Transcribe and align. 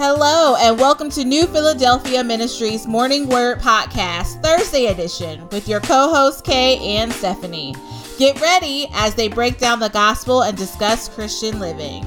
Hello, 0.00 0.54
and 0.54 0.78
welcome 0.78 1.10
to 1.10 1.24
New 1.24 1.44
Philadelphia 1.48 2.22
Ministries 2.22 2.86
Morning 2.86 3.28
Word 3.28 3.58
Podcast, 3.58 4.40
Thursday 4.44 4.86
edition, 4.86 5.48
with 5.48 5.66
your 5.66 5.80
co 5.80 6.08
hosts, 6.14 6.40
Kay 6.40 6.78
and 6.78 7.12
Stephanie. 7.12 7.74
Get 8.16 8.40
ready 8.40 8.86
as 8.92 9.16
they 9.16 9.26
break 9.26 9.58
down 9.58 9.80
the 9.80 9.88
gospel 9.88 10.44
and 10.44 10.56
discuss 10.56 11.08
Christian 11.08 11.58
living. 11.58 12.06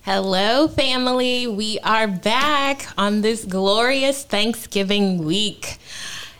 Hello, 0.00 0.66
family. 0.66 1.46
We 1.46 1.78
are 1.80 2.08
back 2.08 2.86
on 2.96 3.20
this 3.20 3.44
glorious 3.44 4.24
Thanksgiving 4.24 5.24
week. 5.26 5.78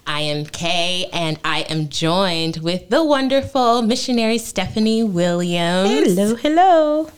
I 0.07 0.21
am 0.21 0.45
Kay, 0.45 1.09
and 1.13 1.39
I 1.45 1.61
am 1.63 1.89
joined 1.89 2.59
with 2.59 2.89
the 2.91 3.03
wonderful 3.03 3.83
missionary 3.83 4.39
Stephanie 4.39 5.03
Williams. 5.03 6.15
Hello, 6.15 6.35
hello. 6.35 7.11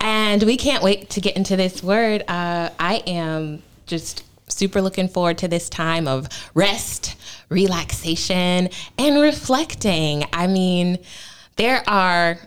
And 0.00 0.42
we 0.42 0.56
can't 0.56 0.82
wait 0.82 1.10
to 1.10 1.20
get 1.20 1.36
into 1.36 1.56
this 1.56 1.82
word. 1.82 2.24
Uh, 2.26 2.70
I 2.78 3.02
am 3.06 3.62
just 3.86 4.24
super 4.48 4.80
looking 4.80 5.08
forward 5.08 5.38
to 5.38 5.48
this 5.48 5.68
time 5.68 6.08
of 6.08 6.28
rest, 6.54 7.16
relaxation, 7.48 8.70
and 8.98 9.20
reflecting. 9.20 10.24
I 10.32 10.46
mean, 10.46 10.98
there 11.56 11.82
are 11.88 12.38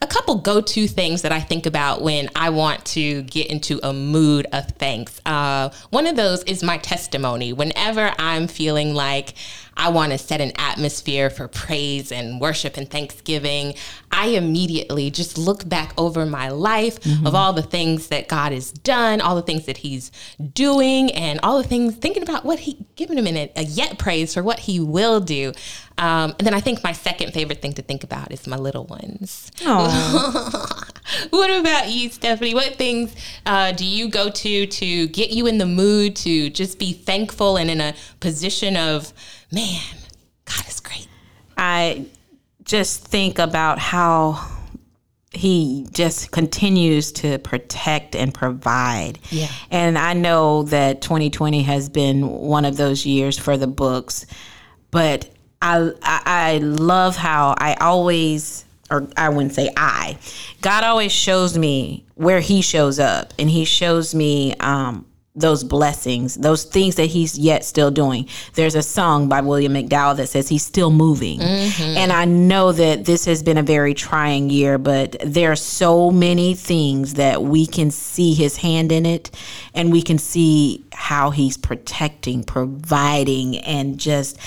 a 0.00 0.06
couple 0.06 0.36
go 0.36 0.60
to 0.60 0.86
things 0.86 1.22
that 1.22 1.32
I 1.32 1.40
think 1.40 1.66
about 1.66 2.02
when 2.02 2.28
I 2.36 2.50
want 2.50 2.84
to 2.86 3.22
get 3.22 3.48
into 3.48 3.80
a 3.82 3.92
mood 3.92 4.46
of 4.52 4.68
thanks. 4.72 5.20
Uh, 5.26 5.70
one 5.90 6.06
of 6.06 6.16
those 6.16 6.42
is 6.44 6.62
my 6.62 6.78
testimony. 6.78 7.52
Whenever 7.52 8.14
I'm 8.18 8.46
feeling 8.46 8.94
like 8.94 9.34
I 9.78 9.90
want 9.90 10.10
to 10.10 10.18
set 10.18 10.40
an 10.40 10.52
atmosphere 10.58 11.30
for 11.30 11.46
praise 11.46 12.10
and 12.10 12.40
worship 12.40 12.76
and 12.76 12.90
thanksgiving, 12.90 13.74
I 14.10 14.28
immediately 14.28 15.10
just 15.10 15.38
look 15.38 15.68
back 15.68 15.92
over 15.96 16.26
my 16.26 16.48
life 16.48 17.00
mm-hmm. 17.00 17.26
of 17.26 17.36
all 17.36 17.52
the 17.52 17.62
things 17.62 18.08
that 18.08 18.26
God 18.26 18.50
has 18.50 18.72
done, 18.72 19.20
all 19.20 19.36
the 19.36 19.42
things 19.42 19.66
that 19.66 19.78
He's 19.78 20.10
doing, 20.52 21.12
and 21.12 21.38
all 21.44 21.62
the 21.62 21.68
things, 21.68 21.94
thinking 21.94 22.24
about 22.24 22.44
what 22.44 22.58
He, 22.58 22.84
giving 22.96 23.18
Him 23.18 23.28
a, 23.28 23.52
a 23.54 23.62
yet 23.62 23.98
praise 23.98 24.34
for 24.34 24.42
what 24.42 24.58
He 24.58 24.80
will 24.80 25.20
do. 25.20 25.52
Um, 25.96 26.34
and 26.38 26.46
then 26.46 26.54
I 26.54 26.60
think 26.60 26.82
my 26.82 26.92
second 26.92 27.32
favorite 27.32 27.62
thing 27.62 27.74
to 27.74 27.82
think 27.82 28.02
about 28.02 28.32
is 28.32 28.46
my 28.46 28.56
little 28.56 28.84
ones. 28.84 29.52
what 31.30 31.50
about 31.50 31.88
you, 31.88 32.08
Stephanie? 32.08 32.54
What 32.54 32.76
things 32.76 33.14
uh, 33.46 33.72
do 33.72 33.84
you 33.84 34.08
go 34.08 34.30
to 34.30 34.66
to 34.66 35.06
get 35.08 35.30
you 35.30 35.46
in 35.46 35.58
the 35.58 35.66
mood 35.66 36.16
to 36.16 36.50
just 36.50 36.78
be 36.78 36.92
thankful 36.92 37.56
and 37.56 37.70
in 37.70 37.80
a 37.80 37.94
position 38.20 38.76
of, 38.76 39.12
man, 39.52 39.82
God 40.44 40.66
is 40.68 40.80
great? 40.80 41.08
I 41.56 42.06
just 42.64 43.04
think 43.04 43.38
about 43.38 43.78
how 43.78 44.56
he 45.32 45.86
just 45.92 46.30
continues 46.30 47.12
to 47.12 47.38
protect 47.38 48.16
and 48.16 48.32
provide. 48.32 49.18
Yeah. 49.30 49.48
And 49.70 49.98
I 49.98 50.14
know 50.14 50.64
that 50.64 51.02
2020 51.02 51.62
has 51.62 51.88
been 51.88 52.28
one 52.28 52.64
of 52.64 52.76
those 52.76 53.04
years 53.04 53.38
for 53.38 53.56
the 53.56 53.66
books, 53.66 54.26
but 54.90 55.28
I 55.60 55.92
I 56.02 56.58
love 56.58 57.16
how 57.16 57.54
I 57.58 57.74
always 57.74 58.64
or 58.90 59.08
I 59.16 59.28
wouldn't 59.28 59.54
say 59.54 59.70
I. 59.76 60.18
God 60.60 60.84
always 60.84 61.12
shows 61.12 61.56
me 61.56 62.04
where 62.14 62.40
he 62.40 62.62
shows 62.62 62.98
up 62.98 63.34
and 63.38 63.48
he 63.50 63.64
shows 63.64 64.14
me 64.14 64.54
um, 64.60 65.06
those 65.40 65.62
blessings, 65.62 66.34
those 66.34 66.64
things 66.64 66.96
that 66.96 67.06
he's 67.06 67.38
yet 67.38 67.64
still 67.64 67.90
doing. 67.90 68.28
There's 68.54 68.74
a 68.74 68.82
song 68.82 69.28
by 69.28 69.40
William 69.40 69.74
McDowell 69.74 70.16
that 70.16 70.28
says 70.28 70.48
he's 70.48 70.64
still 70.64 70.90
moving. 70.90 71.38
Mm-hmm. 71.38 71.96
And 71.96 72.12
I 72.12 72.24
know 72.24 72.72
that 72.72 73.04
this 73.04 73.24
has 73.26 73.42
been 73.42 73.58
a 73.58 73.62
very 73.62 73.94
trying 73.94 74.50
year, 74.50 74.78
but 74.78 75.16
there 75.24 75.52
are 75.52 75.56
so 75.56 76.10
many 76.10 76.54
things 76.54 77.14
that 77.14 77.42
we 77.42 77.66
can 77.66 77.90
see 77.90 78.34
his 78.34 78.56
hand 78.56 78.90
in 78.90 79.06
it 79.06 79.30
and 79.74 79.92
we 79.92 80.02
can 80.02 80.18
see 80.18 80.84
how 80.92 81.30
he's 81.30 81.56
protecting, 81.56 82.42
providing, 82.42 83.58
and 83.58 83.98
just 83.98 84.38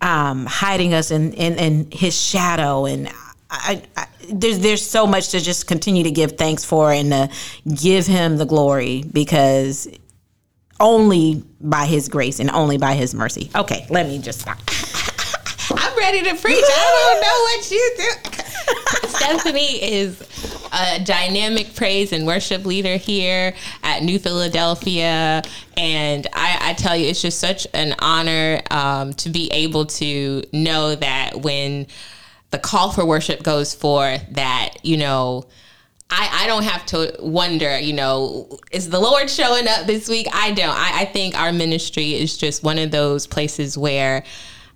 um, 0.00 0.46
hiding 0.46 0.94
us 0.94 1.10
in, 1.10 1.32
in, 1.32 1.58
in 1.58 1.90
his 1.90 2.18
shadow 2.18 2.84
and 2.84 3.10
I, 3.50 3.82
I, 3.96 4.06
there's 4.28 4.58
there's 4.58 4.84
so 4.84 5.06
much 5.06 5.30
to 5.30 5.40
just 5.40 5.66
continue 5.66 6.02
to 6.04 6.10
give 6.10 6.32
thanks 6.32 6.64
for 6.64 6.90
and 6.90 7.10
to 7.10 7.30
give 7.74 8.06
him 8.06 8.38
the 8.38 8.44
glory 8.44 9.04
because 9.12 9.88
only 10.80 11.42
by 11.60 11.86
his 11.86 12.08
grace 12.08 12.40
and 12.40 12.50
only 12.50 12.76
by 12.76 12.94
his 12.94 13.14
mercy. 13.14 13.50
Okay, 13.54 13.86
let 13.88 14.06
me 14.06 14.18
just 14.18 14.40
stop. 14.40 14.58
I'm 15.70 15.96
ready 15.98 16.22
to 16.22 16.34
preach. 16.36 16.64
I 16.64 17.08
don't 17.08 17.20
know 17.22 17.38
what 17.42 17.70
you 17.70 17.94
do. 17.96 19.08
Stephanie 19.08 19.82
is 19.82 20.20
a 20.72 21.02
dynamic 21.04 21.74
praise 21.74 22.12
and 22.12 22.26
worship 22.26 22.64
leader 22.64 22.96
here 22.96 23.54
at 23.82 24.02
New 24.02 24.18
Philadelphia. 24.18 25.42
And 25.76 26.26
I, 26.32 26.70
I 26.70 26.72
tell 26.74 26.96
you, 26.96 27.08
it's 27.08 27.22
just 27.22 27.40
such 27.40 27.66
an 27.72 27.94
honor 27.98 28.60
um, 28.70 29.12
to 29.14 29.30
be 29.30 29.50
able 29.52 29.86
to 29.86 30.42
know 30.52 30.94
that 30.94 31.40
when 31.40 31.86
the 32.50 32.58
call 32.58 32.92
for 32.92 33.04
worship 33.04 33.42
goes 33.42 33.74
for 33.74 34.18
that, 34.30 34.74
you 34.82 34.96
know, 34.96 35.46
I, 36.08 36.44
I 36.44 36.46
don't 36.46 36.62
have 36.62 36.86
to 36.86 37.16
wonder, 37.18 37.78
you 37.78 37.92
know, 37.92 38.58
is 38.70 38.90
the 38.90 39.00
Lord 39.00 39.28
showing 39.28 39.66
up 39.66 39.86
this 39.86 40.08
week? 40.08 40.28
I 40.32 40.52
don't. 40.52 40.68
I, 40.68 41.00
I 41.00 41.04
think 41.06 41.36
our 41.36 41.52
ministry 41.52 42.14
is 42.14 42.36
just 42.36 42.62
one 42.62 42.78
of 42.78 42.92
those 42.92 43.26
places 43.26 43.76
where 43.76 44.22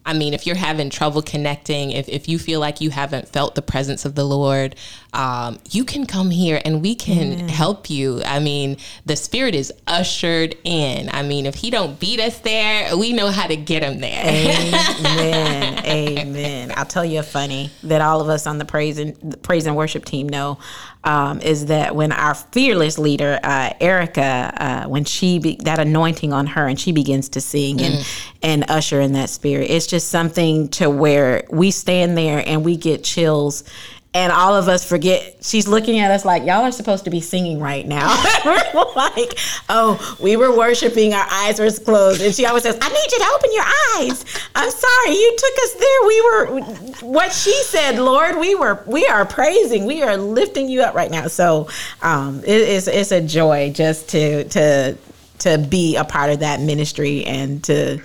I 0.05 0.15
mean, 0.15 0.33
if 0.33 0.47
you're 0.47 0.57
having 0.57 0.89
trouble 0.89 1.21
connecting, 1.21 1.91
if, 1.91 2.09
if 2.09 2.29
you 2.29 2.39
feel 2.39 2.59
like 2.59 2.81
you 2.81 2.91
haven't 2.91 3.29
felt 3.29 3.55
the 3.55 3.63
presence 3.63 4.05
of 4.05 4.15
the 4.15 4.25
Lord, 4.25 4.75
um, 5.13 5.59
you 5.71 5.85
can 5.85 6.07
come 6.07 6.31
here 6.31 6.61
and 6.65 6.81
we 6.81 6.95
can 6.95 7.49
help 7.49 7.91
you. 7.91 8.23
I 8.25 8.39
mean, 8.39 8.79
the 9.05 9.17
Spirit 9.17 9.55
is 9.55 9.73
ushered 9.87 10.57
in. 10.65 11.11
I 11.11 11.23
mean, 11.23 11.47
if 11.47 11.55
He 11.55 11.71
don't 11.71 12.01
beat 12.01 12.19
us 12.19 12.39
there, 12.39 12.97
we 12.97 13.13
know 13.13 13.29
how 13.29 13.47
to 13.47 13.57
get 13.57 13.83
Him 13.83 14.01
there. 14.01 14.25
Amen. 14.25 15.85
Amen. 15.85 16.73
I'll 16.77 16.87
tell 16.87 17.05
you 17.05 17.21
a 17.21 17.25
funny 17.25 17.71
that 17.83 18.01
all 18.01 18.21
of 18.21 18.29
us 18.29 18.47
on 18.47 18.59
the 18.59 18.65
praise 18.65 18.99
and 18.99 19.15
the 19.17 19.37
praise 19.37 19.67
and 19.67 19.77
worship 19.77 20.05
team 20.05 20.29
know 20.29 20.59
um, 21.05 21.41
is 21.41 21.67
that 21.67 21.97
when 21.97 22.13
our 22.13 22.35
fearless 22.35 22.99
leader 22.99 23.41
uh, 23.43 23.73
Erica, 23.81 24.53
uh, 24.57 24.89
when 24.89 25.05
she 25.05 25.39
be, 25.39 25.57
that 25.65 25.79
anointing 25.79 26.33
on 26.33 26.47
her 26.49 26.67
and 26.67 26.79
she 26.79 26.93
begins 26.93 27.31
to 27.31 27.41
sing 27.41 27.79
mm. 27.79 27.85
and 27.85 28.07
and 28.43 28.65
usher 28.71 29.01
in 29.01 29.13
that 29.13 29.29
spirit, 29.29 29.71
it's 29.71 29.87
just 29.87 30.00
something 30.05 30.69
to 30.69 30.91
where 30.91 31.45
we 31.51 31.71
stand 31.71 32.17
there 32.17 32.43
and 32.47 32.65
we 32.65 32.77
get 32.77 33.05
chills 33.05 33.65
and 34.13 34.33
all 34.33 34.57
of 34.57 34.67
us 34.67 34.85
forget 34.85 35.37
she's 35.41 35.69
looking 35.69 36.01
at 36.01 36.11
us 36.11 36.25
like 36.25 36.43
y'all 36.43 36.65
are 36.65 36.73
supposed 36.73 37.05
to 37.05 37.11
be 37.11 37.21
singing 37.21 37.61
right 37.61 37.87
now. 37.87 38.09
We're 38.45 38.93
like 38.97 39.39
oh 39.69 40.17
we 40.21 40.37
were 40.37 40.57
worshiping 40.57 41.15
our 41.15 41.27
eyes 41.31 41.61
were 41.61 41.71
closed. 41.71 42.21
And 42.21 42.35
she 42.35 42.45
always 42.45 42.65
says 42.65 42.77
i 42.81 42.89
need 42.89 43.13
you 43.13 43.19
to 43.19 43.27
open 43.35 43.51
your 43.53 43.65
eyes. 43.97 44.25
I'm 44.57 44.71
sorry 44.71 45.15
you 45.15 45.37
took 45.39 45.59
us 45.63 45.73
there. 45.75 46.07
We 46.07 46.21
were 46.23 46.61
what 47.09 47.33
she 47.33 47.55
said 47.65 47.99
lord 47.99 48.39
we 48.39 48.55
were 48.55 48.83
we 48.87 49.07
are 49.07 49.25
praising. 49.25 49.85
We 49.87 50.03
are 50.03 50.17
lifting 50.17 50.69
you 50.69 50.83
up 50.83 50.95
right 50.95 51.11
now. 51.11 51.29
So 51.29 51.69
um, 52.03 52.41
it, 52.41 52.49
it's, 52.49 52.89
it's 52.89 53.13
a 53.13 53.21
joy 53.21 53.73
just 53.73 54.09
to 54.11 54.45
to 54.45 54.97
to 55.39 55.59
be 55.59 55.97
a 55.97 56.05
part 56.05 56.31
of 56.31 56.41
that 56.41 56.61
ministry 56.61 57.25
and 57.25 57.63
to 57.65 58.03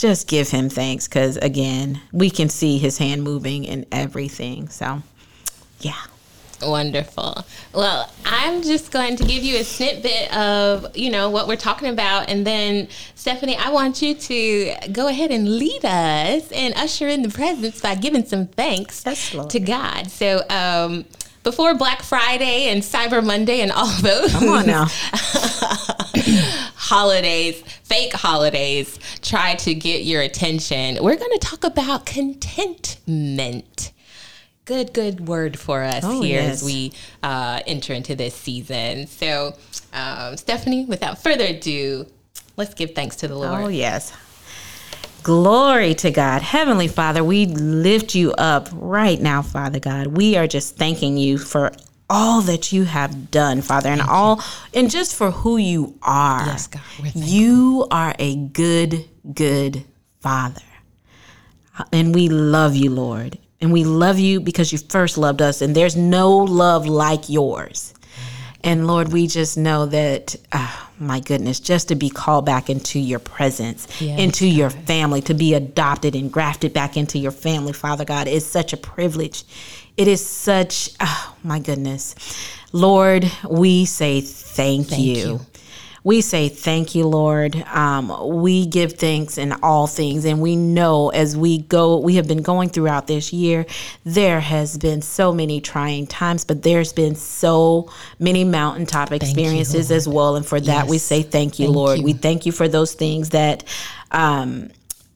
just 0.00 0.26
give 0.26 0.48
him 0.48 0.70
thanks 0.70 1.06
because 1.06 1.36
again 1.36 2.00
we 2.10 2.30
can 2.30 2.48
see 2.48 2.78
his 2.78 2.96
hand 2.96 3.22
moving 3.22 3.64
in 3.64 3.84
everything 3.92 4.66
so 4.68 5.02
yeah. 5.80 5.94
Wonderful. 6.62 7.44
Well, 7.72 8.12
I'm 8.26 8.62
just 8.62 8.90
going 8.90 9.16
to 9.16 9.24
give 9.24 9.42
you 9.42 9.58
a 9.60 9.64
snippet 9.64 10.34
of, 10.36 10.94
you 10.94 11.10
know, 11.10 11.30
what 11.30 11.48
we're 11.48 11.56
talking 11.56 11.88
about. 11.88 12.28
And 12.28 12.46
then, 12.46 12.88
Stephanie, 13.14 13.56
I 13.56 13.70
want 13.70 14.02
you 14.02 14.14
to 14.14 14.74
go 14.92 15.08
ahead 15.08 15.30
and 15.30 15.56
lead 15.56 15.84
us 15.86 16.52
and 16.52 16.74
usher 16.74 17.08
in 17.08 17.22
the 17.22 17.30
presence 17.30 17.80
by 17.80 17.94
giving 17.94 18.26
some 18.26 18.46
thanks 18.46 19.02
yes, 19.06 19.34
to 19.48 19.58
God. 19.58 20.10
So, 20.10 20.44
um, 20.50 21.06
before 21.42 21.74
Black 21.74 22.02
Friday 22.02 22.68
and 22.68 22.82
Cyber 22.82 23.24
Monday 23.24 23.62
and 23.62 23.72
all 23.72 23.96
those 24.02 24.30
Come 24.32 24.50
on 24.50 24.66
now. 24.66 24.86
holidays, 26.90 27.62
fake 27.84 28.12
holidays, 28.12 28.98
try 29.22 29.54
to 29.54 29.74
get 29.74 30.02
your 30.02 30.22
attention. 30.22 30.98
We're 31.00 31.16
going 31.16 31.38
to 31.38 31.38
talk 31.38 31.62
about 31.62 32.04
contentment 32.04 33.92
good, 34.70 34.92
good 34.92 35.26
word 35.26 35.58
for 35.58 35.82
us 35.82 36.04
oh, 36.04 36.22
here 36.22 36.40
yes. 36.40 36.54
as 36.54 36.64
we 36.64 36.92
uh, 37.24 37.60
enter 37.66 37.92
into 37.92 38.14
this 38.14 38.34
season. 38.36 39.08
So, 39.08 39.56
um, 39.92 40.36
Stephanie, 40.36 40.84
without 40.84 41.20
further 41.20 41.44
ado, 41.46 42.06
let's 42.56 42.74
give 42.74 42.94
thanks 42.94 43.16
to 43.16 43.28
the 43.28 43.34
Lord. 43.34 43.64
Oh, 43.64 43.68
yes. 43.68 44.16
Glory 45.24 45.94
to 45.94 46.12
God. 46.12 46.42
Heavenly 46.42 46.86
Father, 46.86 47.24
we 47.24 47.46
lift 47.46 48.14
you 48.14 48.32
up 48.32 48.68
right 48.72 49.20
now, 49.20 49.42
Father 49.42 49.80
God. 49.80 50.06
We 50.06 50.36
are 50.36 50.46
just 50.46 50.76
thanking 50.76 51.16
you 51.16 51.36
for 51.36 51.72
all 52.10 52.42
that 52.42 52.72
you 52.72 52.84
have 52.84 53.30
done, 53.30 53.62
Father, 53.62 53.88
and 53.88 54.02
all 54.02 54.42
and 54.74 54.90
just 54.90 55.14
for 55.14 55.30
who 55.30 55.56
you 55.56 55.96
are. 56.02 56.44
Yes, 56.44 56.66
God. 56.66 56.82
You 57.14 57.86
are 57.90 58.14
a 58.18 58.36
good, 58.36 59.08
good 59.32 59.84
Father. 60.20 60.60
And 61.92 62.14
we 62.14 62.28
love 62.28 62.76
you, 62.76 62.90
Lord. 62.90 63.38
And 63.62 63.72
we 63.72 63.84
love 63.84 64.18
you 64.18 64.40
because 64.40 64.72
you 64.72 64.78
first 64.78 65.16
loved 65.18 65.40
us, 65.42 65.60
and 65.62 65.74
there's 65.76 65.96
no 65.96 66.36
love 66.36 66.86
like 66.86 67.28
yours. 67.28 67.94
And 68.62 68.86
Lord, 68.86 69.12
we 69.12 69.26
just 69.26 69.56
know 69.56 69.86
that, 69.86 70.36
oh, 70.52 70.90
my 70.98 71.20
goodness, 71.20 71.60
just 71.60 71.88
to 71.88 71.94
be 71.94 72.10
called 72.10 72.44
back 72.44 72.68
into 72.68 72.98
your 72.98 73.18
presence, 73.18 73.88
Yes, 74.00 74.18
into 74.20 74.46
your 74.46 74.68
family, 74.68 75.22
to 75.22 75.34
be 75.34 75.54
adopted 75.54 76.14
and 76.14 76.30
grafted 76.30 76.74
back 76.74 76.96
into 76.96 77.18
your 77.18 77.32
family, 77.32 77.72
Father 77.72 78.04
God, 78.04 78.28
is 78.28 78.44
such 78.44 78.74
a 78.74 78.76
privilege. 78.76 79.44
It 79.96 80.08
is 80.08 80.24
such, 80.24 80.90
oh, 81.00 81.36
my 81.42 81.58
goodness. 81.58 82.14
Lord, 82.72 83.30
we 83.48 83.84
say 83.84 84.20
thank, 84.20 84.96
you. 84.98 85.14
you. 85.14 85.40
We 86.02 86.22
say 86.22 86.48
thank 86.48 86.94
you, 86.94 87.06
Lord. 87.06 87.56
Um, 87.56 88.40
we 88.40 88.64
give 88.64 88.94
thanks 88.94 89.36
in 89.36 89.52
all 89.62 89.86
things. 89.86 90.24
And 90.24 90.40
we 90.40 90.56
know 90.56 91.10
as 91.10 91.36
we 91.36 91.58
go, 91.58 91.98
we 91.98 92.14
have 92.16 92.26
been 92.26 92.42
going 92.42 92.70
throughout 92.70 93.06
this 93.06 93.32
year, 93.32 93.66
there 94.04 94.40
has 94.40 94.78
been 94.78 95.02
so 95.02 95.32
many 95.32 95.60
trying 95.60 96.06
times, 96.06 96.44
but 96.44 96.62
there's 96.62 96.92
been 96.92 97.14
so 97.14 97.90
many 98.18 98.44
mountaintop 98.44 99.12
experiences 99.12 99.90
as 99.90 100.08
well. 100.08 100.36
And 100.36 100.46
for 100.46 100.60
that, 100.60 100.86
we 100.86 100.96
say 100.96 101.22
thank 101.22 101.58
you, 101.58 101.66
Thank 101.66 101.76
Lord. 101.76 101.98
you. 101.98 102.04
We 102.04 102.12
thank 102.14 102.46
you 102.46 102.52
for 102.52 102.68
those 102.68 102.94
things 102.94 103.30
that. 103.30 103.64
Um, 104.12 104.70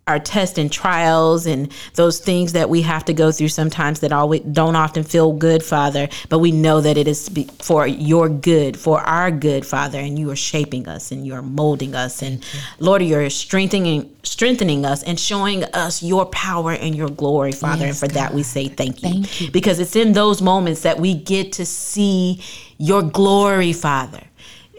our 0.06 0.19
tests 0.19 0.59
and 0.59 0.71
trials 0.71 1.47
and 1.47 1.73
those 1.95 2.19
things 2.19 2.53
that 2.53 2.69
we 2.69 2.83
have 2.83 3.06
to 3.06 3.15
go 3.15 3.33
through 3.33 3.49
sometimes 3.49 4.01
that 4.01 4.12
always 4.12 4.43
don't 4.43 4.77
often 4.77 5.03
feel 5.03 5.33
good, 5.33 5.62
Father. 5.62 6.09
But 6.29 6.41
we 6.41 6.53
know 6.53 6.83
that 6.83 6.99
it 6.99 7.09
is 7.09 7.31
for 7.61 7.87
your 7.87 8.29
good, 8.29 8.79
for 8.79 9.01
our 9.01 9.31
good, 9.31 9.65
Father. 9.65 9.99
And 9.99 10.19
you 10.19 10.31
are 10.31 10.37
shaping 10.37 10.87
us 10.89 11.11
and 11.11 11.27
you 11.27 11.33
are 11.35 11.41
molding 11.43 11.95
us, 11.95 12.23
and 12.23 12.45
Lord, 12.79 13.03
you're 13.03 13.31
strengthening 13.31 14.11
strengthening 14.25 14.87
us 14.87 15.03
and 15.03 15.21
showing 15.21 15.65
us 15.65 16.03
your 16.03 16.25
power 16.27 16.73
and 16.73 16.95
your 16.95 17.11
glory, 17.11 17.53
Father. 17.53 17.85
and 17.85 17.89
Yes, 17.95 18.00
for 18.00 18.09
that, 18.09 18.33
we 18.33 18.43
say 18.43 18.69
thank 18.69 19.03
you, 19.03 19.11
Thank 19.11 19.41
you. 19.41 19.50
because 19.50 19.79
it's 19.79 19.97
in 19.97 20.12
those 20.12 20.41
moments 20.41 20.81
that 20.83 20.99
we 20.99 21.12
get 21.15 21.53
to 21.53 21.67
see 21.67 22.43
your 22.79 23.03
glory, 23.03 23.73
Father. 23.75 24.23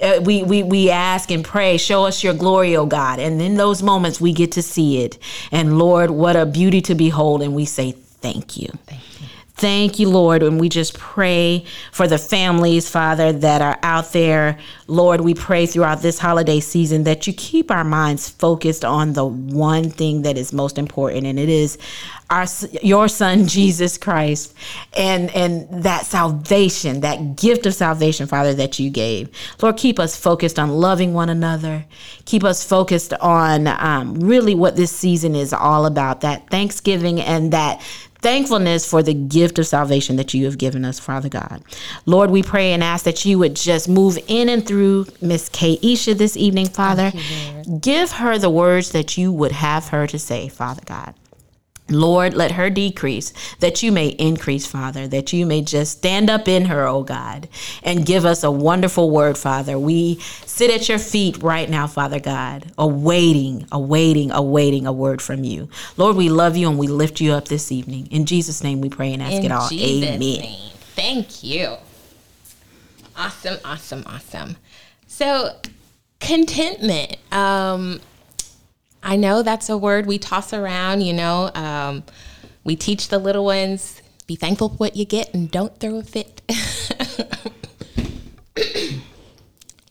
Uh, 0.01 0.19
we, 0.23 0.43
we 0.43 0.61
we 0.63 0.89
ask 0.89 1.31
and 1.31 1.43
pray, 1.43 1.77
show 1.77 2.05
us 2.05 2.23
your 2.23 2.33
glory, 2.33 2.75
oh 2.75 2.85
God. 2.85 3.19
And 3.19 3.41
in 3.41 3.55
those 3.55 3.81
moments, 3.81 4.19
we 4.19 4.33
get 4.33 4.51
to 4.53 4.61
see 4.61 5.01
it. 5.03 5.17
And 5.51 5.79
Lord, 5.79 6.11
what 6.11 6.35
a 6.35 6.45
beauty 6.45 6.81
to 6.81 6.95
behold. 6.95 7.41
And 7.41 7.55
we 7.55 7.65
say, 7.65 7.91
Thank 7.91 8.57
you. 8.57 8.69
Thank 8.87 9.01
you. 9.01 9.04
Thank 9.57 9.99
you, 9.99 10.09
Lord. 10.09 10.43
And 10.43 10.59
we 10.59 10.67
just 10.67 10.99
pray 10.99 11.63
for 11.93 12.07
the 12.07 12.17
families, 12.17 12.89
Father, 12.89 13.31
that 13.31 13.61
are 13.61 13.79
out 13.83 14.11
there. 14.11 14.59
Lord, 14.87 15.21
we 15.21 15.33
pray 15.33 15.65
throughout 15.65 16.01
this 16.01 16.19
holiday 16.19 16.59
season 16.59 17.05
that 17.05 17.25
you 17.25 17.31
keep 17.31 17.71
our 17.71 17.85
minds 17.85 18.27
focused 18.29 18.83
on 18.83 19.13
the 19.13 19.23
one 19.23 19.89
thing 19.89 20.23
that 20.23 20.37
is 20.37 20.51
most 20.51 20.77
important, 20.77 21.25
and 21.25 21.39
it 21.39 21.47
is 21.47 21.77
our 22.29 22.45
your 22.81 23.07
son 23.07 23.47
Jesus 23.47 23.97
Christ 23.97 24.53
and 24.97 25.33
and 25.33 25.83
that 25.83 26.05
salvation, 26.05 26.99
that 26.99 27.37
gift 27.37 27.65
of 27.65 27.73
salvation, 27.73 28.27
Father, 28.27 28.53
that 28.55 28.77
you 28.77 28.89
gave. 28.89 29.29
Lord, 29.61 29.77
keep 29.77 29.99
us 29.99 30.17
focused 30.17 30.59
on 30.59 30.69
loving 30.69 31.13
one 31.13 31.29
another. 31.29 31.85
Keep 32.25 32.43
us 32.43 32.65
focused 32.65 33.13
on 33.13 33.67
um, 33.67 34.19
really 34.19 34.53
what 34.53 34.75
this 34.75 34.91
season 34.91 35.33
is 35.33 35.53
all 35.53 35.85
about. 35.85 36.19
That 36.21 36.49
Thanksgiving 36.49 37.21
and 37.21 37.53
that 37.53 37.81
thankfulness 38.25 38.89
for 38.89 39.03
the 39.03 39.13
gift 39.13 39.59
of 39.59 39.67
salvation 39.67 40.15
that 40.15 40.33
you 40.33 40.45
have 40.45 40.57
given 40.57 40.83
us, 40.83 40.99
Father 40.99 41.29
God. 41.29 41.61
Lord, 42.07 42.31
we 42.31 42.41
pray 42.41 42.73
and 42.73 42.83
ask 42.83 43.05
that 43.05 43.23
you 43.23 43.37
would 43.37 43.55
just 43.55 43.87
move 43.87 44.17
in 44.27 44.49
and 44.49 44.65
through 44.65 45.05
Miss 45.21 45.47
Kaisha 45.49 46.17
this 46.17 46.35
evening, 46.35 46.65
Father. 46.67 47.11
Give 47.81 48.09
her 48.13 48.39
the 48.39 48.49
words 48.49 48.93
that 48.93 49.15
you 49.15 49.31
would 49.31 49.51
have 49.51 49.89
her 49.89 50.07
to 50.07 50.17
say, 50.17 50.47
Father 50.49 50.81
God. 50.85 51.13
Lord, 51.89 52.33
let 52.33 52.53
her 52.53 52.69
decrease, 52.71 53.31
that 53.59 53.83
you 53.83 53.91
may 53.91 54.07
increase, 54.07 54.65
Father, 54.65 55.07
that 55.07 55.31
you 55.33 55.45
may 55.45 55.61
just 55.61 55.99
stand 55.99 56.29
up 56.31 56.47
in 56.47 56.65
her, 56.65 56.87
oh 56.87 57.03
God, 57.03 57.47
and 57.83 58.05
give 58.05 58.25
us 58.25 58.43
a 58.43 58.49
wonderful 58.49 59.11
word, 59.11 59.37
Father. 59.37 59.77
We 59.77 60.19
sit 60.45 60.71
at 60.71 60.89
your 60.89 60.97
feet 60.97 61.43
right 61.43 61.69
now, 61.69 61.85
Father 61.85 62.19
God, 62.19 62.71
awaiting, 62.77 63.67
awaiting, 63.71 64.31
awaiting 64.31 64.87
a 64.87 64.91
word 64.91 65.21
from 65.21 65.43
you. 65.43 65.69
Lord, 65.95 66.15
we 66.15 66.29
love 66.29 66.57
you 66.57 66.69
and 66.69 66.79
we 66.79 66.87
lift 66.87 67.21
you 67.21 67.33
up 67.33 67.49
this 67.49 67.71
evening. 67.71 68.07
In 68.07 68.25
Jesus' 68.25 68.63
name 68.63 68.81
we 68.81 68.89
pray 68.89 69.13
and 69.13 69.21
ask 69.21 69.33
In 69.33 69.45
it 69.45 69.51
all. 69.51 69.69
Jesus' 69.69 70.07
Amen. 70.07 70.19
name. 70.19 70.71
Thank 70.95 71.43
you. 71.43 71.75
Awesome, 73.15 73.57
awesome, 73.63 74.03
awesome. 74.07 74.57
So, 75.07 75.55
contentment. 76.19 77.17
Um, 77.31 78.01
I 79.05 79.15
know 79.15 79.43
that's 79.43 79.69
a 79.69 79.77
word 79.77 80.05
we 80.05 80.17
toss 80.17 80.51
around, 80.51 81.01
you 81.01 81.13
know. 81.13 81.51
Um, 81.53 82.03
we 82.63 82.75
teach 82.75 83.07
the 83.07 83.19
little 83.19 83.45
ones 83.45 84.01
be 84.27 84.35
thankful 84.35 84.69
for 84.69 84.75
what 84.75 84.95
you 84.95 85.05
get 85.05 85.33
and 85.33 85.49
don't 85.51 85.79
throw 85.79 85.97
a 85.97 86.03
fit. 86.03 86.41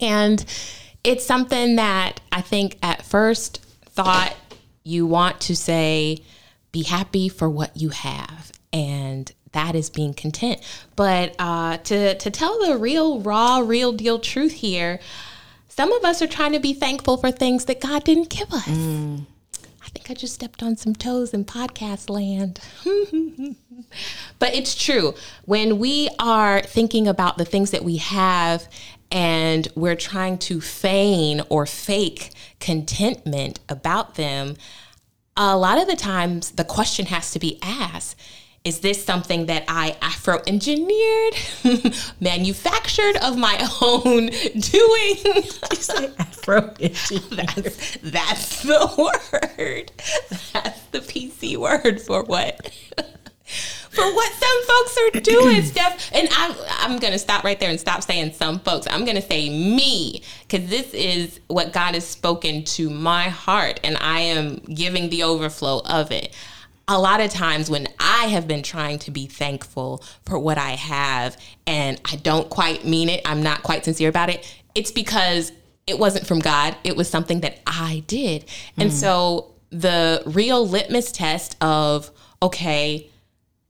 and 0.01 0.45
it's 1.05 1.25
something 1.25 1.77
that 1.77 2.21
I 2.33 2.41
think 2.41 2.79
at 2.83 3.05
first 3.05 3.59
thought 3.87 4.35
you 4.83 5.07
want 5.07 5.41
to 5.43 5.57
say, 5.57 6.19
be 6.73 6.83
happy 6.83 7.29
for 7.29 7.49
what 7.49 7.77
you 7.77 7.91
have. 7.91 8.53
And 8.73 9.31
that 9.53 9.77
is 9.77 9.89
being 9.89 10.15
content. 10.15 10.61
But 10.97 11.37
uh, 11.39 11.77
to, 11.79 12.17
to 12.17 12.31
tell 12.31 12.67
the 12.67 12.77
real, 12.77 13.21
raw, 13.21 13.59
real 13.59 13.93
deal 13.93 14.19
truth 14.19 14.53
here, 14.53 14.99
some 15.75 15.93
of 15.93 16.05
us 16.05 16.23
are 16.23 16.29
trying 16.29 16.53
to 16.53 16.61
be 16.61 16.73
thankful 16.73 17.17
for 17.17 17.33
things 17.33 17.65
that 17.65 17.81
God 17.81 18.05
didn't 18.05 18.31
give 18.31 18.53
us. 18.53 18.69
Mm. 18.69 19.27
I 19.85 19.89
think 19.89 20.09
I 20.09 20.15
just 20.15 20.33
stepped 20.33 20.63
on 20.63 20.77
some 20.77 20.95
toes 20.95 21.35
in 21.35 21.45
podcast 21.45 22.09
land. 22.09 22.61
but 24.39 24.55
it's 24.55 24.77
true. 24.77 25.15
When 25.47 25.81
we 25.81 26.11
are 26.21 26.63
thinking 26.63 27.09
about 27.09 27.39
the 27.39 27.45
things 27.45 27.73
that 27.73 27.83
we 27.83 27.97
have 27.97 28.69
and 29.11 29.67
we're 29.75 29.97
trying 29.97 30.39
to 30.39 30.61
feign 30.61 31.43
or 31.49 31.67
fake 31.67 32.31
contentment 32.61 33.59
about 33.69 34.15
them, 34.15 34.55
a 35.37 35.57
lot 35.57 35.83
of 35.83 35.89
the 35.89 35.97
times 35.97 36.53
the 36.53 36.65
question 36.65 37.07
has 37.07 37.33
to 37.33 37.41
be 37.41 37.59
asked 37.63 38.15
is 38.65 38.81
this 38.81 39.05
something 39.05 39.47
that 39.47 39.65
I 39.69 39.95
Afro 40.01 40.41
engineered, 40.47 41.35
manufactured 42.21 43.17
of 43.19 43.37
my 43.37 43.59
own 43.83 44.31
doing? 44.59 45.45
Afro 46.19 46.61
that's, 46.79 47.99
that's 47.99 48.63
the 48.63 48.95
word. 48.97 49.93
That's 50.55 50.81
the 50.93 51.01
PC 51.01 51.59
word 51.59 52.01
for 52.01 52.25
what? 52.25 52.71
for 53.91 54.03
what 54.03 54.33
some 54.33 54.65
folks 54.65 54.99
are 54.99 55.21
doing, 55.21 55.63
Steph. 55.65 56.11
And 56.15 56.29
I'm, 56.33 56.57
I'm 56.81 56.99
going 56.99 57.13
to 57.13 57.19
stop 57.19 57.45
right 57.45 57.61
there 57.61 57.71
and 57.71 57.79
stop 57.79 58.03
saying 58.03 58.33
some 58.33 58.59
folks. 58.61 58.87
I'm 58.91 59.05
going 59.05 59.17
to 59.17 59.23
say 59.23 59.51
me, 59.51 60.23
because 60.49 60.69
this 60.69 60.93
is 60.95 61.39
what 61.49 61.73
God 61.73 61.95
has 61.95 62.07
spoken 62.07 62.65
to 62.65 62.89
my 62.89 63.25
heart, 63.25 63.79
and 63.85 63.97
I 64.01 64.21
am 64.21 64.57
giving 64.57 65.11
the 65.11 65.23
overflow 65.23 65.83
of 65.85 66.11
it. 66.11 66.35
A 66.87 66.99
lot 66.99 67.21
of 67.21 67.31
times 67.31 67.71
when 67.71 67.89
I 67.99 68.27
have 68.27 68.47
been 68.47 68.63
trying 68.63 68.99
to 69.01 69.11
be 69.11 69.27
thankful 69.27 70.05
for 70.27 70.39
what 70.39 70.59
I 70.59 70.73
have 70.73 71.37
and 71.67 72.01
I 72.11 72.17
don't 72.17 72.51
quite 72.51 72.85
mean 72.85 73.09
it, 73.09 73.23
I'm 73.25 73.43
not 73.43 73.63
quite 73.63 73.85
sincere 73.85 74.11
about 74.11 74.29
it, 74.29 74.55
it's 74.75 74.91
because 74.91 75.53
it 75.87 75.99
wasn't 75.99 76.27
from 76.27 76.41
God. 76.41 76.77
It 76.85 76.97
was 76.97 77.09
something 77.09 77.41
that 77.41 77.61
I 77.67 78.05
did. 78.07 78.45
And 78.77 78.91
mm. 78.91 78.93
so 78.93 79.55
the 79.71 80.23
real 80.27 80.67
litmus 80.67 81.13
test 81.13 81.57
of, 81.63 82.11
okay, 82.43 83.11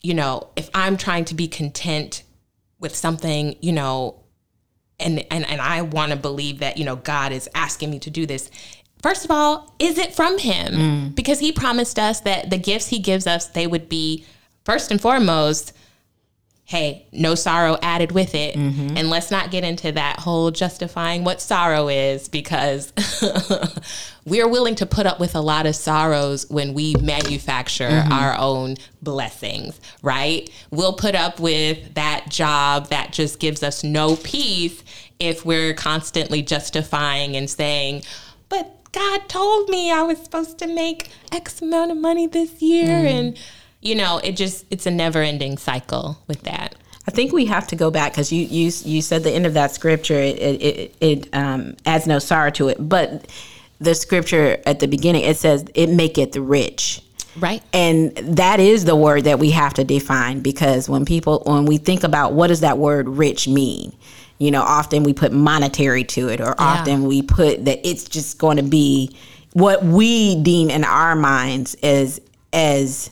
you 0.00 0.14
know, 0.14 0.48
if 0.56 0.68
I'm 0.74 0.96
trying 0.96 1.24
to 1.26 1.34
be 1.34 1.48
content 1.48 2.22
with 2.78 2.94
something, 2.94 3.56
you 3.60 3.72
know, 3.72 4.20
and 5.00 5.24
and, 5.30 5.48
and 5.48 5.60
I 5.60 5.82
want 5.82 6.12
to 6.12 6.16
believe 6.16 6.58
that, 6.58 6.78
you 6.78 6.84
know, 6.84 6.96
God 6.96 7.32
is 7.32 7.48
asking 7.54 7.90
me 7.90 7.98
to 8.00 8.10
do 8.10 8.26
this. 8.26 8.50
First 9.04 9.26
of 9.26 9.30
all, 9.30 9.70
is 9.78 9.98
it 9.98 10.14
from 10.14 10.38
him? 10.38 10.72
Mm. 10.72 11.14
Because 11.14 11.38
he 11.38 11.52
promised 11.52 11.98
us 11.98 12.20
that 12.20 12.48
the 12.48 12.56
gifts 12.56 12.86
he 12.86 12.98
gives 12.98 13.26
us, 13.26 13.48
they 13.48 13.66
would 13.66 13.86
be 13.86 14.24
first 14.64 14.90
and 14.90 14.98
foremost 14.98 15.74
hey, 16.66 17.06
no 17.12 17.34
sorrow 17.34 17.76
added 17.82 18.12
with 18.12 18.34
it. 18.34 18.56
Mm-hmm. 18.56 18.96
And 18.96 19.10
let's 19.10 19.30
not 19.30 19.50
get 19.50 19.62
into 19.62 19.92
that 19.92 20.18
whole 20.20 20.50
justifying 20.50 21.22
what 21.22 21.42
sorrow 21.42 21.88
is 21.88 22.30
because 22.30 22.94
we're 24.24 24.48
willing 24.48 24.74
to 24.76 24.86
put 24.86 25.04
up 25.04 25.20
with 25.20 25.34
a 25.34 25.40
lot 25.42 25.66
of 25.66 25.76
sorrows 25.76 26.48
when 26.48 26.72
we 26.72 26.94
manufacture 27.02 27.90
mm-hmm. 27.90 28.10
our 28.10 28.34
own 28.38 28.76
blessings, 29.02 29.78
right? 30.00 30.48
We'll 30.70 30.94
put 30.94 31.14
up 31.14 31.38
with 31.38 31.92
that 31.92 32.30
job 32.30 32.88
that 32.88 33.12
just 33.12 33.38
gives 33.38 33.62
us 33.62 33.84
no 33.84 34.16
peace 34.16 34.82
if 35.20 35.44
we're 35.44 35.74
constantly 35.74 36.40
justifying 36.40 37.36
and 37.36 37.50
saying, 37.50 38.04
but 38.48 38.83
God 38.94 39.28
told 39.28 39.68
me 39.68 39.90
I 39.90 40.02
was 40.02 40.18
supposed 40.18 40.58
to 40.60 40.68
make 40.68 41.10
X 41.32 41.60
amount 41.60 41.90
of 41.90 41.96
money 41.96 42.28
this 42.28 42.62
year. 42.62 42.88
And, 42.88 43.36
you 43.80 43.96
know, 43.96 44.18
it 44.18 44.36
just, 44.36 44.66
it's 44.70 44.86
a 44.86 44.90
never 44.90 45.20
ending 45.20 45.58
cycle 45.58 46.22
with 46.28 46.42
that. 46.42 46.76
I 47.08 47.10
think 47.10 47.32
we 47.32 47.46
have 47.46 47.66
to 47.66 47.76
go 47.76 47.90
back 47.90 48.12
because 48.12 48.32
you, 48.32 48.44
you 48.44 48.72
you 48.84 49.02
said 49.02 49.24
the 49.24 49.30
end 49.30 49.44
of 49.44 49.54
that 49.54 49.72
scripture 49.72 50.14
it 50.18 50.38
it, 50.38 50.62
it, 50.62 50.96
it 51.00 51.28
um, 51.34 51.76
adds 51.84 52.06
no 52.06 52.18
sorrow 52.18 52.50
to 52.52 52.68
it, 52.68 52.78
but 52.80 53.26
the 53.78 53.94
scripture 53.94 54.58
at 54.64 54.80
the 54.80 54.88
beginning 54.88 55.22
it 55.22 55.36
says 55.36 55.66
it 55.74 55.90
maketh 55.90 56.34
rich. 56.36 57.02
Right. 57.36 57.62
And 57.74 58.16
that 58.16 58.58
is 58.58 58.86
the 58.86 58.96
word 58.96 59.24
that 59.24 59.38
we 59.38 59.50
have 59.50 59.74
to 59.74 59.84
define 59.84 60.40
because 60.40 60.88
when 60.88 61.04
people 61.04 61.42
when 61.44 61.66
we 61.66 61.76
think 61.76 62.04
about 62.04 62.32
what 62.32 62.46
does 62.46 62.60
that 62.60 62.78
word 62.78 63.06
rich 63.06 63.48
mean? 63.48 63.94
You 64.38 64.50
know, 64.50 64.62
often 64.62 65.04
we 65.04 65.12
put 65.12 65.32
monetary 65.32 66.04
to 66.04 66.28
it 66.28 66.40
or 66.40 66.54
often 66.58 67.04
we 67.04 67.22
put 67.22 67.64
that 67.66 67.86
it's 67.88 68.04
just 68.04 68.38
going 68.38 68.56
to 68.56 68.62
be 68.62 69.16
what 69.54 69.84
we 69.84 70.42
deem 70.42 70.68
in 70.68 70.84
our 70.84 71.14
minds 71.16 71.74
as 71.82 72.20
as 72.52 73.10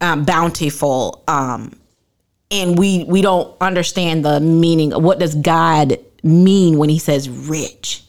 um, 0.00 0.24
bountiful 0.24 1.22
um, 1.26 1.78
and 2.50 2.78
we 2.78 3.04
we 3.04 3.22
don't 3.22 3.56
understand 3.60 4.24
the 4.24 4.40
meaning 4.40 4.92
of 4.92 5.02
what 5.02 5.18
does 5.18 5.34
God 5.34 5.98
mean 6.22 6.78
when 6.78 6.88
he 6.88 6.98
says 6.98 7.28
rich 7.28 8.02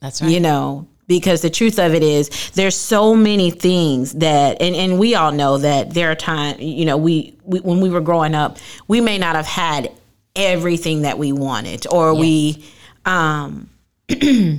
That's 0.00 0.20
right. 0.22 0.30
you 0.30 0.40
know 0.40 0.88
because 1.06 1.42
the 1.42 1.50
truth 1.50 1.78
of 1.78 1.94
it 1.94 2.02
is 2.02 2.50
there's 2.52 2.76
so 2.76 3.14
many 3.14 3.50
things 3.50 4.12
that 4.14 4.60
and, 4.62 4.74
and 4.74 4.98
we 4.98 5.14
all 5.14 5.32
know 5.32 5.58
that 5.58 5.92
there 5.92 6.10
are 6.10 6.14
times 6.14 6.60
you 6.60 6.84
know 6.84 6.96
we, 6.96 7.36
we 7.44 7.60
when 7.60 7.80
we 7.80 7.90
were 7.90 8.00
growing 8.00 8.34
up 8.34 8.58
we 8.88 9.00
may 9.00 9.18
not 9.18 9.36
have 9.36 9.46
had 9.46 9.92
everything 10.34 11.02
that 11.02 11.18
we 11.18 11.32
wanted 11.32 11.86
or 11.88 12.14
we 12.14 12.64
um 13.04 13.68
you 14.08 14.58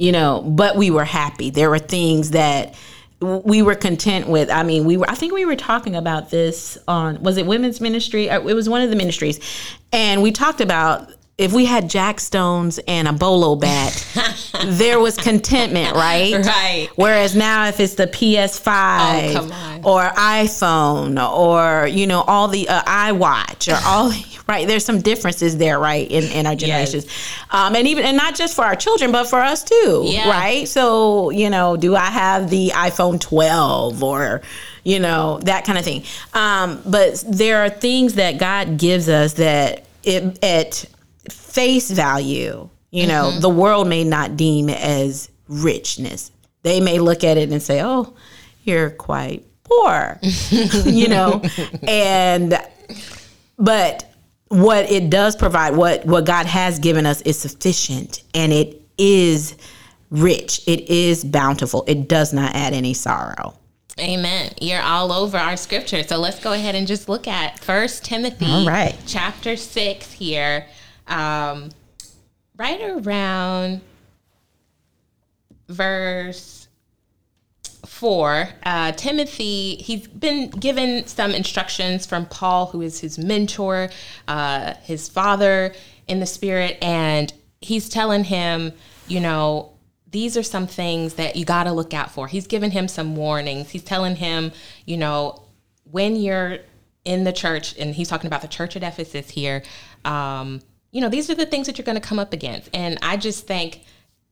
know 0.00 0.42
but 0.46 0.76
we 0.76 0.90
were 0.90 1.04
happy. 1.04 1.50
There 1.50 1.70
were 1.70 1.78
things 1.78 2.32
that 2.32 2.74
we 3.20 3.62
were 3.62 3.74
content 3.74 4.28
with. 4.28 4.50
I 4.50 4.62
mean 4.62 4.84
we 4.84 4.96
were 4.96 5.08
i 5.08 5.14
think 5.14 5.32
we 5.32 5.44
were 5.44 5.56
talking 5.56 5.96
about 5.96 6.30
this 6.30 6.76
on 6.88 7.22
was 7.22 7.36
it 7.36 7.46
women's 7.46 7.80
ministry? 7.80 8.28
Uh, 8.28 8.40
it 8.40 8.54
was 8.54 8.68
one 8.68 8.82
of 8.82 8.90
the 8.90 8.96
ministries. 8.96 9.40
And 9.92 10.22
we 10.22 10.32
talked 10.32 10.60
about 10.60 11.10
if 11.38 11.52
we 11.52 11.66
had 11.66 11.90
jack 11.90 12.18
stones 12.18 12.78
and 12.88 13.06
a 13.06 13.12
bolo 13.12 13.56
bat 13.56 14.06
there 14.64 14.98
was 14.98 15.16
contentment 15.18 15.94
right? 15.94 16.32
Right. 16.44 16.88
whereas 16.96 17.36
now 17.36 17.66
if 17.68 17.78
it's 17.78 17.94
the 17.94 18.06
ps5 18.06 18.66
Oh, 18.66 19.80
or 19.84 20.02
iphone 20.10 21.22
or 21.30 21.86
you 21.86 22.06
know 22.06 22.22
all 22.22 22.48
the 22.48 22.68
uh, 22.68 22.82
iwatch 22.84 23.70
or 23.72 23.78
all 23.86 24.12
right 24.48 24.66
there's 24.66 24.84
some 24.84 25.00
differences 25.02 25.56
there 25.58 25.78
right 25.78 26.10
in, 26.10 26.24
in 26.32 26.46
our 26.46 26.54
generations. 26.54 27.06
Um, 27.50 27.74
and 27.76 27.86
even 27.86 28.04
and 28.06 28.16
not 28.16 28.34
just 28.34 28.54
for 28.56 28.64
our 28.64 28.76
children 28.76 29.12
but 29.12 29.24
for 29.28 29.40
us 29.40 29.62
too 29.62 30.02
Yeah. 30.06 30.30
right? 30.30 30.66
So 30.66 31.30
you 31.30 31.50
know 31.50 31.76
do 31.76 31.94
i 31.96 32.06
have 32.06 32.48
the 32.50 32.70
iphone 32.74 33.20
12 33.20 34.02
or 34.02 34.40
you 34.84 35.00
know 35.00 35.38
that 35.42 35.64
kind 35.64 35.78
of 35.78 35.84
thing? 35.84 36.04
Um, 36.32 36.80
but 36.86 37.22
there 37.28 37.62
are 37.64 37.68
things 37.70 38.14
that 38.14 38.38
god 38.38 38.78
gives 38.78 39.08
us 39.08 39.34
that 39.34 39.84
it, 40.02 40.42
at 40.42 40.84
face 41.30 41.90
value 41.90 42.68
you 42.90 43.06
know 43.06 43.30
Mm-hmm. 43.30 43.40
the 43.40 43.48
world 43.48 43.88
may 43.88 44.04
not 44.04 44.36
deem 44.36 44.68
as 44.70 45.30
richness 45.48 46.30
they 46.62 46.80
may 46.80 46.98
look 46.98 47.24
at 47.24 47.36
it 47.36 47.50
and 47.50 47.62
say 47.62 47.82
oh 47.82 48.14
you're 48.64 48.90
quite 48.90 49.44
poor 49.64 50.18
you 50.84 51.08
know 51.08 51.42
and 51.86 52.58
but 53.58 54.12
what 54.48 54.90
it 54.90 55.10
does 55.10 55.34
provide 55.36 55.74
what 55.76 56.04
what 56.06 56.24
god 56.24 56.46
has 56.46 56.78
given 56.78 57.06
us 57.06 57.20
is 57.22 57.38
sufficient 57.38 58.22
and 58.34 58.52
it 58.52 58.80
is 58.98 59.56
rich 60.10 60.60
it 60.68 60.88
is 60.88 61.24
bountiful 61.24 61.84
it 61.88 62.06
does 62.08 62.32
not 62.32 62.54
add 62.54 62.72
any 62.72 62.94
sorrow 62.94 63.54
Amen. 63.98 64.52
You're 64.60 64.82
all 64.82 65.10
over 65.10 65.38
our 65.38 65.56
scripture. 65.56 66.02
So 66.02 66.18
let's 66.18 66.38
go 66.38 66.52
ahead 66.52 66.74
and 66.74 66.86
just 66.86 67.08
look 67.08 67.26
at 67.26 67.58
First 67.60 68.04
Timothy 68.04 68.44
All 68.44 68.66
right. 68.66 68.94
chapter 69.06 69.56
6 69.56 70.12
here. 70.12 70.66
Um, 71.06 71.70
right 72.56 72.80
around 72.82 73.80
verse 75.68 76.68
4, 77.84 78.48
uh, 78.64 78.92
Timothy, 78.92 79.76
he's 79.76 80.06
been 80.06 80.50
given 80.50 81.06
some 81.06 81.32
instructions 81.32 82.06
from 82.06 82.26
Paul, 82.26 82.66
who 82.66 82.82
is 82.82 83.00
his 83.00 83.18
mentor, 83.18 83.90
uh, 84.28 84.74
his 84.82 85.08
father 85.08 85.72
in 86.06 86.20
the 86.20 86.26
spirit, 86.26 86.78
and 86.82 87.32
he's 87.60 87.88
telling 87.88 88.24
him, 88.24 88.72
you 89.08 89.20
know, 89.20 89.72
these 90.10 90.36
are 90.36 90.42
some 90.42 90.66
things 90.66 91.14
that 91.14 91.36
you 91.36 91.44
got 91.44 91.64
to 91.64 91.72
look 91.72 91.92
out 91.92 92.10
for. 92.10 92.28
He's 92.28 92.46
giving 92.46 92.70
him 92.70 92.88
some 92.88 93.16
warnings. 93.16 93.70
He's 93.70 93.82
telling 93.82 94.16
him, 94.16 94.52
you 94.84 94.96
know, 94.96 95.42
when 95.90 96.16
you're 96.16 96.58
in 97.04 97.24
the 97.24 97.32
church, 97.32 97.76
and 97.78 97.94
he's 97.94 98.08
talking 98.08 98.26
about 98.26 98.42
the 98.42 98.48
church 98.48 98.76
at 98.76 98.82
Ephesus 98.82 99.30
here, 99.30 99.62
um, 100.04 100.60
you 100.96 101.02
know, 101.02 101.10
these 101.10 101.28
are 101.28 101.34
the 101.34 101.44
things 101.44 101.66
that 101.66 101.76
you're 101.76 101.84
going 101.84 102.00
to 102.00 102.08
come 102.08 102.18
up 102.18 102.32
against. 102.32 102.70
And 102.72 102.98
I 103.02 103.18
just 103.18 103.46
thank 103.46 103.82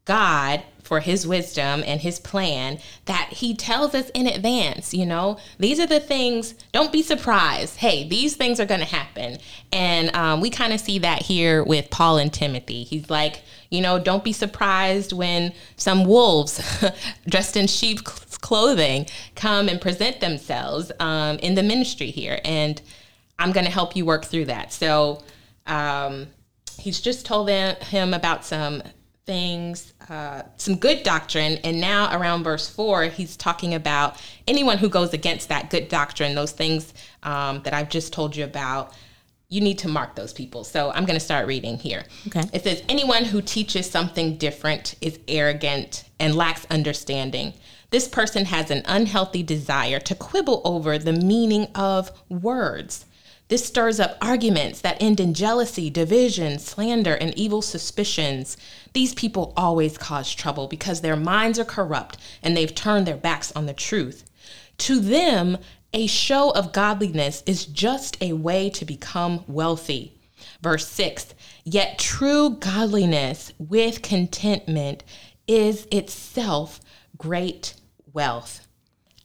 God 0.06 0.62
for 0.82 1.00
his 1.00 1.26
wisdom 1.26 1.84
and 1.86 2.00
his 2.00 2.18
plan 2.18 2.78
that 3.04 3.28
he 3.30 3.54
tells 3.54 3.94
us 3.94 4.08
in 4.14 4.26
advance, 4.26 4.94
you 4.94 5.04
know, 5.04 5.36
these 5.58 5.78
are 5.78 5.86
the 5.86 6.00
things, 6.00 6.54
don't 6.72 6.90
be 6.90 7.02
surprised. 7.02 7.76
Hey, 7.76 8.08
these 8.08 8.36
things 8.36 8.60
are 8.60 8.64
going 8.64 8.80
to 8.80 8.86
happen. 8.86 9.36
And 9.72 10.14
um, 10.16 10.40
we 10.40 10.48
kind 10.48 10.72
of 10.72 10.80
see 10.80 10.98
that 11.00 11.20
here 11.20 11.62
with 11.62 11.90
Paul 11.90 12.16
and 12.16 12.32
Timothy. 12.32 12.82
He's 12.82 13.10
like, 13.10 13.42
you 13.70 13.82
know, 13.82 13.98
don't 13.98 14.24
be 14.24 14.32
surprised 14.32 15.12
when 15.12 15.52
some 15.76 16.06
wolves 16.06 16.62
dressed 17.28 17.58
in 17.58 17.66
sheep's 17.66 18.38
clothing 18.38 19.04
come 19.36 19.68
and 19.68 19.82
present 19.82 20.20
themselves 20.20 20.90
um, 20.98 21.36
in 21.40 21.56
the 21.56 21.62
ministry 21.62 22.10
here. 22.10 22.40
And 22.42 22.80
I'm 23.38 23.52
going 23.52 23.66
to 23.66 23.72
help 23.72 23.94
you 23.94 24.06
work 24.06 24.24
through 24.24 24.46
that. 24.46 24.72
So 24.72 25.22
um, 25.66 26.28
he's 26.78 27.00
just 27.00 27.26
told 27.26 27.48
them, 27.48 27.76
him 27.76 28.14
about 28.14 28.44
some 28.44 28.82
things, 29.26 29.94
uh, 30.08 30.42
some 30.56 30.76
good 30.76 31.02
doctrine. 31.02 31.58
And 31.64 31.80
now 31.80 32.16
around 32.18 32.44
verse 32.44 32.68
four, 32.68 33.04
he's 33.04 33.36
talking 33.36 33.74
about 33.74 34.22
anyone 34.46 34.78
who 34.78 34.88
goes 34.88 35.12
against 35.12 35.48
that 35.48 35.70
good 35.70 35.88
doctrine, 35.88 36.34
those 36.34 36.52
things 36.52 36.92
um, 37.22 37.62
that 37.62 37.72
I've 37.72 37.88
just 37.88 38.12
told 38.12 38.36
you 38.36 38.44
about. 38.44 38.94
You 39.48 39.60
need 39.60 39.78
to 39.80 39.88
mark 39.88 40.16
those 40.16 40.32
people. 40.32 40.64
So 40.64 40.90
I'm 40.90 41.04
going 41.04 41.18
to 41.18 41.24
start 41.24 41.46
reading 41.46 41.78
here. 41.78 42.04
Okay. 42.26 42.42
It 42.52 42.64
says, 42.64 42.82
Anyone 42.88 43.24
who 43.24 43.40
teaches 43.40 43.88
something 43.88 44.36
different 44.36 44.96
is 45.00 45.18
arrogant 45.28 46.04
and 46.18 46.34
lacks 46.34 46.66
understanding. 46.70 47.54
This 47.90 48.08
person 48.08 48.46
has 48.46 48.72
an 48.72 48.82
unhealthy 48.86 49.44
desire 49.44 50.00
to 50.00 50.14
quibble 50.16 50.60
over 50.64 50.98
the 50.98 51.12
meaning 51.12 51.68
of 51.74 52.10
words. 52.28 53.04
This 53.48 53.66
stirs 53.66 54.00
up 54.00 54.16
arguments 54.22 54.80
that 54.80 54.96
end 55.02 55.20
in 55.20 55.34
jealousy, 55.34 55.90
division, 55.90 56.58
slander, 56.58 57.14
and 57.14 57.36
evil 57.38 57.60
suspicions. 57.60 58.56
These 58.94 59.14
people 59.14 59.52
always 59.56 59.98
cause 59.98 60.34
trouble 60.34 60.66
because 60.66 61.02
their 61.02 61.16
minds 61.16 61.58
are 61.58 61.64
corrupt 61.64 62.16
and 62.42 62.56
they've 62.56 62.74
turned 62.74 63.06
their 63.06 63.16
backs 63.16 63.52
on 63.52 63.66
the 63.66 63.74
truth. 63.74 64.24
To 64.78 64.98
them, 64.98 65.58
a 65.92 66.06
show 66.06 66.50
of 66.50 66.72
godliness 66.72 67.42
is 67.46 67.66
just 67.66 68.16
a 68.22 68.32
way 68.32 68.70
to 68.70 68.84
become 68.84 69.44
wealthy. 69.46 70.18
Verse 70.62 70.88
6 70.88 71.34
Yet 71.64 71.98
true 71.98 72.50
godliness 72.50 73.52
with 73.58 74.02
contentment 74.02 75.04
is 75.46 75.86
itself 75.90 76.80
great 77.18 77.74
wealth. 78.12 78.63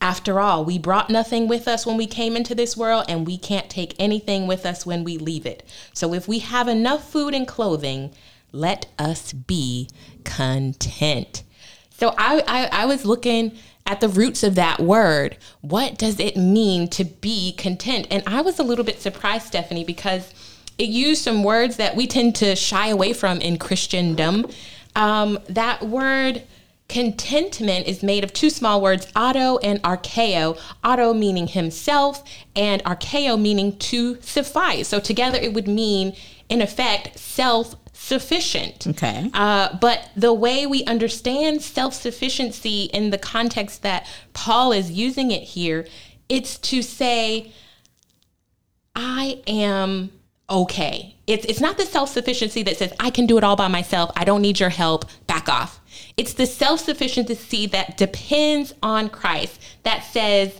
After 0.02 0.40
all, 0.40 0.64
we 0.64 0.78
brought 0.78 1.10
nothing 1.10 1.48
with 1.48 1.68
us 1.68 1.86
when 1.86 1.98
we 1.98 2.08
came 2.08 2.38
into 2.38 2.56
this 2.56 2.78
world, 2.78 3.06
and 3.10 3.28
we 3.28 3.38
can't 3.38 3.70
take 3.70 3.96
anything 4.00 4.48
with 4.48 4.66
us 4.66 4.86
when 4.86 5.04
we 5.04 5.18
leave 5.18 5.46
it. 5.46 5.64
So 5.94 6.14
if 6.14 6.28
we 6.28 6.40
have 6.40 6.68
enough 6.70 7.12
food 7.12 7.34
and 7.34 7.48
clothing, 7.48 8.12
let 8.52 8.86
us 8.98 9.34
be 9.34 9.90
content. 10.24 11.44
So 11.92 12.16
I, 12.18 12.42
I, 12.48 12.84
I 12.84 12.86
was 12.86 13.06
looking 13.06 13.58
at 13.86 14.00
the 14.00 14.08
roots 14.08 14.42
of 14.44 14.56
that 14.56 14.80
word. 14.80 15.36
What 15.62 15.98
does 15.98 16.20
it 16.20 16.38
mean 16.38 16.88
to 16.90 17.04
be 17.04 17.52
content? 17.54 18.08
And 18.10 18.24
I 18.26 18.42
was 18.42 18.58
a 18.58 18.64
little 18.64 18.86
bit 18.86 19.02
surprised, 19.02 19.48
Stephanie, 19.48 19.84
because 19.84 20.34
it 20.78 20.88
used 20.88 21.24
some 21.24 21.44
words 21.44 21.76
that 21.76 21.96
we 21.96 22.08
tend 22.08 22.36
to 22.38 22.56
shy 22.56 22.88
away 22.88 23.12
from 23.12 23.42
in 23.42 23.58
Christendom. 23.58 24.48
Um, 24.96 25.40
that 25.50 25.84
word 25.84 26.44
contentment 26.90 27.88
is 27.88 28.04
made 28.04 28.24
of 28.24 28.34
two 28.34 28.50
small 28.50 28.82
words, 28.82 29.08
auto 29.16 29.58
and 29.60 29.82
arkeo. 29.84 30.60
Auto 30.84 31.14
meaning 31.14 31.48
himself, 31.48 32.24
and 32.56 32.84
arkeo 32.84 33.40
meaning 33.40 33.78
to 33.78 34.20
suffice. 34.22 34.88
So 34.90 35.00
together 35.00 35.38
it 35.38 35.54
would 35.54 35.68
mean, 35.68 36.16
in 36.50 36.62
effect, 36.62 37.18
self 37.18 37.76
sufficient. 37.94 38.88
Okay. 38.88 39.30
Uh, 39.34 39.78
but 39.78 40.10
the 40.16 40.34
way 40.34 40.66
we 40.66 40.84
understand 40.86 41.62
self 41.62 41.94
sufficiency 41.94 42.84
in 42.86 43.12
the 43.12 43.18
context 43.18 43.84
that 43.84 44.08
Paul 44.34 44.72
is 44.72 44.92
using 44.92 45.32
it 45.32 45.44
here, 45.44 45.88
it's 46.28 46.58
to 46.58 46.82
say, 46.82 47.54
I 48.96 49.42
am 49.48 50.12
okay. 50.50 51.16
It's, 51.28 51.46
it's 51.46 51.62
not 51.62 51.78
the 51.78 51.86
self 51.86 52.10
sufficiency 52.10 52.64
that 52.64 52.78
says, 52.78 52.94
I 53.00 53.12
can 53.12 53.28
do 53.28 53.38
it 53.38 53.44
all 53.44 53.56
by 53.56 53.68
myself. 53.68 54.12
I 54.16 54.24
don't 54.26 54.42
need 54.42 54.60
your 54.60 54.70
help. 54.70 55.06
Back 55.28 55.48
off. 55.48 55.79
It's 56.20 56.34
the 56.34 56.46
self 56.46 56.82
sufficiency 56.82 57.66
that 57.68 57.96
depends 57.96 58.74
on 58.84 59.10
Christ 59.10 59.62
that 59.84 60.04
says, 60.04 60.60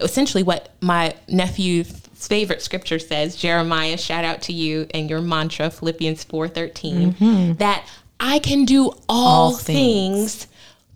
essentially 0.00 0.44
what 0.44 0.70
my 0.80 1.14
nephew's 1.28 1.90
favorite 2.14 2.60
scripture 2.62 2.98
says 2.98 3.36
jeremiah 3.36 3.96
shout 3.96 4.24
out 4.24 4.42
to 4.42 4.52
you 4.52 4.86
and 4.92 5.08
your 5.08 5.20
mantra 5.20 5.70
philippians 5.70 6.24
4.13 6.24 7.14
mm-hmm. 7.14 7.52
that 7.54 7.88
i 8.18 8.40
can 8.40 8.64
do 8.64 8.90
all, 9.08 9.52
All 9.52 9.52
things. 9.52 10.34
things 10.34 10.46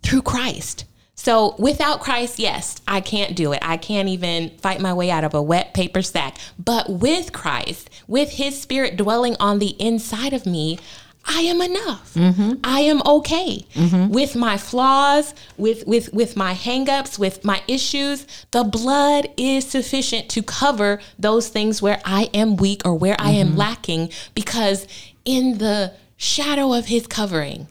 through 0.01 0.21
christ 0.21 0.85
So 1.15 1.55
without 1.57 2.01
Christ, 2.01 2.37
yes, 2.37 2.81
I 2.85 2.99
can't 2.99 3.33
do 3.33 3.53
it. 3.53 3.59
I 3.61 3.77
can't 3.77 4.09
even 4.09 4.49
fight 4.57 4.81
my 4.81 4.93
way 4.93 5.09
out 5.09 5.23
of 5.23 5.33
a 5.33 5.41
wet 5.41 5.73
paper 5.73 6.01
sack. 6.01 6.35
But 6.59 6.89
with 6.89 7.31
Christ, 7.31 7.89
with 8.07 8.31
his 8.31 8.61
spirit 8.61 8.97
dwelling 8.97 9.37
on 9.39 9.59
the 9.59 9.73
inside 9.79 10.33
of 10.33 10.45
me, 10.45 10.79
I 11.25 11.41
am 11.41 11.61
enough. 11.61 12.13
Mm-hmm. 12.15 12.53
I 12.63 12.81
am 12.81 13.01
okay 13.05 13.65
mm-hmm. 13.73 14.11
with 14.11 14.35
my 14.35 14.57
flaws, 14.57 15.33
with 15.57 15.85
with 15.87 16.13
with 16.13 16.35
my 16.35 16.53
hangups, 16.53 17.17
with 17.17 17.45
my 17.45 17.61
issues. 17.67 18.27
The 18.51 18.63
blood 18.63 19.27
is 19.37 19.69
sufficient 19.69 20.29
to 20.29 20.43
cover 20.43 20.99
those 21.17 21.47
things 21.47 21.81
where 21.81 22.01
I 22.03 22.29
am 22.33 22.57
weak 22.57 22.81
or 22.85 22.95
where 22.95 23.15
I 23.19 23.31
am 23.31 23.49
mm-hmm. 23.49 23.57
lacking 23.57 24.09
because 24.35 24.85
in 25.23 25.59
the 25.59 25.93
shadow 26.17 26.73
of 26.73 26.87
his 26.87 27.07
covering, 27.07 27.67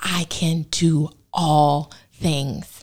I 0.00 0.24
can 0.28 0.62
do 0.70 1.10
all 1.32 1.92
things. 2.12 2.79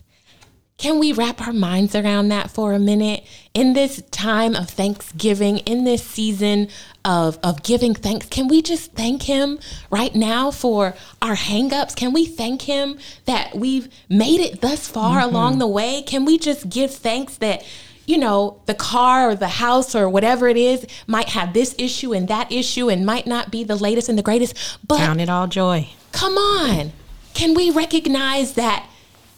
Can 0.78 1.00
we 1.00 1.12
wrap 1.12 1.44
our 1.44 1.52
minds 1.52 1.96
around 1.96 2.28
that 2.28 2.52
for 2.52 2.72
a 2.72 2.78
minute? 2.78 3.26
In 3.52 3.72
this 3.72 4.00
time 4.12 4.54
of 4.54 4.70
Thanksgiving, 4.70 5.58
in 5.58 5.82
this 5.82 6.04
season 6.04 6.68
of, 7.04 7.36
of 7.42 7.64
giving 7.64 7.94
thanks, 7.94 8.26
can 8.26 8.46
we 8.46 8.62
just 8.62 8.92
thank 8.92 9.22
Him 9.22 9.58
right 9.90 10.14
now 10.14 10.52
for 10.52 10.94
our 11.20 11.34
hangups? 11.34 11.96
Can 11.96 12.12
we 12.12 12.26
thank 12.26 12.62
Him 12.62 12.96
that 13.24 13.56
we've 13.56 13.88
made 14.08 14.38
it 14.38 14.60
thus 14.60 14.86
far 14.86 15.18
mm-hmm. 15.18 15.30
along 15.30 15.58
the 15.58 15.66
way? 15.66 16.00
Can 16.02 16.24
we 16.24 16.38
just 16.38 16.70
give 16.70 16.94
thanks 16.94 17.38
that, 17.38 17.66
you 18.06 18.16
know, 18.16 18.60
the 18.66 18.74
car 18.74 19.30
or 19.30 19.34
the 19.34 19.48
house 19.48 19.96
or 19.96 20.08
whatever 20.08 20.46
it 20.46 20.56
is 20.56 20.86
might 21.08 21.30
have 21.30 21.54
this 21.54 21.74
issue 21.76 22.12
and 22.12 22.28
that 22.28 22.52
issue 22.52 22.88
and 22.88 23.04
might 23.04 23.26
not 23.26 23.50
be 23.50 23.64
the 23.64 23.74
latest 23.74 24.08
and 24.08 24.16
the 24.16 24.22
greatest, 24.22 24.54
but 24.86 24.98
Count 24.98 25.20
it 25.20 25.28
all 25.28 25.48
joy. 25.48 25.88
come 26.12 26.34
on. 26.34 26.92
Can 27.34 27.54
we 27.54 27.72
recognize 27.72 28.52
that 28.52 28.88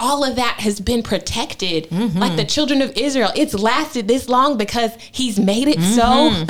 all 0.00 0.24
of 0.24 0.36
that 0.36 0.56
has 0.60 0.80
been 0.80 1.02
protected? 1.02 1.90
Like 1.92 2.36
the 2.36 2.44
children 2.44 2.82
of 2.82 2.90
Israel, 2.96 3.30
it's 3.36 3.54
lasted 3.54 4.08
this 4.08 4.28
long 4.28 4.56
because 4.56 4.90
he's 5.12 5.38
made 5.38 5.68
it 5.68 5.80
so. 5.80 6.44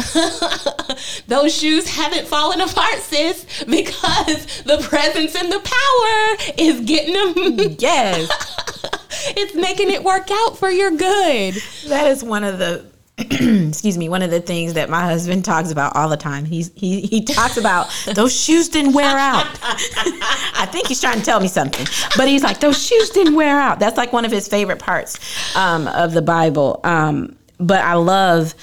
Those 1.27 1.55
shoes 1.55 1.89
haven't 1.89 2.27
fallen 2.27 2.61
apart, 2.61 2.99
sis, 3.01 3.45
because 3.65 4.63
the 4.63 4.79
presence 4.89 5.35
and 5.35 5.51
the 5.53 5.61
power 5.61 6.55
is 6.59 6.81
getting 6.81 7.15
them. 7.15 7.77
Yes. 7.81 8.29
it's 9.37 9.55
making 9.55 9.91
it 9.91 10.03
work 10.05 10.29
out 10.31 10.57
for 10.59 10.71
your 10.71 10.91
good. 10.91 11.55
That 11.89 12.07
is 12.09 12.23
one 12.23 12.45
of 12.45 12.59
the 12.59 12.85
excuse 13.69 13.99
me, 13.99 14.09
one 14.09 14.23
of 14.23 14.31
the 14.31 14.41
things 14.41 14.75
that 14.75 14.89
my 14.91 15.01
husband 15.03 15.45
talks 15.45 15.71
about 15.71 15.95
all 15.97 16.09
the 16.09 16.17
time. 16.17 16.45
He's 16.45 16.71
he 16.75 17.03
he 17.03 17.25
talks 17.25 17.57
about 17.57 17.89
those 18.15 18.35
shoes 18.39 18.69
didn't 18.69 18.93
wear 18.95 19.17
out. 19.19 19.47
I 19.63 20.67
think 20.71 20.89
he's 20.89 21.01
trying 21.01 21.19
to 21.19 21.25
tell 21.25 21.41
me 21.41 21.49
something. 21.49 21.87
But 22.17 22.29
he's 22.29 22.43
like, 22.43 22.61
those 22.61 22.83
shoes 22.83 23.11
didn't 23.11 23.35
wear 23.35 23.59
out. 23.59 23.79
That's 23.81 23.97
like 23.97 24.13
one 24.13 24.25
of 24.25 24.31
his 24.33 24.49
favorite 24.49 24.79
parts 24.79 25.57
um, 25.57 25.87
of 25.89 26.13
the 26.13 26.23
Bible. 26.23 26.81
Um, 26.85 27.37
but 27.59 27.81
I 27.83 27.95
love 27.95 28.55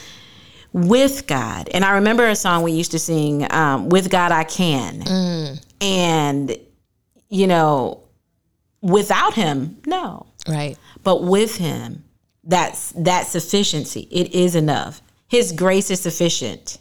with 0.74 1.28
God. 1.28 1.70
And 1.74 1.86
I 1.86 1.92
remember 1.96 2.28
a 2.28 2.36
song 2.36 2.64
we 2.64 2.72
used 2.72 2.92
to 2.92 3.00
sing, 3.00 3.52
um, 3.52 3.90
With 3.90 4.10
God 4.10 4.32
I 4.32 4.44
Can. 4.44 5.60
And, 5.82 6.58
you 7.30 7.48
know, 7.48 8.04
without 8.82 9.34
him, 9.34 9.78
no 9.86 10.26
Right. 10.48 10.78
but 11.04 11.24
with 11.24 11.58
him 11.58 12.04
that's 12.48 12.92
that 12.94 13.28
sufficiency 13.28 14.08
it 14.12 14.34
is 14.34 14.56
enough 14.56 15.02
his 15.28 15.52
grace 15.52 15.92
is 15.92 16.00
sufficient 16.00 16.78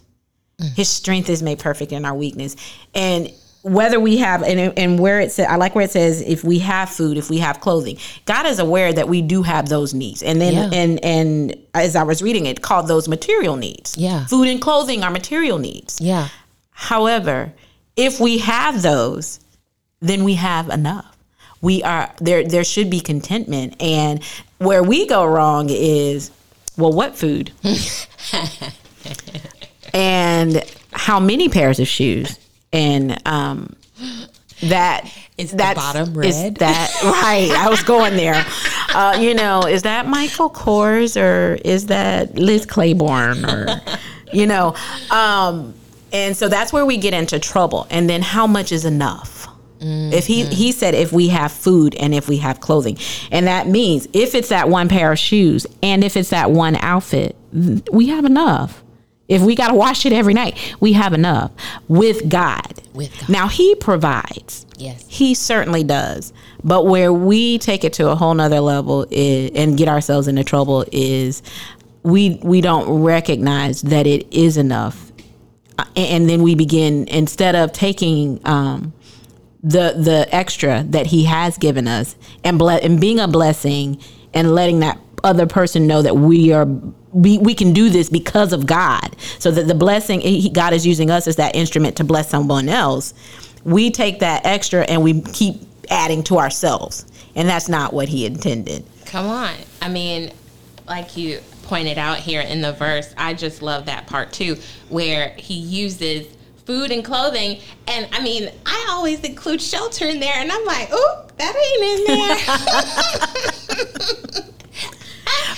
his 0.75 0.89
strength 0.89 1.29
is 1.29 1.43
made 1.43 1.59
perfect 1.59 1.93
in 1.93 2.05
our 2.07 2.15
weakness 2.15 2.57
and 2.95 3.31
whether 3.63 3.99
we 3.99 4.17
have 4.19 4.43
and, 4.45 4.73
and 4.79 4.99
where 5.01 5.21
it 5.21 5.33
says 5.33 5.47
i 5.51 5.57
like 5.57 5.75
where 5.75 5.85
it 5.85 5.91
says 5.91 6.21
if 6.23 6.45
we 6.45 6.61
have 6.61 6.89
food 6.89 7.19
if 7.19 7.29
we 7.29 7.39
have 7.39 7.61
clothing 7.61 7.99
god 8.25 8.47
is 8.47 8.59
aware 8.61 8.93
that 8.93 9.09
we 9.09 9.21
do 9.21 9.43
have 9.43 9.69
those 9.69 9.93
needs 9.93 10.23
and 10.23 10.41
then 10.41 10.53
Yeah. 10.55 10.71
and 10.73 11.05
and 11.05 11.57
as 11.75 11.97
i 11.97 12.03
was 12.05 12.23
reading 12.23 12.47
it 12.47 12.63
called 12.63 12.87
those 12.87 13.09
material 13.09 13.57
needs 13.57 13.99
Yeah. 13.99 14.25
food 14.27 14.47
and 14.49 14.63
clothing 14.63 15.03
are 15.03 15.11
material 15.11 15.59
needs 15.59 16.01
Yeah. 16.01 16.29
However, 16.79 17.53
if 17.97 18.21
we 18.21 18.37
have 18.39 18.83
those, 18.83 19.41
then 20.01 20.25
we 20.25 20.35
have 20.35 20.69
enough. 20.69 21.16
We 21.61 21.83
are 21.83 22.13
there 22.19 22.47
there 22.47 22.65
should 22.65 22.91
be 22.91 23.01
contentment 23.01 23.81
and 23.81 24.23
where 24.59 24.83
we 24.83 25.07
go 25.07 25.25
wrong 25.25 25.69
is 25.71 26.31
well 26.77 26.93
what 26.93 27.17
food? 27.17 27.53
and 29.95 30.63
how 30.93 31.21
many 31.21 31.49
pairs 31.49 31.79
of 31.81 31.89
shoes? 31.89 32.39
And 32.73 33.21
um 33.27 33.75
that 34.63 35.11
Is 35.37 35.51
that 35.53 35.77
bottom 35.77 36.19
is 36.23 36.35
red? 36.37 36.57
that 36.57 36.91
right? 37.05 37.51
I 37.51 37.69
was 37.69 37.83
going 37.83 38.17
there. 38.17 38.45
Uh, 38.95 39.19
you 39.21 39.35
know, 39.35 39.67
is 39.67 39.83
that 39.83 40.07
Michael 40.07 40.49
Kors 40.49 41.21
or 41.21 41.57
is 41.65 41.87
that 41.87 42.35
Liz 42.37 42.65
Claiborne 42.65 43.45
or 43.45 43.67
you 44.33 44.47
know? 44.47 44.75
Um, 45.11 45.75
and 46.13 46.35
so 46.37 46.49
that's 46.49 46.73
where 46.73 46.87
we 46.87 46.97
get 46.97 47.13
into 47.13 47.39
trouble. 47.39 47.87
And 47.91 48.09
then 48.09 48.23
how 48.23 48.47
much 48.47 48.73
is 48.73 48.85
enough? 48.87 49.36
If 49.81 50.27
he 50.27 50.45
he 50.47 50.73
said 50.73 50.95
if 50.95 51.13
we 51.13 51.29
have 51.29 51.53
food 51.53 51.95
and 51.97 52.15
if 52.15 52.29
we 52.29 52.39
have 52.39 52.61
clothing, 52.61 52.97
and 53.31 53.47
that 53.47 53.67
means 53.69 54.09
if 54.13 54.35
it's 54.35 54.49
that 54.49 54.69
one 54.69 54.89
pair 54.89 55.13
of 55.13 55.19
shoes 55.19 55.67
and 55.83 56.03
if 56.03 56.17
it's 56.17 56.31
that 56.31 56.51
one 56.51 56.77
outfit, 56.77 57.37
we 57.93 58.09
have 58.09 58.25
enough. 58.25 58.83
If 59.29 59.43
we 59.43 59.57
got 59.57 59.69
to 59.69 59.75
wash 59.75 60.07
it 60.07 60.13
every 60.13 60.35
night, 60.35 60.57
we 60.79 60.93
have 60.93 61.13
enough 61.13 61.51
with 61.89 62.29
God. 62.29 62.81
With 62.95 63.11
God. 63.19 63.29
Now 63.29 63.49
He 63.49 63.75
provides. 63.75 64.65
Yes. 64.79 65.05
He 65.09 65.35
certainly 65.35 65.83
does. 65.83 66.33
But 66.63 66.87
where 66.87 67.13
we 67.13 67.59
take 67.59 67.83
it 67.83 67.93
to 67.95 68.09
a 68.11 68.15
whole 68.15 68.35
nother 68.35 68.61
level 68.61 69.05
is, 69.11 69.51
and 69.55 69.77
get 69.77 69.89
ourselves 69.89 70.29
into 70.29 70.45
trouble 70.45 70.85
is 70.93 71.43
we 72.05 72.39
we 72.45 72.61
don't 72.61 73.03
recognize 73.03 73.83
that 73.83 74.07
it 74.07 74.33
is 74.33 74.57
enough, 74.57 75.11
Uh, 75.79 75.85
and 75.97 76.31
then 76.31 76.43
we 76.43 76.55
begin 76.55 77.07
instead 77.09 77.55
of 77.57 77.73
taking 77.73 78.41
um, 78.45 78.93
the 79.67 79.95
the 79.99 80.29
extra 80.33 80.85
that 80.91 81.07
He 81.07 81.25
has 81.25 81.59
given 81.59 81.89
us 81.89 82.15
and 82.45 82.59
ble- 82.59 82.71
and 82.71 83.01
being 83.01 83.19
a 83.19 83.27
blessing 83.27 84.01
and 84.33 84.55
letting 84.55 84.81
that 84.81 84.99
other 85.25 85.47
person 85.47 85.89
know 85.89 86.03
that 86.03 86.17
we 86.17 86.53
are 86.53 86.67
we, 87.13 87.39
we 87.39 87.55
can 87.55 87.73
do 87.73 87.89
this 87.89 88.09
because 88.09 88.53
of 88.53 88.67
God. 88.67 89.17
So 89.39 89.51
that 89.51 89.67
the 89.67 89.75
blessing 89.75 90.21
he, 90.21 90.51
God 90.51 90.73
is 90.73 90.87
using 90.87 91.11
us 91.11 91.27
as 91.27 91.37
that 91.37 91.57
instrument 91.57 91.97
to 91.97 92.05
bless 92.05 92.29
someone 92.29 92.69
else. 92.69 93.13
We 93.65 93.91
take 93.91 94.21
that 94.21 94.47
extra 94.47 94.83
and 94.83 95.03
we 95.03 95.21
keep 95.23 95.57
adding 95.91 96.23
to 96.25 96.39
ourselves, 96.39 97.05
and 97.35 97.49
that's 97.49 97.69
not 97.69 97.93
what 97.93 98.09
He 98.09 98.25
intended. 98.25 98.85
Come 99.07 99.27
on. 99.27 99.55
I 99.83 99.89
mean, 99.89 100.33
like 100.87 101.17
you 101.17 101.41
pointed 101.65 101.99
out 101.99 102.19
here 102.19 102.41
in 102.41 102.61
the 102.61 102.73
verse, 102.73 103.13
I 103.17 103.35
just 103.35 103.63
love 103.63 103.87
that 103.87 104.07
part 104.07 104.33
too, 104.33 104.57
where 104.89 105.31
he 105.37 105.55
uses 105.55 106.29
food 106.67 106.91
and 106.91 107.05
clothing. 107.05 107.61
And 107.87 108.09
I 108.13 108.21
mean, 108.23 108.51
I 108.67 108.87
always 108.91 109.21
include 109.21 109.63
shelter 109.63 110.07
in 110.07 110.21
there, 110.21 110.35
and 110.37 110.53
I'm 110.53 110.65
like, 110.67 110.89
oh, 110.93 111.27
that 111.39 111.55
ain't 111.57 111.83
in 111.83 112.05
there. 114.35 114.53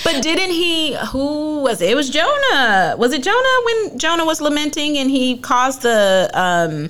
But 0.05 0.23
didn't 0.23 0.53
he? 0.53 0.95
Who 1.13 1.61
was 1.61 1.83
it? 1.83 1.91
It 1.91 1.95
was 1.95 2.09
Jonah. 2.09 2.95
Was 2.97 3.13
it 3.13 3.23
Jonah 3.23 3.63
when 3.67 3.99
Jonah 3.99 4.25
was 4.25 4.41
lamenting 4.41 4.97
and 4.97 5.11
he 5.11 5.37
caused 5.37 5.83
the 5.83 6.31
um, 6.33 6.89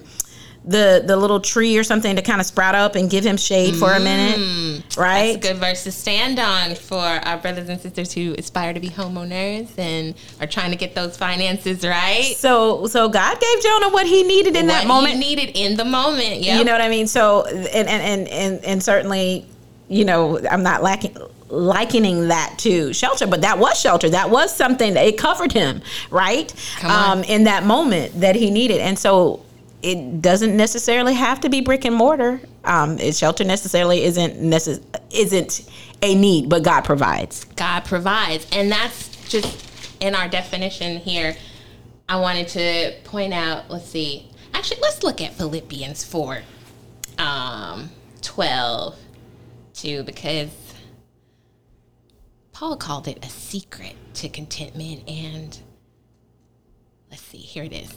the 0.68 1.02
the 1.04 1.16
little 1.16 1.40
tree 1.40 1.78
or 1.78 1.82
something 1.82 2.14
to 2.14 2.20
kind 2.20 2.40
of 2.40 2.46
sprout 2.46 2.74
up 2.74 2.94
and 2.94 3.08
give 3.08 3.24
him 3.24 3.38
shade 3.38 3.74
for 3.74 3.94
a 3.94 3.98
minute, 4.00 4.96
right? 4.98 5.32
That's 5.32 5.46
a 5.46 5.52
good 5.52 5.60
verse 5.60 5.84
to 5.84 5.92
stand 5.92 6.38
on 6.38 6.74
for 6.74 7.00
our 7.00 7.38
brothers 7.38 7.70
and 7.70 7.80
sisters 7.80 8.12
who 8.12 8.34
aspire 8.36 8.74
to 8.74 8.80
be 8.80 8.90
homeowners 8.90 9.70
and 9.78 10.14
are 10.40 10.46
trying 10.46 10.70
to 10.70 10.76
get 10.76 10.94
those 10.94 11.16
finances 11.16 11.86
right. 11.86 12.34
So 12.36 12.86
so 12.86 13.08
God 13.08 13.40
gave 13.40 13.62
Jonah 13.62 13.88
what 13.88 14.06
he 14.06 14.22
needed 14.24 14.56
in 14.56 14.66
that 14.66 14.86
moment. 14.86 15.18
needed 15.18 15.56
in 15.56 15.78
the 15.78 15.86
moment. 15.86 16.40
Yep. 16.40 16.58
You 16.58 16.64
know 16.64 16.72
what 16.72 16.82
I 16.82 16.90
mean? 16.90 17.06
So 17.06 17.46
and 17.46 17.88
and 17.88 18.02
and 18.02 18.28
and, 18.28 18.64
and 18.64 18.82
certainly, 18.82 19.46
you 19.88 20.04
know, 20.04 20.38
I'm 20.50 20.62
not 20.62 20.82
lacking 20.82 21.16
likening 21.48 22.28
that 22.28 22.56
to 22.58 22.92
shelter, 22.92 23.26
but 23.26 23.40
that 23.40 23.58
was 23.58 23.80
shelter. 23.80 24.10
That 24.10 24.28
was 24.28 24.54
something 24.54 24.92
that 24.92 25.06
it 25.06 25.16
covered 25.16 25.50
him, 25.50 25.80
right? 26.10 26.52
Um, 26.84 27.24
in 27.24 27.44
that 27.44 27.64
moment 27.64 28.20
that 28.20 28.36
he 28.36 28.50
needed. 28.50 28.82
And 28.82 28.98
so 28.98 29.42
it 29.82 30.20
doesn't 30.20 30.56
necessarily 30.56 31.14
have 31.14 31.40
to 31.40 31.48
be 31.48 31.60
brick 31.60 31.84
and 31.84 31.94
mortar. 31.94 32.40
Um, 32.64 32.98
shelter 33.12 33.44
necessarily 33.44 34.04
isn't 34.04 34.40
necess- 34.40 34.82
isn't 35.10 35.68
a 36.02 36.14
need, 36.14 36.48
but 36.48 36.62
God 36.62 36.82
provides. 36.82 37.44
God 37.56 37.84
provides. 37.84 38.46
And 38.52 38.70
that's 38.70 39.08
just 39.28 39.64
in 40.00 40.14
our 40.14 40.28
definition 40.28 40.98
here. 40.98 41.36
I 42.08 42.18
wanted 42.18 42.48
to 42.48 42.94
point 43.04 43.34
out, 43.34 43.70
let's 43.70 43.88
see. 43.88 44.30
Actually, 44.54 44.80
let's 44.80 45.02
look 45.02 45.20
at 45.20 45.34
Philippians 45.34 46.04
4 46.04 46.40
um, 47.18 47.90
12 48.22 48.96
too, 49.74 50.02
because 50.02 50.48
Paul 52.52 52.76
called 52.76 53.06
it 53.06 53.24
a 53.24 53.28
secret 53.28 53.94
to 54.14 54.28
contentment. 54.28 55.08
And 55.08 55.56
let's 57.10 57.22
see, 57.22 57.38
here 57.38 57.64
it 57.64 57.72
is. 57.72 57.92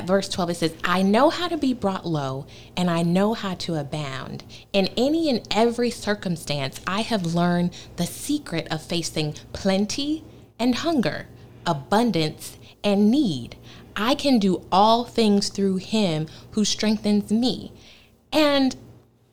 At 0.00 0.06
verse 0.06 0.30
12, 0.30 0.50
it 0.50 0.56
says, 0.56 0.74
I 0.82 1.02
know 1.02 1.28
how 1.28 1.46
to 1.46 1.58
be 1.58 1.74
brought 1.74 2.06
low, 2.06 2.46
and 2.74 2.88
I 2.88 3.02
know 3.02 3.34
how 3.34 3.54
to 3.56 3.74
abound. 3.74 4.44
In 4.72 4.88
any 4.96 5.28
and 5.28 5.46
every 5.50 5.90
circumstance, 5.90 6.80
I 6.86 7.02
have 7.02 7.34
learned 7.34 7.76
the 7.96 8.06
secret 8.06 8.66
of 8.70 8.80
facing 8.80 9.34
plenty 9.52 10.24
and 10.58 10.76
hunger, 10.76 11.26
abundance 11.66 12.56
and 12.82 13.10
need. 13.10 13.56
I 13.94 14.14
can 14.14 14.38
do 14.38 14.64
all 14.72 15.04
things 15.04 15.50
through 15.50 15.76
him 15.76 16.28
who 16.52 16.64
strengthens 16.64 17.30
me. 17.30 17.70
And 18.32 18.74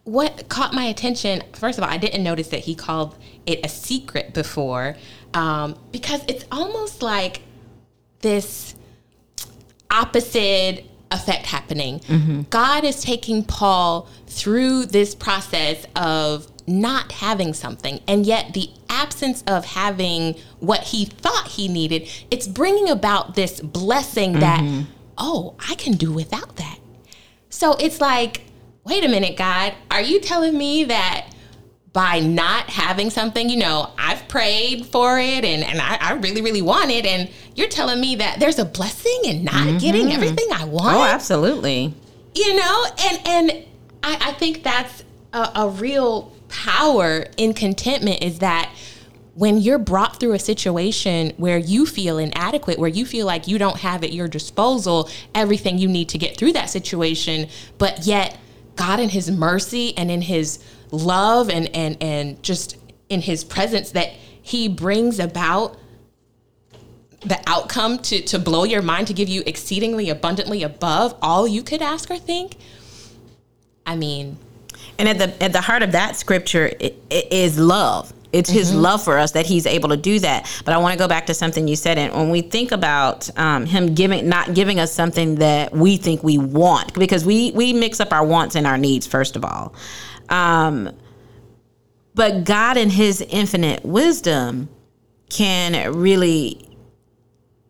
what 0.03 0.49
caught 0.49 0.73
my 0.73 0.83
attention, 0.83 1.43
first 1.53 1.77
of 1.77 1.85
all, 1.85 1.89
I 1.89 1.97
didn't 1.97 2.23
notice 2.23 2.49
that 2.49 2.61
he 2.61 2.75
called 2.75 3.17
it 3.45 3.65
a 3.65 3.69
secret 3.69 4.33
before, 4.33 4.97
um, 5.33 5.79
because 5.93 6.25
it's 6.27 6.43
almost 6.51 7.01
like 7.01 7.43
this 8.19 8.75
opposite 9.91 10.85
effect 11.11 11.45
happening. 11.45 11.99
Mm-hmm. 12.01 12.41
God 12.49 12.83
is 12.83 13.01
taking 13.01 13.43
Paul 13.43 14.09
through 14.27 14.85
this 14.85 15.15
process 15.15 15.85
of 15.95 16.47
not 16.67 17.13
having 17.13 17.53
something, 17.53 18.01
and 18.07 18.25
yet 18.25 18.53
the 18.53 18.69
absence 18.89 19.43
of 19.47 19.63
having 19.63 20.35
what 20.59 20.81
he 20.81 21.05
thought 21.05 21.47
he 21.47 21.67
needed, 21.67 22.09
it's 22.29 22.47
bringing 22.47 22.89
about 22.89 23.35
this 23.35 23.61
blessing 23.61 24.31
mm-hmm. 24.31 24.41
that, 24.41 24.85
oh, 25.17 25.55
I 25.69 25.75
can 25.75 25.93
do 25.93 26.11
without 26.11 26.57
that. 26.57 26.79
So 27.49 27.73
it's 27.79 28.01
like, 28.01 28.41
wait 28.83 29.03
a 29.05 29.07
minute, 29.07 29.37
God, 29.37 29.75
are 29.89 30.01
you 30.01 30.19
telling 30.19 30.57
me 30.57 30.83
that 30.85 31.33
by 31.93 32.19
not 32.19 32.69
having 32.69 33.09
something, 33.09 33.49
you 33.49 33.57
know, 33.57 33.89
I've 33.97 34.27
prayed 34.27 34.85
for 34.85 35.19
it 35.19 35.43
and, 35.43 35.63
and 35.63 35.81
I, 35.81 35.97
I 35.99 36.13
really, 36.13 36.41
really 36.41 36.61
want 36.61 36.91
it. 36.91 37.05
And 37.05 37.29
you're 37.57 37.67
telling 37.67 37.99
me 37.99 38.15
that 38.15 38.39
there's 38.39 38.59
a 38.59 38.65
blessing 38.65 39.19
in 39.25 39.43
not 39.43 39.55
mm-hmm. 39.55 39.77
getting 39.79 40.13
everything 40.13 40.47
I 40.53 40.63
want. 40.63 40.95
Oh, 40.95 41.03
absolutely. 41.03 41.93
You 42.35 42.55
know, 42.55 42.85
and 43.03 43.27
and 43.27 43.51
I, 44.03 44.29
I 44.29 44.31
think 44.33 44.63
that's 44.63 45.03
a, 45.33 45.51
a 45.55 45.69
real 45.69 46.31
power 46.49 47.25
in 47.35 47.53
contentment 47.53 48.23
is 48.23 48.39
that 48.39 48.71
when 49.33 49.57
you're 49.57 49.79
brought 49.79 50.19
through 50.19 50.33
a 50.33 50.39
situation 50.39 51.33
where 51.37 51.57
you 51.57 51.85
feel 51.85 52.17
inadequate, 52.17 52.79
where 52.79 52.89
you 52.89 53.05
feel 53.05 53.25
like 53.25 53.47
you 53.47 53.57
don't 53.57 53.77
have 53.77 54.03
at 54.03 54.13
your 54.13 54.27
disposal 54.27 55.09
everything 55.35 55.77
you 55.77 55.87
need 55.87 56.09
to 56.09 56.17
get 56.17 56.37
through 56.37 56.53
that 56.53 56.69
situation, 56.69 57.47
but 57.79 58.05
yet 58.05 58.39
God 58.75 58.99
in 58.99 59.09
his 59.09 59.31
mercy 59.31 59.97
and 59.97 60.11
in 60.11 60.21
his 60.21 60.63
love 60.91 61.49
and 61.49 61.75
and 61.75 61.97
and 62.01 62.41
just 62.43 62.77
in 63.09 63.21
his 63.21 63.43
presence 63.43 63.91
that 63.91 64.09
he 64.41 64.67
brings 64.67 65.19
about 65.19 65.77
the 67.21 67.39
outcome 67.47 67.97
to 67.97 68.21
to 68.21 68.37
blow 68.37 68.63
your 68.63 68.81
mind 68.81 69.07
to 69.07 69.13
give 69.13 69.27
you 69.27 69.43
exceedingly 69.45 70.09
abundantly 70.09 70.63
above 70.63 71.15
all 71.21 71.47
you 71.47 71.63
could 71.63 71.81
ask 71.81 72.11
or 72.11 72.17
think 72.17 72.57
i 73.85 73.95
mean 73.95 74.37
and 74.99 75.09
at 75.09 75.17
the 75.17 75.43
at 75.43 75.51
the 75.51 75.61
heart 75.61 75.83
of 75.83 75.91
that 75.93 76.15
scripture 76.15 76.71
is 77.09 77.57
love 77.57 78.13
it's 78.33 78.49
his 78.49 78.71
mm-hmm. 78.71 78.81
love 78.81 79.03
for 79.03 79.17
us 79.17 79.31
that 79.31 79.45
he's 79.45 79.65
able 79.65 79.89
to 79.89 79.97
do 79.97 80.19
that. 80.19 80.61
But 80.65 80.73
I 80.73 80.77
want 80.77 80.93
to 80.93 80.99
go 80.99 81.07
back 81.07 81.27
to 81.27 81.33
something 81.33 81.67
you 81.67 81.75
said. 81.75 81.97
And 81.97 82.13
when 82.13 82.29
we 82.29 82.41
think 82.41 82.71
about 82.71 83.29
um, 83.39 83.65
him 83.65 83.95
giving, 83.95 84.27
not 84.27 84.53
giving 84.53 84.79
us 84.79 84.91
something 84.91 85.35
that 85.35 85.73
we 85.73 85.97
think 85.97 86.23
we 86.23 86.37
want, 86.37 86.93
because 86.93 87.25
we 87.25 87.51
we 87.51 87.73
mix 87.73 87.99
up 87.99 88.11
our 88.11 88.25
wants 88.25 88.55
and 88.55 88.67
our 88.67 88.77
needs 88.77 89.07
first 89.07 89.35
of 89.35 89.45
all. 89.45 89.73
Um, 90.29 90.91
but 92.15 92.43
God, 92.43 92.77
in 92.77 92.89
His 92.89 93.21
infinite 93.21 93.85
wisdom, 93.85 94.69
can 95.29 95.93
really 95.93 96.66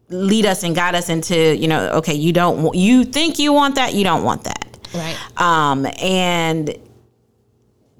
lead 0.09 0.45
us 0.45 0.63
and 0.63 0.75
guide 0.75 0.95
us 0.95 1.09
into 1.09 1.55
you 1.55 1.67
know 1.67 1.89
okay 1.89 2.13
you 2.13 2.31
don't 2.31 2.73
you 2.73 3.03
think 3.03 3.39
you 3.39 3.51
want 3.51 3.75
that 3.75 3.93
you 3.93 4.03
don't 4.03 4.23
want 4.23 4.43
that. 4.45 4.77
Right. 4.93 5.17
Um 5.37 5.85
and 6.01 6.75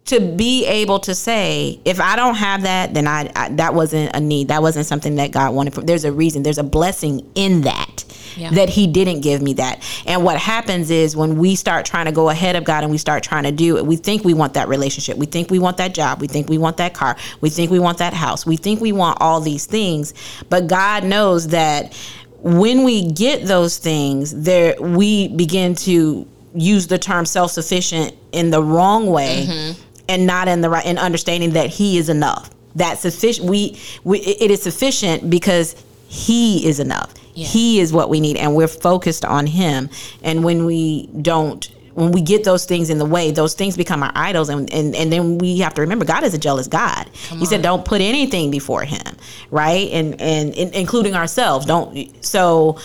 to 0.08 0.20
be 0.20 0.66
able 0.66 1.00
to 1.00 1.14
say 1.14 1.80
if 1.86 2.00
i 2.00 2.16
don't 2.16 2.36
have 2.36 2.64
that 2.64 2.94
then 2.94 3.08
I, 3.08 3.32
I, 3.36 3.50
that 3.50 3.74
wasn't 3.74 4.16
a 4.16 4.20
need. 4.20 4.48
That 4.50 4.62
wasn't 4.62 4.86
something 4.86 5.16
that 5.16 5.32
god 5.32 5.54
wanted 5.54 5.74
from 5.74 5.86
there's 5.86 6.04
a 6.04 6.12
reason 6.12 6.44
there's 6.44 6.58
a 6.58 6.64
blessing 6.64 7.30
in 7.36 7.62
that 7.62 8.06
yeah. 8.36 8.52
that 8.52 8.70
he 8.70 8.88
didn't 8.88 9.22
give 9.22 9.42
me 9.42 9.54
that. 9.54 9.84
And 10.06 10.24
what 10.24 10.38
happens 10.38 10.92
is 10.92 11.16
when 11.16 11.38
we 11.38 11.56
start 11.56 11.86
trying 11.86 12.06
to 12.06 12.12
go 12.12 12.30
ahead 12.30 12.56
of 12.56 12.64
god 12.64 12.84
and 12.84 12.92
we 12.92 12.98
start 12.98 13.24
trying 13.24 13.44
to 13.44 13.52
do 13.52 13.78
it 13.78 13.86
we 13.86 13.96
think 13.96 14.24
we 14.24 14.34
want 14.34 14.54
that 14.56 14.68
relationship. 14.68 15.18
We 15.18 15.26
think 15.26 15.50
we 15.50 15.60
want 15.60 15.78
that 15.78 15.94
job. 15.94 16.22
We 16.22 16.28
think 16.28 16.50
we 16.50 16.58
want 16.58 16.78
that 16.78 16.94
car. 16.94 17.18
We 17.42 17.50
think 17.50 17.72
we 17.72 17.80
want 17.80 18.00
that 18.00 18.14
house. 18.14 18.46
We 18.46 18.58
think 18.58 18.82
we 18.82 18.92
want 18.92 19.20
all 19.22 19.40
these 19.40 19.66
things. 19.66 20.14
But 20.50 20.68
god 20.68 21.04
knows 21.04 21.50
that 21.50 21.94
when 22.42 22.84
we 22.84 23.12
get 23.12 23.46
those 23.46 23.78
things 23.78 24.44
there 24.44 24.76
we 24.80 25.28
begin 25.30 25.74
to 25.74 26.28
use 26.54 26.88
the 26.88 26.98
term 26.98 27.26
self-sufficient 27.26 28.16
in 28.32 28.52
the 28.52 28.64
wrong 28.64 29.08
way. 29.08 29.46
Mm-hmm 29.48 29.84
and 30.10 30.26
not 30.26 30.48
in 30.48 30.62
the 30.62 30.70
right 30.70 30.86
in 30.86 30.98
understanding 30.98 31.52
that 31.52 31.70
he 31.70 31.98
is 31.98 32.10
enough 32.10 32.50
that 32.76 32.98
sufficient 32.98 33.50
we, 33.50 33.80
we 34.04 34.20
it 34.20 34.52
is 34.52 34.62
sufficient 34.62 35.30
because 35.30 35.76
he 36.08 36.68
is 36.68 36.80
enough 36.80 37.14
yeah. 37.34 37.46
he 37.46 37.80
is 37.80 37.92
what 37.92 38.10
we 38.10 38.20
need 38.20 38.38
and 38.38 38.56
we're 38.56 38.68
focused 38.68 39.26
on 39.26 39.48
him 39.48 39.90
and 40.24 40.44
when 40.44 40.66
we 40.66 41.08
don't 41.22 41.70
when 41.98 42.12
we 42.12 42.22
get 42.22 42.44
those 42.44 42.64
things 42.66 42.92
in 42.92 43.00
the 43.00 43.06
way, 43.06 43.32
those 43.32 43.56
things 43.56 43.76
become 43.76 44.04
our 44.04 44.12
idols. 44.14 44.50
And, 44.50 44.72
and, 44.72 44.96
and 44.96 45.12
then 45.12 45.40
we 45.40 45.58
have 45.58 45.74
to 45.74 45.82
remember 45.82 46.06
God 46.06 46.24
is 46.24 46.36
a 46.36 46.38
jealous 46.38 46.68
God. 46.68 47.10
Come 47.28 47.40
he 47.40 47.46
on. 47.46 47.50
said, 47.50 47.64
don't 47.64 47.84
put 47.84 48.02
anything 48.02 48.52
before 48.52 48.84
him, 48.84 49.16
right? 49.50 49.90
And, 49.92 50.22
and, 50.22 50.54
and 50.56 50.76
including 50.76 51.16
ourselves. 51.16 51.66
Don't. 51.66 52.24
So 52.24 52.78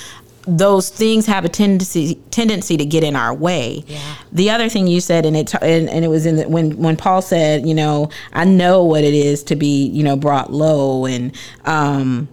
those 0.46 0.90
things 0.90 1.26
have 1.26 1.44
a 1.44 1.48
tendency 1.48 2.16
tendency 2.30 2.76
to 2.76 2.84
get 2.84 3.04
in 3.04 3.14
our 3.14 3.34
way. 3.34 3.84
Yeah. 3.86 4.14
The 4.32 4.50
other 4.50 4.68
thing 4.68 4.86
you 4.86 5.00
said, 5.00 5.24
and 5.24 5.36
it 5.36 5.54
and, 5.62 5.88
and 5.88 6.04
it 6.04 6.08
was 6.08 6.26
in 6.26 6.36
the, 6.36 6.48
when 6.48 6.76
when 6.78 6.96
Paul 6.96 7.22
said, 7.22 7.66
you 7.66 7.74
know, 7.74 8.10
I 8.32 8.44
know 8.44 8.84
what 8.84 9.04
it 9.04 9.14
is 9.14 9.42
to 9.44 9.56
be, 9.56 9.86
you 9.88 10.02
know, 10.02 10.16
brought 10.16 10.52
low, 10.52 11.06
and 11.06 11.36
um, 11.64 12.28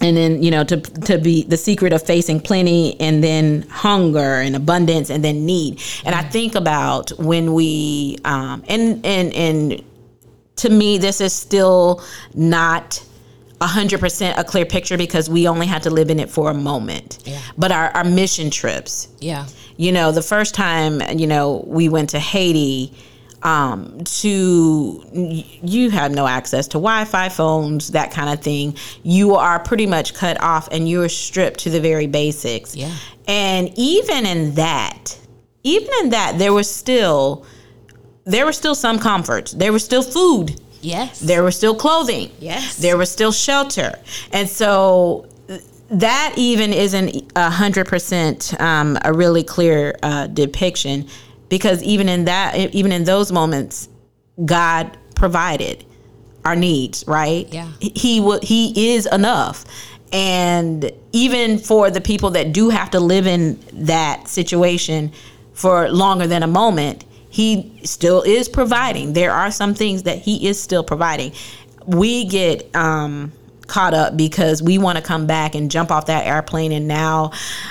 and 0.00 0.16
then 0.16 0.42
you 0.42 0.50
know 0.50 0.64
to 0.64 0.78
to 0.78 1.18
be 1.18 1.44
the 1.44 1.56
secret 1.56 1.92
of 1.92 2.02
facing 2.02 2.40
plenty, 2.40 2.98
and 3.00 3.22
then 3.22 3.62
hunger 3.68 4.40
and 4.40 4.56
abundance, 4.56 5.10
and 5.10 5.24
then 5.24 5.46
need. 5.46 5.80
And 6.04 6.14
I 6.14 6.22
think 6.22 6.54
about 6.54 7.10
when 7.18 7.54
we 7.54 8.18
um, 8.24 8.64
and 8.68 9.04
and 9.06 9.32
and 9.34 9.84
to 10.56 10.68
me, 10.68 10.98
this 10.98 11.20
is 11.20 11.32
still 11.32 12.02
not 12.34 13.02
100% 13.60 14.38
a 14.38 14.44
clear 14.44 14.64
picture 14.64 14.96
because 14.96 15.28
we 15.28 15.46
only 15.46 15.66
had 15.66 15.82
to 15.82 15.90
live 15.90 16.10
in 16.10 16.18
it 16.18 16.30
for 16.30 16.50
a 16.50 16.54
moment. 16.54 17.18
Yeah. 17.24 17.40
But 17.58 17.72
our, 17.72 17.90
our 17.90 18.04
mission 18.04 18.50
trips. 18.50 19.08
Yeah. 19.20 19.46
You 19.76 19.92
know, 19.92 20.12
the 20.12 20.22
first 20.22 20.54
time, 20.54 21.02
you 21.18 21.26
know, 21.26 21.64
we 21.66 21.88
went 21.88 22.10
to 22.10 22.18
Haiti, 22.18 22.94
um, 23.42 24.04
to 24.04 25.02
you 25.12 25.90
have 25.90 26.12
no 26.12 26.26
access 26.26 26.66
to 26.68 26.72
Wi-Fi 26.74 27.28
phones, 27.30 27.92
that 27.92 28.10
kind 28.10 28.30
of 28.30 28.42
thing. 28.42 28.76
You 29.02 29.34
are 29.34 29.58
pretty 29.58 29.86
much 29.86 30.14
cut 30.14 30.40
off 30.40 30.68
and 30.70 30.88
you're 30.88 31.08
stripped 31.08 31.60
to 31.60 31.70
the 31.70 31.80
very 31.80 32.06
basics. 32.06 32.76
Yeah. 32.76 32.94
And 33.26 33.72
even 33.76 34.26
in 34.26 34.54
that, 34.56 35.18
even 35.62 35.90
in 36.02 36.10
that, 36.10 36.38
there 36.38 36.52
was 36.52 36.70
still 36.70 37.46
there 38.24 38.44
were 38.44 38.52
still 38.52 38.74
some 38.74 38.98
comforts. 38.98 39.52
There 39.52 39.72
was 39.72 39.84
still 39.84 40.02
food 40.02 40.60
Yes. 40.80 41.20
There 41.20 41.42
was 41.42 41.56
still 41.56 41.74
clothing. 41.74 42.30
Yes. 42.38 42.76
There 42.76 42.96
was 42.96 43.10
still 43.10 43.32
shelter. 43.32 43.98
And 44.32 44.48
so 44.48 45.26
that 45.90 46.34
even 46.36 46.72
isn't 46.72 47.32
a 47.34 47.50
hundred 47.50 47.86
percent 47.86 48.54
um, 48.60 48.96
a 49.04 49.12
really 49.12 49.42
clear 49.42 49.98
uh, 50.02 50.28
depiction 50.28 51.06
because 51.48 51.82
even 51.82 52.08
in 52.08 52.26
that 52.26 52.56
even 52.72 52.92
in 52.92 53.04
those 53.04 53.32
moments 53.32 53.88
god 54.44 54.96
provided 55.16 55.84
our 56.44 56.54
needs 56.54 57.04
right 57.08 57.52
yeah 57.52 57.68
he 57.80 58.20
will 58.20 58.38
he 58.40 58.94
is 58.94 59.06
enough 59.06 59.64
and 60.12 60.90
even 61.12 61.58
for 61.58 61.90
the 61.90 62.00
people 62.00 62.30
that 62.30 62.52
do 62.52 62.68
have 62.68 62.90
to 62.90 63.00
live 63.00 63.26
in 63.26 63.58
that 63.72 64.28
situation 64.28 65.12
for 65.52 65.90
longer 65.90 66.26
than 66.26 66.42
a 66.42 66.46
moment 66.46 67.04
he 67.30 67.80
still 67.84 68.22
is 68.22 68.48
providing. 68.48 69.12
There 69.12 69.30
are 69.30 69.50
some 69.50 69.74
things 69.74 70.02
that 70.02 70.18
he 70.18 70.46
is 70.46 70.60
still 70.60 70.82
providing. 70.84 71.32
We 71.86 72.26
get 72.26 72.74
um, 72.74 73.32
caught 73.70 73.94
up 73.94 74.16
because 74.16 74.62
we 74.62 74.76
want 74.76 74.98
to 74.98 75.02
come 75.02 75.26
back 75.26 75.54
and 75.54 75.70
jump 75.70 75.90
off 75.90 76.06
that 76.06 76.26
airplane 76.26 76.72
and 76.72 76.88
now 76.88 77.30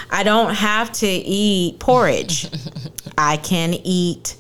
I 0.10 0.24
don't 0.24 0.56
have 0.56 0.92
to 0.94 1.08
eat 1.08 1.80
porridge. 1.80 2.50
I 3.18 3.38
can 3.38 3.74
eat 3.74 4.38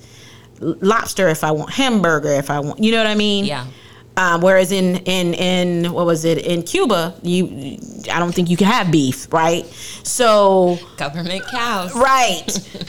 lobster 0.62 1.27
if 1.27 1.43
I 1.43 1.51
want, 1.51 1.71
hamburger 1.71 2.32
if 2.32 2.49
I 2.49 2.62
want. 2.62 2.82
You 2.82 2.91
know 2.91 2.97
what 2.97 3.08
I 3.08 3.15
mean? 3.15 3.45
Yeah. 3.45 3.67
Um, 4.15 4.41
whereas 4.41 4.71
in 4.71 4.97
in 4.97 5.34
in 5.34 5.93
what 5.93 6.05
was 6.05 6.25
it 6.25 6.39
in 6.39 6.63
Cuba, 6.63 7.15
you 7.21 7.77
I 8.12 8.19
don't 8.19 8.34
think 8.34 8.49
you 8.49 8.58
can 8.58 8.67
have 8.67 8.91
beef, 8.91 9.32
right? 9.32 9.65
So 10.03 10.77
government 10.97 11.45
cows, 11.45 11.95
right? 11.95 12.45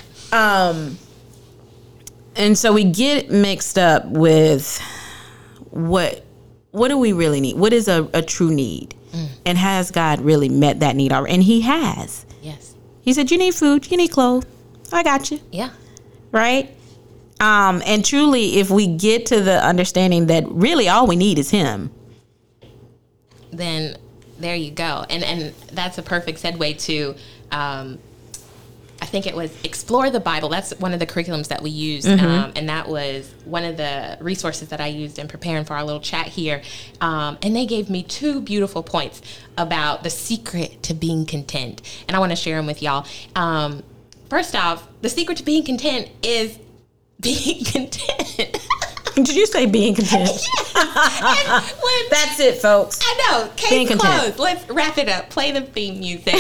um, 0.33 0.99
and 2.37 2.57
so 2.57 2.73
we 2.73 2.85
get 2.85 3.31
mixed 3.31 3.79
up 3.79 4.07
with 4.07 4.81
what 5.71 6.25
what 6.71 6.89
do 6.89 6.99
we 6.99 7.13
really 7.13 7.41
need? 7.41 7.57
What 7.57 7.73
is 7.73 7.89
a, 7.89 8.09
a 8.15 8.23
true 8.23 8.51
need? 8.51 8.95
Mm. 9.13 9.29
And 9.45 9.59
has 9.59 9.91
God 9.91 10.21
really 10.21 10.49
met 10.49 10.81
that 10.81 10.95
need 10.95 11.13
already? 11.13 11.35
And 11.35 11.43
He 11.43 11.63
has. 11.63 12.25
Yes. 12.43 12.75
He 13.03 13.13
said, 13.13 13.31
You 13.31 13.39
need 13.39 13.55
food, 13.55 13.91
you 13.91 13.97
need 13.97 14.09
clothes. 14.09 14.47
I 14.93 15.03
got 15.03 15.31
you. 15.31 15.41
Yeah. 15.51 15.71
Right? 16.33 16.75
Um, 17.41 17.83
and 17.87 18.05
truly, 18.05 18.59
if 18.59 18.71
we 18.71 18.87
get 18.87 19.27
to 19.27 19.41
the 19.41 19.65
understanding 19.65 20.27
that 20.27 20.45
really 20.49 20.89
all 20.89 21.07
we 21.07 21.17
need 21.17 21.39
is 21.39 21.51
Him, 21.51 21.91
then 23.51 23.97
there 24.39 24.55
you 24.55 24.71
go. 24.71 25.05
And 25.09 25.25
and 25.25 25.55
that's 25.73 25.99
a 25.99 26.03
perfect 26.03 26.43
segue 26.43 26.79
to 26.85 27.15
um, 27.51 27.99
I 29.03 29.07
think 29.07 29.27
it 29.27 29.35
was 29.35 29.51
Explore 29.65 30.11
the 30.11 30.21
Bible. 30.21 30.49
That's 30.49 30.73
one 30.79 30.93
of 30.93 31.01
the 31.01 31.07
curriculums 31.07 31.49
that 31.49 31.63
we 31.63 31.71
used. 31.71 32.07
Mm-hmm. 32.07 32.27
Um, 32.27 32.53
and 32.55 32.69
that 32.69 32.87
was 32.89 33.33
one 33.45 33.65
of 33.65 33.77
the 33.77 34.19
resources 34.21 34.69
that 34.69 34.81
I 34.81 34.89
used 34.89 35.19
in 35.19 35.27
preparing 35.27 35.65
for 35.65 35.75
our 35.75 35.85
little 35.85 36.01
chat 36.01 36.27
here. 36.27 36.63
Um, 37.01 37.39
and 37.43 37.57
they 37.57 37.67
gave 37.67 37.89
me 37.89 38.03
two 38.03 38.41
beautiful 38.41 38.83
points 38.83 39.23
about 39.57 40.03
the 40.03 40.11
secret 40.11 40.83
to 40.85 40.95
being 40.95 41.25
content. 41.27 41.83
And 42.09 42.17
I 42.17 42.21
want 42.21 42.31
to 42.33 42.37
share 42.37 42.57
them 42.57 42.67
with 42.67 42.83
y'all. 42.83 43.07
Um, 43.35 43.83
first 44.29 44.55
off, 44.55 44.87
the 45.01 45.09
secret 45.09 45.39
to 45.39 45.45
being 45.45 45.65
content 45.65 46.09
is 46.23 46.59
being 47.21 47.65
content. 47.65 48.59
did 49.15 49.35
you 49.35 49.47
say 49.47 49.67
being 49.67 49.95
content? 49.95 50.29
When- 50.75 52.11
That's 52.11 52.41
it, 52.41 52.57
folks. 52.59 52.99
I 53.03 53.27
know. 53.29 53.51
Being 53.69 53.87
Case 53.89 53.99
content. 53.99 54.39
Let's 54.39 54.69
wrap 54.71 54.99
it 54.99 55.09
up. 55.09 55.31
Play 55.31 55.53
the 55.53 55.63
theme 55.63 56.01
music. 56.01 56.35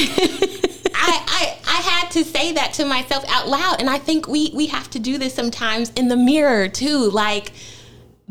I, 1.03 1.25
I 1.27 1.59
I 1.71 1.81
had 1.83 2.11
to 2.13 2.25
say 2.25 2.53
that 2.53 2.73
to 2.75 2.85
myself 2.85 3.25
out 3.29 3.47
loud, 3.49 3.77
and 3.81 3.89
I 3.89 3.99
think 3.99 4.27
we 4.27 4.51
we 4.55 4.67
have 4.67 4.91
to 4.91 4.99
do 4.99 5.19
this 5.19 5.33
sometimes 5.35 5.91
in 5.91 6.09
the 6.09 6.17
mirror 6.17 6.69
too, 6.69 7.11
like 7.11 7.53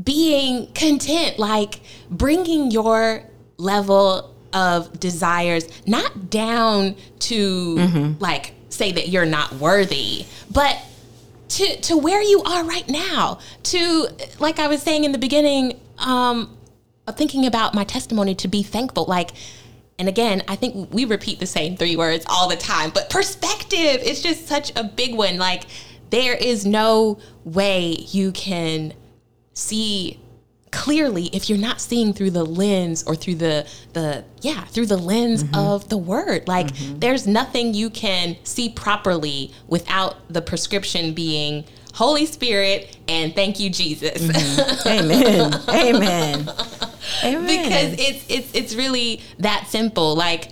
being 0.03 0.67
content, 0.73 1.39
like 1.39 1.79
bringing 2.11 2.69
your 2.69 3.23
level 3.57 4.35
of 4.51 4.99
desires 4.99 5.67
not 5.85 6.29
down 6.29 6.95
to 7.19 7.75
like 8.19 8.53
say 8.69 8.91
that 8.91 9.07
you're 9.07 9.25
not 9.25 9.53
worthy, 9.53 10.25
but 10.51 10.77
to 11.49 11.79
to 11.81 11.97
where 11.97 12.21
you 12.21 12.43
are 12.43 12.63
right 12.65 12.87
now. 12.89 13.39
To 13.63 14.07
like 14.39 14.59
I 14.59 14.67
was 14.67 14.81
saying 14.81 15.05
in 15.05 15.13
the 15.13 15.17
beginning, 15.17 15.79
um, 15.97 16.57
thinking 17.15 17.45
about 17.45 17.73
my 17.73 17.85
testimony 17.85 18.35
to 18.35 18.47
be 18.49 18.63
thankful, 18.63 19.05
like. 19.05 19.31
And 19.99 20.07
again, 20.07 20.41
I 20.47 20.55
think 20.55 20.91
we 20.93 21.05
repeat 21.05 21.39
the 21.39 21.45
same 21.45 21.75
three 21.75 21.97
words 21.97 22.25
all 22.27 22.47
the 22.47 22.55
time, 22.55 22.89
but 22.91 23.09
perspective 23.09 24.01
is 24.01 24.23
just 24.23 24.47
such 24.47 24.71
a 24.77 24.83
big 24.83 25.13
one. 25.13 25.37
Like, 25.37 25.65
there 26.09 26.33
is 26.33 26.65
no 26.65 27.19
way 27.43 27.97
you 28.09 28.31
can 28.31 28.93
see 29.53 30.19
clearly 30.71 31.25
if 31.33 31.49
you're 31.49 31.57
not 31.57 31.81
seeing 31.81 32.13
through 32.13 32.29
the 32.31 32.43
lens 32.43 33.03
or 33.03 33.15
through 33.15 33.33
the 33.35 33.67
the 33.93 34.23
yeah 34.41 34.63
through 34.65 34.85
the 34.85 34.97
lens 34.97 35.43
mm-hmm. 35.43 35.55
of 35.55 35.89
the 35.89 35.97
word 35.97 36.47
like 36.47 36.67
mm-hmm. 36.67 36.99
there's 36.99 37.25
nothing 37.25 37.73
you 37.73 37.89
can 37.89 38.37
see 38.43 38.69
properly 38.69 39.51
without 39.67 40.31
the 40.31 40.41
prescription 40.41 41.11
being 41.11 41.65
holy 41.95 42.23
spirit 42.23 42.95
and 43.07 43.33
thank 43.33 43.59
you 43.59 43.71
jesus 43.71 44.21
mm-hmm. 44.21 44.87
Amen. 44.87 45.53
Amen. 45.69 46.49
Amen. 47.23 47.45
because 47.45 47.93
it's 47.99 48.25
it's 48.29 48.53
it's 48.53 48.75
really 48.75 49.21
that 49.39 49.67
simple. 49.67 50.15
Like 50.15 50.51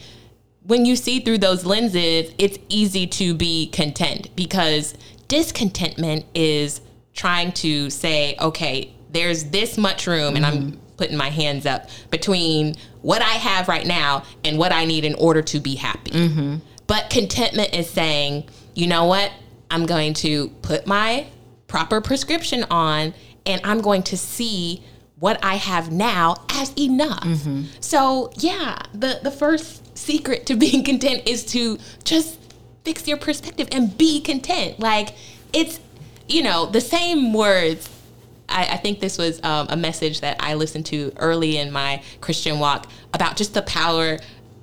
when 0.67 0.85
you 0.85 0.95
see 0.95 1.21
through 1.21 1.37
those 1.39 1.65
lenses 1.65 2.33
it's 2.37 2.59
easy 2.69 3.07
to 3.07 3.33
be 3.33 3.67
content 3.67 4.29
because 4.35 4.93
discontentment 5.27 6.25
is 6.35 6.81
trying 7.13 7.51
to 7.53 7.89
say 7.89 8.35
okay 8.39 8.93
there's 9.09 9.45
this 9.45 9.77
much 9.77 10.05
room 10.05 10.35
and 10.35 10.45
i'm 10.45 10.71
mm-hmm. 10.71 10.79
putting 10.97 11.15
my 11.17 11.29
hands 11.29 11.65
up 11.65 11.89
between 12.11 12.75
what 13.01 13.21
i 13.21 13.31
have 13.31 13.67
right 13.67 13.87
now 13.87 14.23
and 14.43 14.57
what 14.57 14.71
i 14.71 14.85
need 14.85 15.05
in 15.05 15.15
order 15.15 15.41
to 15.41 15.59
be 15.59 15.75
happy. 15.75 16.11
Mm-hmm. 16.11 16.57
But 16.85 17.09
contentment 17.09 17.73
is 17.73 17.89
saying 17.89 18.49
you 18.75 18.85
know 18.85 19.05
what? 19.05 19.31
I'm 19.71 19.87
going 19.87 20.13
to 20.15 20.49
put 20.61 20.85
my 20.85 21.27
proper 21.67 21.99
prescription 21.99 22.65
on 22.69 23.13
and 23.45 23.61
i'm 23.63 23.81
going 23.81 24.03
to 24.03 24.17
see 24.17 24.83
what 25.19 25.43
I 25.43 25.55
have 25.55 25.91
now 25.91 26.35
as 26.49 26.71
enough. 26.77 27.23
Mm-hmm. 27.23 27.63
So 27.79 28.31
yeah, 28.35 28.81
the 28.93 29.19
the 29.23 29.31
first 29.31 29.97
secret 29.97 30.45
to 30.47 30.55
being 30.65 30.83
content 30.83 31.27
is 31.27 31.45
to 31.45 31.77
just 32.03 32.39
fix 32.83 33.07
your 33.07 33.17
perspective 33.17 33.67
and 33.71 33.97
be 33.97 34.21
content. 34.21 34.79
Like 34.79 35.15
it's 35.53 35.79
you 36.27 36.43
know 36.43 36.65
the 36.67 36.81
same 36.81 37.33
words. 37.33 37.89
I, 38.49 38.63
I 38.63 38.77
think 38.77 39.01
this 39.01 39.17
was 39.17 39.43
um, 39.43 39.67
a 39.69 39.75
message 39.75 40.21
that 40.21 40.37
I 40.39 40.53
listened 40.53 40.85
to 40.87 41.11
early 41.17 41.57
in 41.57 41.69
my 41.69 42.01
Christian 42.21 42.59
walk 42.59 42.89
about 43.13 43.35
just 43.35 43.53
the 43.53 43.61
power 43.63 44.19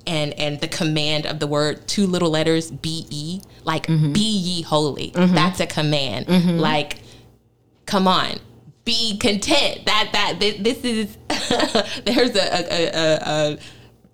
and 0.07 0.33
and 0.39 0.59
the 0.59 0.67
command 0.67 1.27
of 1.27 1.39
the 1.39 1.47
word 1.47 1.87
two 1.87 2.07
little 2.07 2.29
letters 2.29 2.71
be 2.71 3.05
ye 3.09 3.41
like 3.63 3.87
mm-hmm. 3.87 4.13
be 4.13 4.21
ye 4.21 4.61
holy. 4.61 5.11
Mm-hmm. 5.11 5.35
That's 5.35 5.59
a 5.59 5.67
command. 5.67 6.27
Like 6.59 6.99
come 7.85 8.07
on 8.07 8.39
be 8.85 9.17
content. 9.17 9.85
That 9.85 10.09
that 10.13 10.39
this 10.39 10.83
is 10.83 11.17
there's 12.05 12.35
a, 12.35 12.73
a, 12.73 12.85
a, 12.85 13.53
a, 13.53 13.57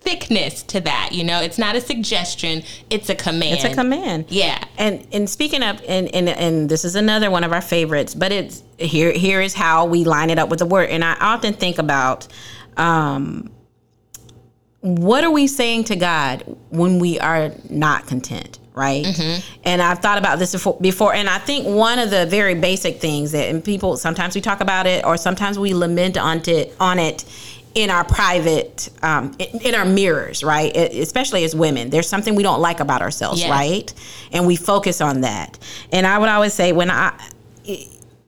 thickness 0.00 0.64
to 0.64 0.80
that 0.80 1.10
you 1.12 1.22
know? 1.22 1.40
It's 1.40 1.58
not 1.58 1.76
a 1.76 1.80
suggestion 1.80 2.64
it's 2.90 3.08
a 3.08 3.14
command. 3.14 3.54
It's 3.54 3.64
a 3.64 3.74
command. 3.74 4.26
yeah. 4.30 4.62
And 4.76 5.06
and 5.12 5.30
speaking 5.30 5.62
of 5.62 5.80
and, 5.86 6.12
and 6.14 6.28
and 6.28 6.68
this 6.68 6.84
is 6.84 6.96
another 6.96 7.30
one 7.30 7.44
of 7.44 7.52
our 7.52 7.60
favorites, 7.60 8.14
but 8.14 8.32
it's 8.32 8.64
here 8.78 9.12
here 9.12 9.40
is 9.40 9.54
how 9.54 9.84
we 9.84 10.04
line 10.04 10.30
it 10.30 10.38
up 10.38 10.48
with 10.48 10.58
the 10.58 10.66
word. 10.66 10.88
And 10.90 11.04
I 11.04 11.16
often 11.20 11.54
think 11.54 11.78
about 11.78 12.26
um 12.76 13.50
what 14.80 15.22
are 15.22 15.30
we 15.30 15.46
saying 15.46 15.84
to 15.84 15.96
God 15.96 16.42
when 16.70 16.98
we 16.98 17.20
are 17.20 17.52
not 17.70 18.08
content, 18.08 18.58
right? 18.74 19.06
And 19.64 19.82
I've 19.82 19.98
thought 19.98 20.18
about 20.18 20.38
this 20.38 20.52
before, 20.52 20.78
before, 20.80 21.14
and 21.14 21.28
I 21.28 21.38
think 21.38 21.66
one 21.66 21.98
of 21.98 22.10
the 22.10 22.26
very 22.26 22.54
basic 22.54 23.00
things 23.00 23.32
that, 23.32 23.48
and 23.48 23.62
people 23.64 23.96
sometimes 23.96 24.34
we 24.34 24.40
talk 24.40 24.60
about 24.60 24.86
it, 24.86 25.04
or 25.04 25.16
sometimes 25.16 25.58
we 25.58 25.74
lament 25.74 26.16
on 26.16 26.40
it, 26.48 26.74
on 26.80 26.98
it 26.98 27.24
in 27.74 27.88
our 27.90 28.04
private, 28.04 28.90
um, 29.02 29.34
in, 29.38 29.60
in 29.62 29.74
our 29.74 29.84
mirrors, 29.84 30.42
right? 30.44 30.76
E- 30.76 31.00
especially 31.00 31.44
as 31.44 31.54
women, 31.54 31.90
there's 31.90 32.08
something 32.08 32.34
we 32.34 32.42
don't 32.42 32.60
like 32.60 32.80
about 32.80 33.00
ourselves, 33.02 33.40
Yes. 33.40 33.50
right? 33.50 33.94
And 34.32 34.46
we 34.46 34.56
focus 34.56 35.00
on 35.00 35.22
that. 35.22 35.58
And 35.90 36.06
I 36.06 36.18
would 36.18 36.28
always 36.28 36.52
say 36.52 36.72
when 36.72 36.90
I, 36.90 37.12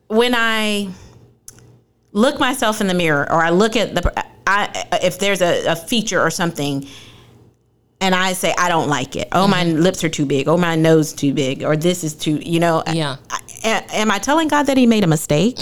when 0.09 0.35
I 0.35 0.89
look 2.13 2.39
myself 2.39 2.81
in 2.81 2.87
the 2.87 2.95
mirror 2.95 3.25
or 3.31 3.43
I 3.43 3.51
look 3.51 3.77
at 3.77 3.95
the 3.95 4.25
I 4.47 4.87
if 5.03 5.19
there's 5.19 5.41
a, 5.43 5.67
a 5.73 5.77
feature 5.77 6.21
or 6.21 6.31
something 6.31 6.87
and 8.05 8.15
I 8.15 8.35
say 8.35 8.55
I 8.59 8.69
don't 8.69 8.89
like 8.89 9.17
it. 9.17 9.29
Oh, 9.33 9.49
my 9.49 9.65
mm-hmm. 9.65 9.81
lips 9.81 10.05
are 10.05 10.11
too 10.11 10.27
big. 10.27 10.47
Oh, 10.47 10.59
my 10.59 10.77
nose 10.77 11.13
too 11.15 11.33
big. 11.33 11.63
Or 11.63 11.75
this 11.75 12.05
is 12.05 12.15
too. 12.15 12.37
You 12.37 12.61
know. 12.61 12.83
Yeah. 12.93 13.17
I- 13.31 13.41
a- 13.65 13.97
am 13.97 14.11
I 14.11 14.19
telling 14.19 14.49
God 14.49 14.65
that 14.65 14.77
He 14.77 14.87
made 14.87 15.05
a 15.05 15.07
mistake? 15.07 15.59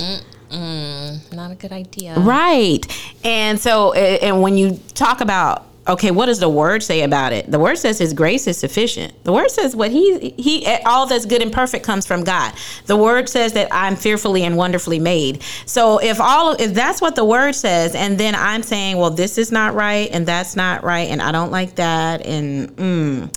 not 0.51 1.51
a 1.51 1.55
good 1.55 1.73
idea 1.73 2.15
Right. 2.19 2.85
And 3.25 3.59
so, 3.59 3.93
and 3.93 4.43
when 4.43 4.59
you 4.59 4.79
talk 4.95 5.21
about, 5.21 5.67
okay, 5.89 6.11
what 6.11 6.27
does 6.27 6.39
the 6.39 6.49
word 6.49 6.83
say 6.83 7.03
about 7.03 7.33
it? 7.33 7.51
The 7.51 7.59
word 7.59 7.77
says 7.77 7.99
His 7.99 8.13
grace 8.13 8.47
is 8.47 8.59
sufficient. 8.59 9.25
The 9.25 9.33
word 9.33 9.51
says 9.51 9.75
what 9.75 9.91
He 9.91 10.31
He 10.31 10.67
all 10.87 11.07
that's 11.07 11.27
good 11.27 11.43
and 11.43 11.53
perfect 11.53 11.85
comes 11.85 12.07
from 12.07 12.25
God. 12.25 12.53
The 12.87 12.97
word 12.97 13.29
says 13.29 13.53
that 13.55 13.69
I'm 13.71 13.97
fearfully 13.97 14.45
and 14.45 14.57
wonderfully 14.57 14.99
made. 14.99 15.43
So 15.67 15.99
if 15.99 16.21
all 16.21 16.53
if 16.53 16.75
that's 16.75 17.01
what 17.01 17.17
the 17.17 17.25
word 17.25 17.55
says, 17.55 17.95
and 17.95 18.19
then 18.19 18.35
I'm 18.35 18.63
saying, 18.63 18.97
well, 18.97 19.11
this 19.11 19.39
is 19.39 19.53
not 19.53 19.75
right, 19.75 20.09
and 20.13 20.27
that's 20.27 20.57
not 20.57 20.85
right, 20.85 21.09
and 21.09 21.21
I 21.21 21.33
don't 21.33 21.51
like 21.51 21.77
that, 21.77 22.25
and 22.27 22.77
mm, 22.77 23.37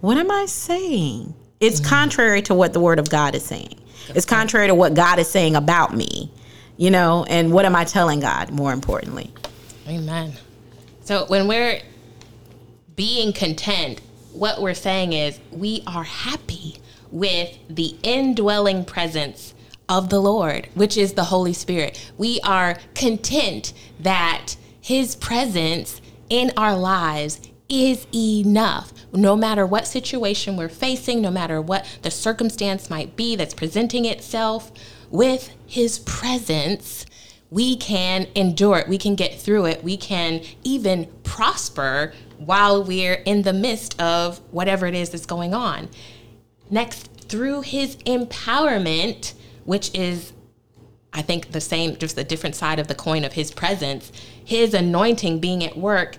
what 0.00 0.16
am 0.16 0.30
I 0.30 0.46
saying? 0.46 1.34
It's 1.60 1.80
contrary 1.80 2.42
to 2.42 2.54
what 2.54 2.74
the 2.74 2.80
word 2.80 2.98
of 2.98 3.08
God 3.08 3.34
is 3.34 3.42
saying. 3.42 3.80
It's 4.08 4.26
contrary 4.26 4.66
to 4.66 4.74
what 4.74 4.92
God 4.92 5.18
is 5.18 5.30
saying 5.30 5.56
about 5.56 5.96
me 5.96 6.30
you 6.76 6.90
know 6.90 7.24
and 7.28 7.52
what 7.52 7.64
am 7.64 7.76
i 7.76 7.84
telling 7.84 8.20
god 8.20 8.50
more 8.50 8.72
importantly 8.72 9.32
Amen. 9.86 10.32
So 11.04 11.26
when 11.26 11.46
we're 11.48 11.82
being 12.96 13.34
content, 13.34 14.00
what 14.32 14.62
we're 14.62 14.72
saying 14.72 15.12
is 15.12 15.38
we 15.50 15.82
are 15.86 16.02
happy 16.02 16.78
with 17.10 17.58
the 17.68 17.96
indwelling 18.02 18.86
presence 18.86 19.54
of 19.86 20.08
the 20.08 20.18
Lord, 20.18 20.66
which 20.74 20.96
is 20.96 21.12
the 21.12 21.24
Holy 21.24 21.52
Spirit. 21.52 22.10
We 22.16 22.40
are 22.42 22.78
content 22.94 23.74
that 24.00 24.56
His 24.80 25.14
presence 25.14 26.00
in 26.30 26.52
our 26.56 26.74
lives 26.74 27.38
is 27.68 28.06
enough. 28.14 28.94
No 29.12 29.36
matter 29.36 29.66
what 29.66 29.86
situation 29.86 30.56
we're 30.56 30.70
facing, 30.70 31.20
no 31.20 31.30
matter 31.30 31.60
what 31.60 31.98
the 32.00 32.10
circumstance 32.10 32.88
might 32.88 33.14
be 33.14 33.36
that's 33.36 33.54
presenting 33.54 34.06
itself, 34.06 34.72
with 35.10 35.54
His 35.66 35.98
presence, 35.98 37.04
we 37.54 37.76
can 37.76 38.26
endure 38.34 38.78
it. 38.78 38.88
We 38.88 38.98
can 38.98 39.14
get 39.14 39.40
through 39.40 39.66
it. 39.66 39.84
We 39.84 39.96
can 39.96 40.40
even 40.64 41.06
prosper 41.22 42.12
while 42.36 42.82
we're 42.82 43.14
in 43.14 43.42
the 43.42 43.52
midst 43.52 44.00
of 44.02 44.38
whatever 44.50 44.88
it 44.88 44.94
is 44.96 45.10
that's 45.10 45.24
going 45.24 45.54
on. 45.54 45.88
Next, 46.68 47.08
through 47.28 47.60
his 47.60 47.94
empowerment, 47.98 49.34
which 49.66 49.94
is, 49.94 50.32
I 51.12 51.22
think, 51.22 51.52
the 51.52 51.60
same, 51.60 51.96
just 51.96 52.18
a 52.18 52.24
different 52.24 52.56
side 52.56 52.80
of 52.80 52.88
the 52.88 52.94
coin 52.96 53.22
of 53.22 53.34
his 53.34 53.52
presence, 53.52 54.10
his 54.44 54.74
anointing 54.74 55.38
being 55.38 55.62
at 55.62 55.76
work, 55.76 56.16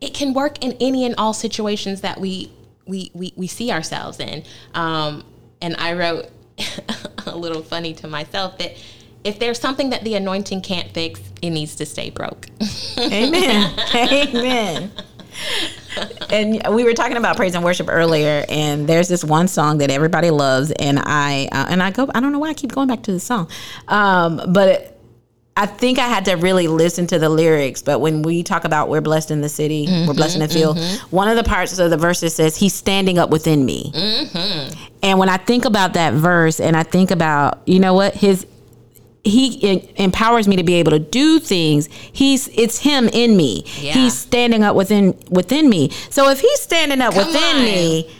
it 0.00 0.14
can 0.14 0.34
work 0.34 0.62
in 0.64 0.76
any 0.78 1.04
and 1.04 1.16
all 1.18 1.32
situations 1.32 2.02
that 2.02 2.20
we 2.20 2.52
we 2.86 3.10
we 3.12 3.32
we 3.34 3.48
see 3.48 3.72
ourselves 3.72 4.20
in. 4.20 4.44
Um, 4.72 5.24
and 5.60 5.74
I 5.78 5.94
wrote 5.94 6.26
a 7.26 7.36
little 7.36 7.62
funny 7.62 7.92
to 7.94 8.06
myself 8.06 8.56
that 8.58 8.76
if 9.26 9.40
there's 9.40 9.58
something 9.58 9.90
that 9.90 10.04
the 10.04 10.14
anointing 10.14 10.62
can't 10.62 10.88
fix, 10.92 11.20
it 11.42 11.50
needs 11.50 11.74
to 11.76 11.86
stay 11.86 12.10
broke. 12.10 12.48
Amen. 12.98 13.78
Amen. 13.94 14.92
and 16.30 16.62
we 16.74 16.84
were 16.84 16.94
talking 16.94 17.16
about 17.16 17.36
praise 17.36 17.54
and 17.54 17.64
worship 17.64 17.88
earlier, 17.90 18.44
and 18.48 18.88
there's 18.88 19.08
this 19.08 19.24
one 19.24 19.48
song 19.48 19.78
that 19.78 19.90
everybody 19.90 20.30
loves, 20.30 20.70
and 20.70 20.98
I 20.98 21.48
uh, 21.52 21.66
and 21.68 21.82
I 21.82 21.90
go, 21.90 22.08
I 22.14 22.20
don't 22.20 22.32
know 22.32 22.38
why 22.38 22.50
I 22.50 22.54
keep 22.54 22.72
going 22.72 22.88
back 22.88 23.02
to 23.04 23.12
the 23.12 23.20
song, 23.20 23.50
um, 23.88 24.40
but. 24.52 24.92
I 25.58 25.64
think 25.64 25.98
I 25.98 26.06
had 26.06 26.26
to 26.26 26.34
really 26.34 26.68
listen 26.68 27.06
to 27.06 27.18
the 27.18 27.30
lyrics, 27.30 27.80
but 27.80 27.98
when 28.00 28.20
we 28.20 28.42
talk 28.42 28.64
about 28.64 28.90
we're 28.90 29.00
blessed 29.00 29.30
in 29.30 29.40
the 29.40 29.48
city, 29.48 29.86
mm-hmm, 29.86 30.06
we're 30.06 30.12
blessed 30.12 30.34
in 30.34 30.42
the 30.42 30.48
field, 30.48 30.76
mm-hmm. 30.76 31.16
one 31.16 31.28
of 31.28 31.36
the 31.36 31.44
parts 31.44 31.78
of 31.78 31.88
the 31.88 31.96
verses 31.96 32.34
says, 32.34 32.58
He's 32.58 32.74
standing 32.74 33.16
up 33.16 33.30
within 33.30 33.64
me. 33.64 33.90
Mm-hmm. 33.94 34.84
And 35.02 35.18
when 35.18 35.30
I 35.30 35.38
think 35.38 35.64
about 35.64 35.94
that 35.94 36.12
verse 36.12 36.60
and 36.60 36.76
I 36.76 36.82
think 36.82 37.10
about, 37.10 37.62
you 37.64 37.80
know 37.80 37.94
what, 37.94 38.12
His 38.12 38.46
he 39.26 39.82
empowers 39.96 40.48
me 40.48 40.56
to 40.56 40.62
be 40.62 40.74
able 40.74 40.90
to 40.90 40.98
do 40.98 41.38
things 41.38 41.88
he's 42.12 42.48
it's 42.48 42.78
him 42.78 43.08
in 43.12 43.36
me 43.36 43.64
yeah. 43.80 43.92
he's 43.92 44.16
standing 44.16 44.62
up 44.62 44.76
within 44.76 45.18
within 45.30 45.68
me 45.68 45.90
so 46.10 46.30
if 46.30 46.40
he's 46.40 46.60
standing 46.60 47.00
up 47.00 47.14
Come 47.14 47.26
within 47.26 47.56
on. 47.56 47.62
me 47.62 48.10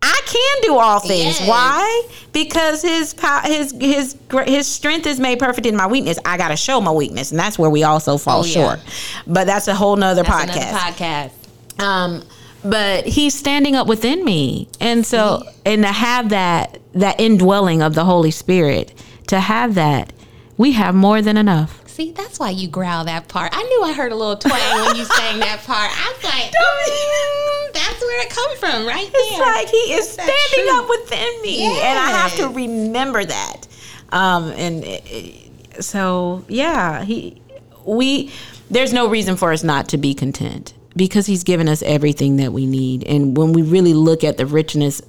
I 0.00 0.20
can 0.26 0.62
do 0.62 0.78
all 0.78 1.00
things. 1.00 1.40
Yes. 1.40 1.48
Why? 1.48 2.08
Because 2.32 2.82
his 2.82 3.16
his 3.44 3.72
his 3.72 4.16
his 4.46 4.66
strength 4.66 5.06
is 5.06 5.18
made 5.18 5.40
perfect 5.40 5.66
in 5.66 5.76
my 5.76 5.88
weakness. 5.88 6.18
I 6.24 6.36
got 6.36 6.48
to 6.48 6.56
show 6.56 6.80
my 6.80 6.92
weakness, 6.92 7.32
and 7.32 7.40
that's 7.40 7.58
where 7.58 7.68
we 7.68 7.82
also 7.82 8.16
fall 8.16 8.40
oh, 8.40 8.44
short. 8.44 8.80
But 9.26 9.46
that's 9.48 9.66
a 9.66 9.74
whole 9.74 9.96
nother 9.96 10.22
that's 10.22 10.52
podcast. 10.52 11.30
podcast. 11.32 11.82
Um, 11.82 12.22
but 12.64 13.06
he's 13.06 13.34
standing 13.34 13.74
up 13.74 13.88
within 13.88 14.24
me, 14.24 14.68
and 14.80 15.04
so 15.04 15.42
and 15.64 15.82
to 15.82 15.88
have 15.88 16.28
that 16.28 16.78
that 16.94 17.20
indwelling 17.20 17.82
of 17.82 17.94
the 17.94 18.04
Holy 18.04 18.30
Spirit, 18.30 18.94
to 19.28 19.40
have 19.40 19.74
that, 19.74 20.12
we 20.58 20.72
have 20.72 20.94
more 20.94 21.22
than 21.22 21.38
enough. 21.38 21.88
See, 21.88 22.10
that's 22.12 22.38
why 22.38 22.50
you 22.50 22.68
growl 22.68 23.04
that 23.04 23.28
part. 23.28 23.50
I 23.54 23.62
knew 23.62 23.82
I 23.82 23.92
heard 23.92 24.12
a 24.12 24.16
little 24.16 24.36
twang 24.36 24.84
when 24.84 24.96
you 24.96 25.04
sang 25.04 25.40
that 25.40 25.62
part. 25.64 25.90
I 25.90 26.12
was 26.14 26.24
like, 26.24 26.52
mm, 26.52 27.72
that's 27.72 28.00
where 28.00 28.22
it 28.22 28.30
comes 28.30 28.58
from, 28.58 28.86
right 28.86 29.10
there. 29.10 29.22
It's 29.24 29.38
like 29.38 29.68
he 29.68 29.92
is 29.94 30.10
standing 30.10 30.74
up 30.74 30.88
within 30.88 31.42
me, 31.42 31.60
yes. 31.60 31.84
and 31.84 31.98
I 31.98 32.10
have 32.10 32.36
to 32.36 32.48
remember 32.48 33.24
that. 33.24 33.66
Um, 34.10 34.50
and 34.50 34.84
it, 34.84 35.82
so, 35.82 36.44
yeah, 36.48 37.04
he, 37.04 37.40
we, 37.84 38.32
there's 38.70 38.92
no 38.92 39.08
reason 39.08 39.36
for 39.36 39.52
us 39.52 39.64
not 39.64 39.88
to 39.90 39.96
be 39.96 40.14
content 40.14 40.74
because 40.96 41.26
he's 41.26 41.44
given 41.44 41.68
us 41.68 41.82
everything 41.82 42.36
that 42.36 42.52
we 42.52 42.66
need. 42.66 43.04
And 43.04 43.36
when 43.36 43.52
we 43.52 43.62
really 43.62 43.94
look 43.94 44.24
at 44.24 44.36
the 44.36 44.46
richness 44.46 45.00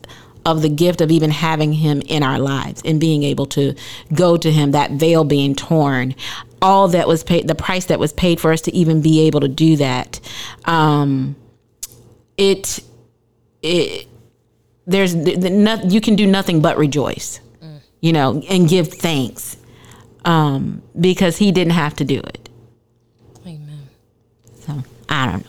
of 0.50 0.62
the 0.62 0.70
gift 0.70 1.02
of 1.02 1.12
even 1.12 1.30
having 1.30 1.74
him 1.74 2.02
in 2.08 2.24
our 2.24 2.40
lives 2.40 2.82
and 2.84 3.00
being 3.00 3.24
able 3.24 3.46
to 3.46 3.76
go 4.14 4.36
to 4.36 4.52
him, 4.52 4.72
that 4.72 4.92
veil 4.92 5.24
being 5.24 5.54
torn, 5.56 6.16
all 6.62 6.88
that 6.88 7.08
was 7.08 7.24
paid, 7.24 7.48
the 7.48 7.56
price 7.56 7.86
that 7.86 8.00
was 8.00 8.12
paid 8.14 8.40
for 8.40 8.52
us 8.52 8.62
to 8.62 8.76
even 8.76 9.02
be 9.02 9.22
able 9.28 9.40
to 9.40 9.48
do 9.48 9.76
that. 9.76 10.20
Um, 10.66 11.36
it, 12.38 12.80
it, 13.62 14.08
there's 14.88 15.14
the, 15.14 15.36
the, 15.36 15.50
no, 15.50 15.76
you 15.84 16.02
can 16.02 16.16
do 16.16 16.26
nothing 16.26 16.62
but 16.62 16.78
rejoice, 16.78 17.40
mm. 17.64 17.80
you 18.02 18.12
know, 18.12 18.42
and 18.50 18.68
give 18.68 18.88
thanks 18.88 19.58
um, 20.26 20.82
because 21.00 21.38
he 21.38 21.52
didn't 21.52 21.74
have 21.74 21.96
to 21.98 22.06
do 22.06 22.20
it. 22.20 22.50
Amen. 23.46 23.88
So 24.62 24.84
I 25.08 25.26
don't 25.28 25.44
know. 25.44 25.49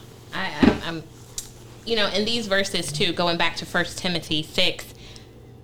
You 1.91 1.97
know, 1.97 2.07
in 2.07 2.23
these 2.23 2.47
verses 2.47 2.89
too, 2.89 3.11
going 3.11 3.35
back 3.35 3.57
to 3.57 3.65
First 3.65 3.97
Timothy 3.97 4.43
six, 4.43 4.85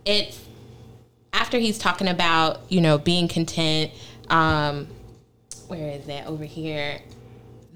it's 0.03 0.37
after 1.31 1.57
he's 1.57 1.77
talking 1.77 2.09
about 2.09 2.63
you 2.67 2.81
know 2.81 2.97
being 2.97 3.29
content. 3.29 3.93
Um, 4.29 4.89
where 5.69 5.89
is 5.91 6.03
that 6.07 6.27
over 6.27 6.43
here? 6.43 6.99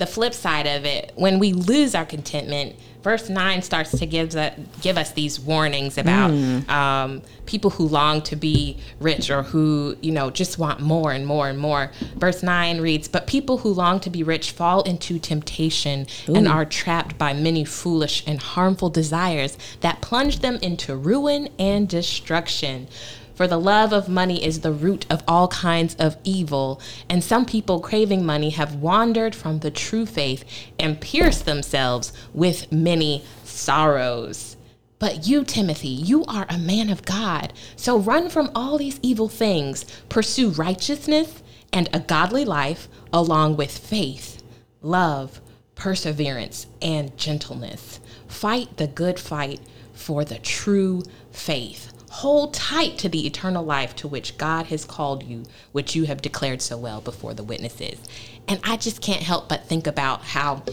The 0.01 0.07
flip 0.07 0.33
side 0.33 0.65
of 0.65 0.83
it, 0.83 1.11
when 1.13 1.37
we 1.37 1.53
lose 1.53 1.93
our 1.93 2.05
contentment, 2.05 2.75
verse 3.03 3.29
9 3.29 3.61
starts 3.61 3.91
to 3.99 4.07
give, 4.07 4.31
the, 4.31 4.51
give 4.81 4.97
us 4.97 5.11
these 5.11 5.39
warnings 5.39 5.95
about 5.95 6.31
mm. 6.31 6.67
um, 6.69 7.21
people 7.45 7.69
who 7.69 7.87
long 7.87 8.23
to 8.23 8.35
be 8.35 8.77
rich 8.99 9.29
or 9.29 9.43
who 9.43 9.95
you 10.01 10.11
know 10.11 10.31
just 10.31 10.57
want 10.57 10.79
more 10.79 11.11
and 11.11 11.27
more 11.27 11.49
and 11.49 11.59
more 11.59 11.91
verse 12.15 12.41
9 12.41 12.79
reads 12.79 13.07
but 13.07 13.27
people 13.27 13.59
who 13.59 13.69
long 13.69 13.99
to 13.99 14.09
be 14.09 14.23
rich 14.23 14.51
fall 14.51 14.81
into 14.83 15.19
temptation 15.19 16.07
Ooh. 16.29 16.35
and 16.35 16.47
are 16.47 16.65
trapped 16.65 17.17
by 17.17 17.33
many 17.33 17.65
foolish 17.65 18.23
and 18.25 18.39
harmful 18.39 18.89
desires 18.89 19.57
that 19.81 20.01
plunge 20.01 20.39
them 20.39 20.55
into 20.61 20.95
ruin 20.95 21.49
and 21.59 21.89
destruction 21.89 22.87
for 23.33 23.47
the 23.47 23.59
love 23.59 23.93
of 23.93 24.09
money 24.09 24.43
is 24.43 24.61
the 24.61 24.71
root 24.71 25.05
of 25.09 25.23
all 25.27 25.47
kinds 25.47 25.95
of 25.95 26.17
evil, 26.23 26.81
and 27.09 27.23
some 27.23 27.45
people 27.45 27.79
craving 27.79 28.25
money 28.25 28.51
have 28.51 28.75
wandered 28.75 29.35
from 29.35 29.59
the 29.59 29.71
true 29.71 30.05
faith 30.05 30.43
and 30.79 31.01
pierced 31.01 31.45
themselves 31.45 32.13
with 32.33 32.71
many 32.71 33.23
sorrows. 33.43 34.57
But 34.99 35.27
you, 35.27 35.43
Timothy, 35.43 35.87
you 35.87 36.23
are 36.25 36.45
a 36.47 36.59
man 36.59 36.89
of 36.89 37.03
God. 37.03 37.53
So 37.75 37.97
run 37.97 38.29
from 38.29 38.51
all 38.53 38.77
these 38.77 38.99
evil 39.01 39.27
things, 39.27 39.85
pursue 40.09 40.49
righteousness 40.49 41.41
and 41.73 41.89
a 41.91 41.99
godly 41.99 42.45
life, 42.45 42.87
along 43.11 43.57
with 43.57 43.75
faith, 43.75 44.43
love, 44.81 45.41
perseverance, 45.73 46.67
and 46.81 47.17
gentleness. 47.17 47.99
Fight 48.27 48.77
the 48.77 48.87
good 48.87 49.19
fight 49.19 49.59
for 49.93 50.23
the 50.23 50.37
true 50.37 51.01
faith. 51.31 51.90
Hold 52.11 52.53
tight 52.53 52.97
to 52.99 53.09
the 53.09 53.25
eternal 53.25 53.63
life 53.63 53.95
to 53.97 54.07
which 54.07 54.37
God 54.37 54.67
has 54.67 54.85
called 54.85 55.23
you, 55.23 55.45
which 55.71 55.95
you 55.95 56.03
have 56.05 56.21
declared 56.21 56.61
so 56.61 56.77
well 56.77 57.01
before 57.01 57.33
the 57.33 57.43
witnesses. 57.43 57.99
And 58.47 58.59
I 58.63 58.77
just 58.77 59.01
can't 59.01 59.23
help 59.23 59.47
but 59.47 59.65
think 59.65 59.87
about 59.87 60.21
how 60.23 60.63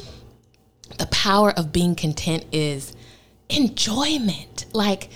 the 0.99 1.07
power 1.07 1.53
of 1.53 1.73
being 1.73 1.95
content 1.95 2.45
is 2.53 2.95
enjoyment. 3.49 4.67
Like, 4.73 5.11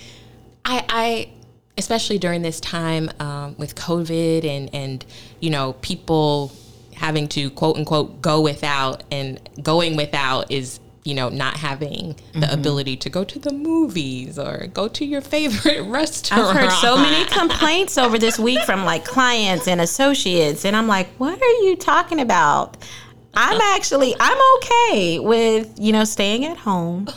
I, 0.64 0.84
I 0.88 1.32
especially 1.78 2.18
during 2.18 2.42
this 2.42 2.60
time 2.60 3.10
um, 3.18 3.56
with 3.58 3.74
COVID 3.74 4.44
and 4.44 4.70
and 4.74 5.04
you 5.40 5.50
know 5.50 5.72
people 5.74 6.52
having 6.94 7.26
to 7.28 7.50
quote 7.50 7.76
unquote 7.76 8.22
go 8.22 8.40
without 8.40 9.02
and 9.10 9.40
going 9.62 9.96
without 9.96 10.50
is 10.50 10.78
you 11.04 11.14
know, 11.14 11.28
not 11.28 11.56
having 11.56 12.14
the 12.32 12.40
mm-hmm. 12.40 12.54
ability 12.54 12.96
to 12.96 13.10
go 13.10 13.24
to 13.24 13.38
the 13.38 13.52
movies 13.52 14.38
or 14.38 14.68
go 14.72 14.86
to 14.86 15.04
your 15.04 15.20
favorite 15.20 15.82
restaurant. 15.82 16.42
I've 16.56 16.56
heard 16.56 16.72
so 16.72 16.96
many 16.96 17.24
complaints 17.30 17.98
over 17.98 18.18
this 18.18 18.38
week 18.38 18.62
from 18.62 18.84
like 18.84 19.04
clients 19.04 19.66
and 19.66 19.80
associates, 19.80 20.64
and 20.64 20.76
I'm 20.76 20.86
like, 20.86 21.08
what 21.18 21.40
are 21.40 21.62
you 21.64 21.76
talking 21.76 22.20
about? 22.20 22.76
I'm 23.34 23.60
actually 23.60 24.14
I'm 24.20 24.38
okay 24.56 25.18
with 25.18 25.74
you 25.78 25.92
know 25.92 26.04
staying 26.04 26.44
at 26.44 26.58
home 26.58 27.08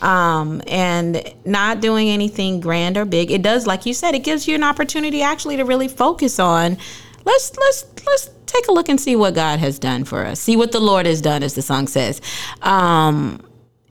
um, 0.00 0.60
and 0.66 1.34
not 1.44 1.80
doing 1.80 2.08
anything 2.08 2.60
grand 2.60 2.96
or 2.96 3.04
big. 3.04 3.30
It 3.30 3.42
does, 3.42 3.66
like 3.66 3.86
you 3.86 3.94
said, 3.94 4.14
it 4.14 4.22
gives 4.22 4.46
you 4.46 4.54
an 4.54 4.62
opportunity 4.62 5.22
actually 5.22 5.56
to 5.56 5.64
really 5.64 5.88
focus 5.88 6.38
on. 6.38 6.76
Let's 7.24 7.56
let's 7.56 7.86
let's 8.06 8.30
take 8.54 8.68
a 8.68 8.72
look 8.72 8.88
and 8.88 9.00
see 9.00 9.16
what 9.16 9.34
God 9.34 9.58
has 9.58 9.78
done 9.78 10.04
for 10.04 10.24
us. 10.24 10.40
See 10.40 10.56
what 10.56 10.72
the 10.72 10.80
Lord 10.80 11.06
has 11.06 11.20
done, 11.20 11.42
as 11.42 11.54
the 11.54 11.62
song 11.62 11.88
says. 11.88 12.20
Um, 12.62 13.40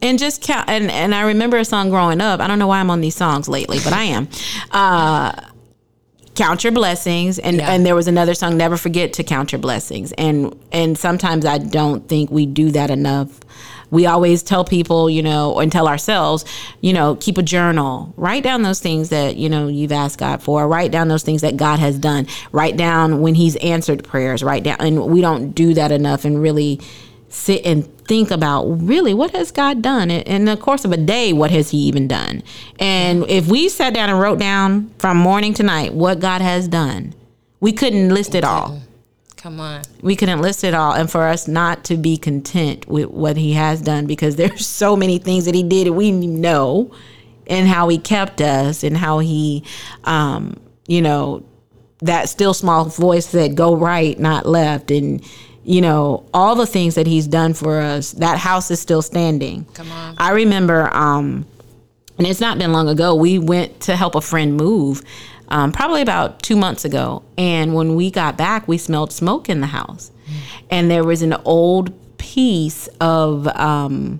and 0.01 0.19
just 0.19 0.41
count. 0.41 0.69
And, 0.69 0.91
and 0.91 1.13
I 1.13 1.21
remember 1.21 1.57
a 1.57 1.65
song 1.65 1.89
growing 1.89 2.21
up. 2.21 2.39
I 2.39 2.47
don't 2.47 2.59
know 2.59 2.67
why 2.67 2.79
I'm 2.79 2.89
on 2.89 3.01
these 3.01 3.15
songs 3.15 3.47
lately, 3.47 3.79
but 3.83 3.93
I 3.93 4.03
am. 4.03 4.27
Uh, 4.71 5.33
count 6.35 6.63
your 6.63 6.73
blessings 6.73 7.37
and 7.37 7.57
yeah. 7.57 7.71
and 7.71 7.85
there 7.85 7.93
was 7.93 8.07
another 8.07 8.33
song 8.33 8.57
never 8.57 8.75
forget 8.75 9.13
to 9.13 9.23
count 9.23 9.51
your 9.51 9.59
blessings 9.59 10.11
and 10.13 10.59
and 10.71 10.97
sometimes 10.97 11.45
i 11.45 11.59
don't 11.59 12.09
think 12.09 12.31
we 12.31 12.47
do 12.47 12.71
that 12.71 12.89
enough 12.89 13.39
we 13.93 14.07
always 14.07 14.41
tell 14.41 14.65
people, 14.65 15.07
you 15.07 15.21
know, 15.21 15.59
and 15.59 15.71
tell 15.71 15.87
ourselves, 15.87 16.45
you 16.81 16.93
know, 16.93 17.15
keep 17.15 17.37
a 17.37 17.43
journal. 17.43 18.11
Write 18.17 18.41
down 18.41 18.63
those 18.63 18.79
things 18.79 19.09
that, 19.09 19.35
you 19.35 19.47
know, 19.47 19.67
you've 19.67 19.91
asked 19.91 20.17
God 20.17 20.41
for. 20.41 20.67
Write 20.67 20.91
down 20.91 21.09
those 21.09 21.21
things 21.21 21.41
that 21.41 21.57
God 21.57 21.77
has 21.77 21.99
done. 21.99 22.25
Write 22.51 22.75
down 22.75 23.21
when 23.21 23.35
He's 23.35 23.55
answered 23.57 24.03
prayers. 24.03 24.41
Write 24.41 24.63
down. 24.63 24.77
And 24.79 25.05
we 25.05 25.21
don't 25.21 25.51
do 25.51 25.75
that 25.75 25.91
enough 25.91 26.25
and 26.25 26.41
really 26.41 26.81
sit 27.29 27.63
and 27.65 27.85
think 28.05 28.31
about 28.31 28.63
really 28.63 29.13
what 29.13 29.29
has 29.31 29.51
God 29.51 29.83
done 29.83 30.09
in 30.09 30.45
the 30.45 30.57
course 30.57 30.85
of 30.85 30.91
a 30.91 30.97
day 30.97 31.33
what 31.33 31.49
has 31.49 31.71
he 31.71 31.77
even 31.79 32.07
done 32.07 32.43
and 32.77 33.27
if 33.27 33.47
we 33.47 33.69
sat 33.69 33.91
down 33.91 34.07
and 34.07 34.19
wrote 34.19 34.37
down 34.37 34.91
from 34.99 35.17
morning 35.17 35.51
to 35.55 35.63
night 35.63 35.95
what 35.95 36.19
God 36.19 36.41
has 36.41 36.67
done 36.67 37.15
we 37.59 37.71
couldn't 37.71 38.09
list 38.09 38.35
it 38.35 38.43
all 38.43 38.79
Come 39.43 39.59
on. 39.59 39.81
We 40.01 40.15
couldn't 40.15 40.41
list 40.41 40.63
it 40.63 40.73
all. 40.73 40.93
And 40.93 41.11
for 41.11 41.23
us 41.23 41.49
not 41.49 41.83
to 41.85 41.97
be 41.97 42.15
content 42.15 42.87
with 42.87 43.07
what 43.07 43.35
he 43.35 43.51
has 43.51 43.81
done 43.81 44.05
because 44.05 44.35
there's 44.37 44.65
so 44.65 44.95
many 44.95 45.17
things 45.17 45.43
that 45.43 45.53
he 45.53 45.63
did 45.63 45.89
we 45.89 46.11
know 46.11 46.95
and 47.47 47.67
how 47.67 47.89
he 47.89 47.97
kept 47.97 48.39
us 48.39 48.85
and 48.85 48.95
how 48.95 49.19
he, 49.19 49.65
um, 50.05 50.55
you 50.87 51.01
know, 51.01 51.43
that 52.03 52.29
still 52.29 52.53
small 52.53 52.85
voice 52.85 53.25
said, 53.25 53.57
go 53.57 53.75
right, 53.75 54.17
not 54.17 54.45
left. 54.45 54.91
And, 54.91 55.21
you 55.65 55.81
know, 55.81 56.25
all 56.33 56.55
the 56.55 56.65
things 56.65 56.95
that 56.95 57.05
he's 57.05 57.27
done 57.27 57.53
for 57.53 57.81
us, 57.81 58.13
that 58.13 58.37
house 58.37 58.71
is 58.71 58.79
still 58.79 59.01
standing. 59.01 59.65
Come 59.73 59.91
on. 59.91 60.15
I 60.17 60.31
remember, 60.31 60.89
um, 60.95 61.45
and 62.17 62.27
it's 62.27 62.39
not 62.39 62.57
been 62.57 62.71
long 62.71 62.87
ago. 62.87 63.13
We 63.13 63.39
went 63.39 63.81
to 63.81 63.97
help 63.97 64.15
a 64.15 64.21
friend 64.21 64.55
move, 64.55 65.01
um, 65.49 65.71
probably 65.71 66.01
about 66.01 66.41
two 66.41 66.55
months 66.55 66.85
ago. 66.85 67.23
And 67.37 67.73
when 67.73 67.95
we 67.95 68.11
got 68.11 68.37
back, 68.37 68.67
we 68.67 68.77
smelled 68.77 69.11
smoke 69.11 69.49
in 69.49 69.61
the 69.61 69.67
house, 69.67 70.11
and 70.69 70.89
there 70.89 71.03
was 71.03 71.21
an 71.21 71.33
old 71.45 71.93
piece 72.17 72.87
of 73.01 73.47
um, 73.47 74.19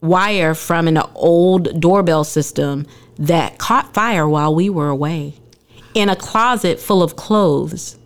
wire 0.00 0.54
from 0.54 0.86
an 0.86 0.98
old 1.14 1.80
doorbell 1.80 2.24
system 2.24 2.86
that 3.18 3.58
caught 3.58 3.94
fire 3.94 4.28
while 4.28 4.54
we 4.54 4.68
were 4.68 4.88
away 4.88 5.34
in 5.94 6.08
a 6.08 6.16
closet 6.16 6.78
full 6.78 7.02
of 7.02 7.16
clothes 7.16 7.96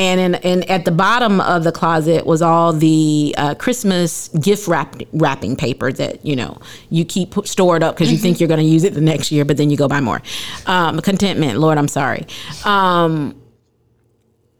and 0.00 0.18
in, 0.18 0.34
and 0.36 0.70
at 0.70 0.86
the 0.86 0.90
bottom 0.90 1.42
of 1.42 1.62
the 1.62 1.72
closet 1.72 2.24
was 2.24 2.40
all 2.40 2.72
the 2.72 3.34
uh, 3.36 3.54
Christmas 3.54 4.28
gift 4.28 4.66
wrap, 4.66 4.96
wrapping 5.12 5.56
paper 5.56 5.92
that 5.92 6.24
you 6.24 6.34
know 6.34 6.58
you 6.88 7.04
keep 7.04 7.34
stored 7.44 7.82
up 7.82 7.96
because 7.96 8.10
you 8.10 8.16
think 8.16 8.40
you're 8.40 8.48
going 8.48 8.60
to 8.60 8.64
use 8.64 8.82
it 8.82 8.94
the 8.94 9.00
next 9.02 9.30
year, 9.30 9.44
but 9.44 9.58
then 9.58 9.68
you 9.68 9.76
go 9.76 9.88
buy 9.88 10.00
more. 10.00 10.22
Um, 10.64 11.00
contentment, 11.00 11.58
Lord, 11.58 11.76
I'm 11.76 11.88
sorry. 11.88 12.26
Um, 12.64 13.38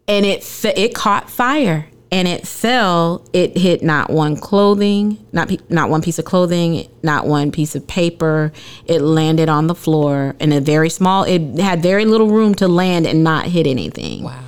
and 0.07 0.27
it 0.27 0.47
it 0.65 0.95
caught 0.95 1.31
fire 1.31 1.87
and 2.13 2.29
it 2.29 2.47
fell. 2.47 3.27
It 3.33 3.57
hit 3.57 3.83
not 3.83 4.11
one 4.11 4.37
clothing, 4.37 5.27
not 5.33 5.51
not 5.71 5.89
one 5.89 6.03
piece 6.03 6.19
of 6.19 6.27
clothing, 6.27 6.87
not 7.03 7.27
one 7.27 7.51
piece 7.51 7.75
of 7.75 7.87
paper. 7.87 8.53
It 8.85 9.01
landed 9.01 9.49
on 9.49 9.69
the 9.69 9.75
floor 9.75 10.35
in 10.39 10.53
a 10.53 10.61
very 10.61 10.91
small. 10.91 11.25
It 11.25 11.59
had 11.59 11.81
very 11.83 12.05
little 12.05 12.29
room 12.29 12.55
to 12.57 12.69
land 12.69 13.07
and 13.07 13.25
not 13.25 13.47
hit 13.47 13.67
anything. 13.67 14.25
Wow. 14.25 14.45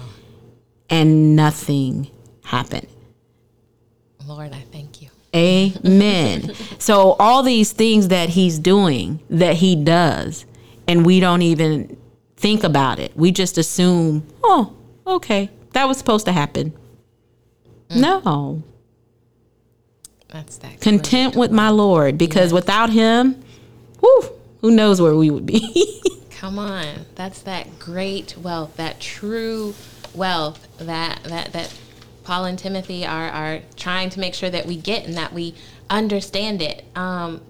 And 0.92 1.34
nothing 1.34 2.10
happened. 2.44 2.86
Lord, 4.26 4.52
I 4.52 4.60
thank 4.70 5.00
you. 5.00 5.08
Amen. 5.34 6.54
so 6.78 7.16
all 7.18 7.42
these 7.42 7.72
things 7.72 8.08
that 8.08 8.28
he's 8.28 8.58
doing, 8.58 9.20
that 9.30 9.56
he 9.56 9.74
does, 9.74 10.44
and 10.86 11.06
we 11.06 11.18
don't 11.18 11.42
even 11.42 11.96
think 12.36 12.62
about 12.62 12.98
it. 12.98 13.16
We 13.16 13.32
just 13.32 13.56
assume, 13.56 14.26
oh, 14.44 14.74
okay, 15.06 15.50
that 15.72 15.88
was 15.88 15.96
supposed 15.96 16.26
to 16.26 16.32
happen. 16.32 16.72
Mm. 17.88 18.00
No. 18.00 18.62
That's 20.28 20.58
that. 20.58 20.80
Content 20.80 21.36
with 21.36 21.50
my 21.50 21.70
Lord 21.70 22.18
because 22.18 22.52
without 22.52 22.90
him, 22.90 23.42
whew, 24.00 24.28
who 24.60 24.70
knows 24.70 25.00
where 25.00 25.14
we 25.14 25.30
would 25.30 25.46
be. 25.46 26.02
Come 26.30 26.58
on. 26.58 27.06
That's 27.14 27.42
that 27.42 27.78
great 27.78 28.36
wealth, 28.36 28.76
that 28.76 29.00
true 29.00 29.74
wealth 30.14 30.66
that 30.78 31.22
that 31.24 31.52
that 31.52 31.78
Paul 32.24 32.44
and 32.44 32.58
Timothy 32.58 33.04
are 33.04 33.28
are 33.28 33.60
trying 33.76 34.10
to 34.10 34.20
make 34.20 34.34
sure 34.34 34.50
that 34.50 34.66
we 34.66 34.76
get 34.76 35.06
and 35.06 35.16
that 35.16 35.32
we 35.32 35.54
understand 35.90 36.62
it. 36.62 36.84
Um, 36.96 37.42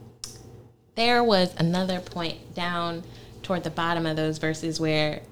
there 0.94 1.24
was 1.24 1.54
another 1.56 2.00
point 2.00 2.54
down 2.54 3.02
toward 3.42 3.64
the 3.64 3.70
bottom 3.70 4.06
of 4.06 4.16
those 4.16 4.38
verses 4.38 4.78
where 4.78 5.22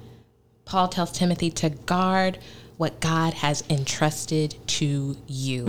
Paul 0.65 0.89
tells 0.89 1.13
Timothy 1.13 1.51
to 1.51 1.71
guard 1.71 2.39
what 2.77 2.99
God 3.01 3.35
has 3.35 3.63
entrusted 3.69 4.55
to 4.67 5.17
you. 5.27 5.67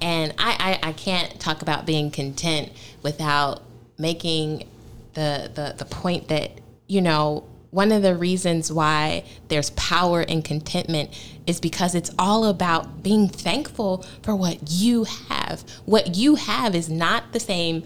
And 0.00 0.32
I, 0.38 0.78
I, 0.82 0.90
I 0.90 0.92
can't 0.92 1.40
talk 1.40 1.62
about 1.62 1.84
being 1.84 2.12
content 2.12 2.70
without 3.02 3.62
making 3.98 4.68
the, 5.14 5.50
the, 5.52 5.74
the 5.76 5.84
point 5.84 6.28
that, 6.28 6.52
you 6.86 7.00
know, 7.00 7.44
one 7.70 7.92
of 7.92 8.02
the 8.02 8.14
reasons 8.14 8.72
why 8.72 9.24
there's 9.48 9.70
power 9.70 10.22
in 10.22 10.42
contentment 10.42 11.10
is 11.46 11.60
because 11.60 11.94
it's 11.94 12.10
all 12.18 12.46
about 12.46 13.02
being 13.02 13.28
thankful 13.28 14.04
for 14.22 14.34
what 14.34 14.58
you 14.70 15.04
have. 15.04 15.64
What 15.84 16.16
you 16.16 16.36
have 16.36 16.74
is 16.74 16.88
not 16.88 17.32
the 17.32 17.40
same 17.40 17.84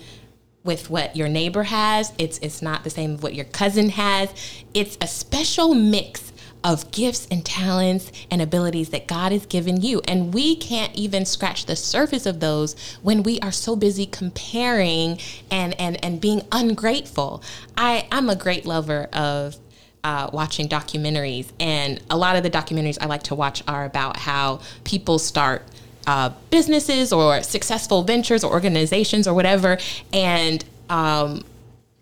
with 0.65 0.89
what 0.89 1.17
your 1.17 1.29
neighbor 1.29 1.65
has. 1.65 2.13
It's 2.19 2.39
it's 2.39 2.63
not 2.63 2.85
the 2.85 2.91
same 2.91 3.13
with 3.13 3.23
what 3.23 3.35
your 3.35 3.45
cousin 3.47 3.91
has. 3.91 4.33
It's 4.75 4.97
a 5.01 5.07
special 5.07 5.75
mix 5.75 6.33
of 6.65 6.91
gifts 6.93 7.27
and 7.31 7.45
talents 7.45 8.13
and 8.31 8.41
abilities 8.41 8.91
that 8.91 9.09
God 9.09 9.33
has 9.33 9.47
given 9.47 9.81
you. 9.81 10.01
And 10.07 10.33
we 10.33 10.55
can't 10.55 10.95
even 10.95 11.25
scratch 11.25 11.67
the 11.67 11.75
surface 11.75 12.25
of 12.25 12.39
those 12.39 12.77
when 13.03 13.25
we 13.25 13.41
are 13.41 13.51
so 13.51 13.75
busy 13.75 14.07
comparing 14.07 15.19
and 15.51 15.79
and 15.81 16.03
and 16.05 16.21
being 16.21 16.43
ungrateful. 16.53 17.43
I 17.77 18.07
I'm 18.13 18.31
a 18.31 18.37
great 18.37 18.65
lover 18.65 19.09
of 19.13 19.57
uh, 20.05 20.31
watching 20.33 20.69
documentaries, 20.69 21.51
and 21.61 22.01
a 22.11 22.17
lot 22.17 22.37
of 22.37 22.43
the 22.43 22.51
documentaries 22.51 22.99
I 23.01 23.07
like 23.07 23.23
to 23.25 23.35
watch 23.35 23.63
are 23.69 23.85
about 23.85 24.17
how 24.17 24.61
people 24.85 25.19
start 25.19 25.63
uh, 26.07 26.31
businesses 26.51 27.13
or 27.13 27.43
successful 27.43 28.03
ventures 28.03 28.43
or 28.43 28.53
organizations 28.53 29.29
or 29.29 29.35
whatever, 29.35 29.79
and 30.13 30.65
um, 30.91 31.45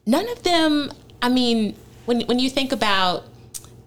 none 0.07 0.29
of 0.31 0.43
them. 0.43 0.93
I 1.23 1.29
mean, 1.29 1.77
when 2.07 2.23
when 2.23 2.39
you 2.39 2.49
think 2.51 2.73
about 2.73 3.25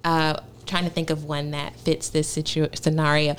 uh, 0.04 0.40
trying 0.66 0.84
to 0.84 0.90
think 0.92 1.10
of 1.10 1.26
one 1.26 1.52
that 1.52 1.76
fits 1.78 2.10
this 2.10 2.28
situ- 2.28 2.70
scenario, 2.74 3.36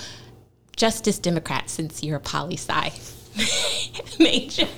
Justice 0.77 1.19
Democrat, 1.19 1.71
since 1.71 2.03
you're 2.03 2.17
a 2.17 2.21
poli 2.21 2.57
sci 2.57 2.91
major, 4.19 4.69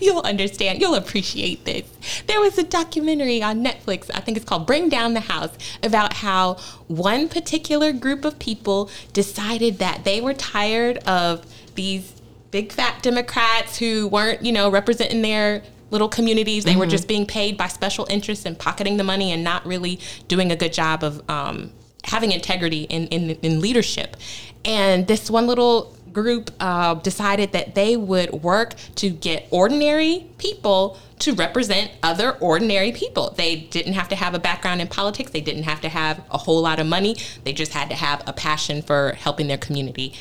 you'll 0.00 0.22
understand. 0.22 0.80
You'll 0.80 0.94
appreciate 0.94 1.64
this. 1.64 1.84
There 2.26 2.40
was 2.40 2.58
a 2.58 2.62
documentary 2.62 3.42
on 3.42 3.64
Netflix. 3.64 4.10
I 4.14 4.20
think 4.20 4.36
it's 4.36 4.46
called 4.46 4.66
"Bring 4.66 4.88
Down 4.88 5.14
the 5.14 5.20
House" 5.20 5.56
about 5.82 6.14
how 6.14 6.54
one 6.86 7.28
particular 7.28 7.92
group 7.92 8.24
of 8.24 8.38
people 8.38 8.90
decided 9.12 9.78
that 9.78 10.04
they 10.04 10.20
were 10.20 10.34
tired 10.34 10.98
of 10.98 11.44
these 11.74 12.12
big 12.50 12.70
fat 12.70 13.02
Democrats 13.02 13.78
who 13.78 14.06
weren't, 14.06 14.44
you 14.44 14.52
know, 14.52 14.70
representing 14.70 15.22
their 15.22 15.62
little 15.90 16.08
communities. 16.08 16.64
They 16.64 16.76
were 16.76 16.86
just 16.86 17.08
being 17.08 17.26
paid 17.26 17.56
by 17.56 17.68
special 17.68 18.06
interests 18.10 18.46
and 18.46 18.58
pocketing 18.58 18.96
the 18.96 19.04
money 19.04 19.32
and 19.32 19.42
not 19.42 19.64
really 19.66 20.00
doing 20.28 20.52
a 20.52 20.56
good 20.56 20.72
job 20.72 21.02
of 21.02 21.28
um, 21.28 21.72
having 22.04 22.32
integrity 22.32 22.82
in, 22.82 23.06
in, 23.08 23.30
in 23.42 23.60
leadership. 23.60 24.16
And 24.64 25.06
this 25.06 25.30
one 25.30 25.46
little 25.46 25.96
group 26.14 26.50
uh, 26.60 26.94
decided 26.94 27.52
that 27.52 27.74
they 27.74 27.96
would 27.96 28.32
work 28.32 28.74
to 28.96 29.10
get 29.10 29.46
ordinary 29.50 30.26
people 30.38 30.98
to 31.18 31.34
represent 31.34 31.90
other 32.02 32.32
ordinary 32.38 32.92
people. 32.92 33.34
They 33.36 33.56
didn't 33.56 33.94
have 33.94 34.08
to 34.08 34.16
have 34.16 34.34
a 34.34 34.38
background 34.38 34.80
in 34.80 34.88
politics, 34.88 35.30
they 35.30 35.40
didn't 35.40 35.64
have 35.64 35.80
to 35.82 35.88
have 35.88 36.22
a 36.30 36.38
whole 36.38 36.62
lot 36.62 36.80
of 36.80 36.86
money, 36.86 37.16
they 37.44 37.52
just 37.52 37.72
had 37.72 37.88
to 37.90 37.94
have 37.94 38.22
a 38.26 38.32
passion 38.32 38.82
for 38.82 39.12
helping 39.18 39.46
their 39.46 39.58
community. 39.58 40.14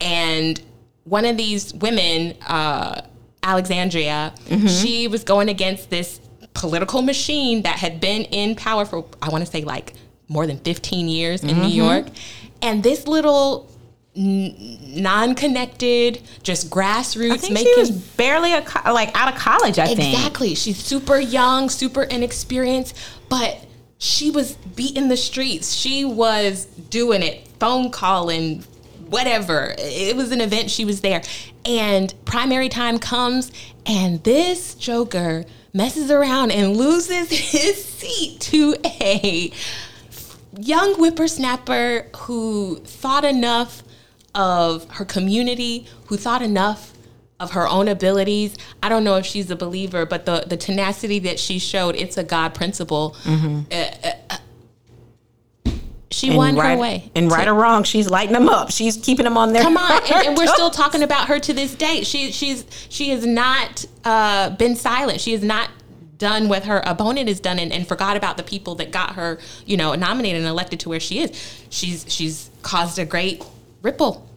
And 0.00 0.60
one 1.04 1.24
of 1.24 1.36
these 1.36 1.74
women, 1.74 2.36
uh, 2.46 3.02
Alexandria, 3.42 4.34
she 4.68 5.08
was 5.08 5.24
going 5.24 5.48
against 5.48 5.90
this 5.90 6.20
political 6.54 7.02
machine 7.02 7.62
that 7.62 7.76
had 7.76 8.00
been 8.00 8.22
in 8.24 8.54
power 8.54 8.84
for, 8.84 9.06
I 9.22 9.28
want 9.30 9.44
to 9.44 9.50
say, 9.50 9.62
like 9.62 9.94
more 10.28 10.46
than 10.46 10.58
15 10.58 11.08
years 11.08 11.42
in 11.42 11.56
New 11.62 11.68
York. 11.68 12.06
And 12.62 12.82
this 12.82 13.06
little 13.06 13.70
non-connected, 14.20 16.20
just 16.42 16.70
grassroots 16.70 17.32
I 17.32 17.36
think 17.38 17.54
making 17.54 17.72
she 17.74 17.80
was 17.80 17.90
barely 17.90 18.52
a 18.52 18.62
co- 18.62 18.92
like 18.92 19.16
out 19.16 19.32
of 19.32 19.40
college. 19.40 19.78
I 19.78 19.94
think. 19.94 20.14
Exactly. 20.14 20.54
She's 20.54 20.76
super 20.76 21.18
young, 21.18 21.70
super 21.70 22.02
inexperienced, 22.02 22.96
but 23.28 23.64
she 23.98 24.30
was 24.30 24.54
beating 24.76 25.08
the 25.08 25.16
streets. 25.16 25.72
She 25.72 26.04
was 26.04 26.66
doing 26.66 27.22
it, 27.22 27.48
phone 27.58 27.90
calling, 27.90 28.62
whatever. 29.08 29.74
It 29.78 30.16
was 30.16 30.32
an 30.32 30.40
event, 30.40 30.70
she 30.70 30.84
was 30.84 31.00
there. 31.00 31.22
And 31.64 32.12
primary 32.24 32.68
time 32.68 32.98
comes, 32.98 33.52
and 33.86 34.22
this 34.24 34.74
Joker 34.74 35.44
messes 35.72 36.10
around 36.10 36.50
and 36.50 36.76
loses 36.76 37.30
his 37.52 37.84
seat 37.84 38.40
to 38.40 38.74
a 38.84 39.52
young 40.58 40.94
whippersnapper 40.94 42.06
who 42.16 42.76
thought 42.84 43.24
enough 43.24 43.82
of 44.34 44.88
her 44.92 45.04
community, 45.04 45.86
who 46.06 46.16
thought 46.16 46.42
enough 46.42 46.92
of 47.40 47.52
her 47.52 47.66
own 47.66 47.88
abilities. 47.88 48.56
I 48.82 48.88
don't 48.88 49.02
know 49.02 49.16
if 49.16 49.24
she's 49.26 49.50
a 49.50 49.56
believer, 49.56 50.04
but 50.04 50.26
the, 50.26 50.44
the 50.46 50.56
tenacity 50.56 51.18
that 51.20 51.40
she 51.40 51.58
showed, 51.58 51.96
it's 51.96 52.18
a 52.18 52.22
God 52.24 52.54
principle. 52.54 53.16
Uh, 53.26 53.74
uh, 53.74 54.12
uh, 54.30 54.36
she 56.12 56.28
And 56.28 56.36
won 56.36 56.56
right, 56.56 56.72
her 56.72 56.78
way. 56.78 57.10
And 57.14 57.30
right 57.30 57.48
or 57.48 57.54
wrong, 57.54 57.84
she's 57.84 58.10
lighting 58.10 58.34
them 58.34 58.48
up. 58.48 58.70
She's 58.70 58.96
keeping 58.96 59.24
them 59.24 59.38
on 59.38 59.52
their. 59.52 59.62
Come 59.62 59.76
on, 59.76 60.02
and, 60.12 60.26
and 60.28 60.36
we're 60.36 60.46
still 60.54 60.70
talking 60.70 61.02
about 61.02 61.28
her 61.28 61.38
to 61.38 61.52
this 61.52 61.74
day. 61.74 62.02
She 62.02 62.32
she's 62.32 62.64
she 62.88 63.10
has 63.10 63.24
not 63.24 63.84
uh, 64.04 64.50
been 64.50 64.74
silent. 64.74 65.20
She 65.20 65.32
has 65.32 65.42
not 65.42 65.70
done 66.18 66.48
what 66.48 66.64
her 66.64 66.82
opponent 66.84 67.28
has 67.28 67.40
done 67.40 67.58
and, 67.58 67.72
and 67.72 67.88
forgot 67.88 68.16
about 68.16 68.36
the 68.36 68.42
people 68.42 68.74
that 68.74 68.90
got 68.90 69.14
her, 69.14 69.38
you 69.64 69.76
know, 69.76 69.94
nominated 69.94 70.40
and 70.40 70.48
elected 70.48 70.80
to 70.80 70.88
where 70.88 71.00
she 71.00 71.20
is. 71.20 71.64
She's 71.70 72.04
she's 72.12 72.50
caused 72.62 72.98
a 72.98 73.04
great 73.04 73.42
ripple. 73.82 74.28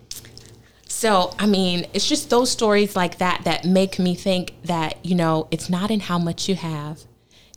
So, 0.87 1.33
I 1.37 1.47
mean, 1.47 1.87
it's 1.93 2.07
just 2.07 2.29
those 2.29 2.49
stories 2.51 2.95
like 2.95 3.17
that 3.17 3.41
that 3.43 3.65
make 3.65 3.99
me 3.99 4.15
think 4.15 4.53
that, 4.63 5.03
you 5.05 5.15
know, 5.15 5.47
it's 5.51 5.69
not 5.69 5.91
in 5.91 5.99
how 5.99 6.17
much 6.17 6.47
you 6.47 6.55
have. 6.55 7.01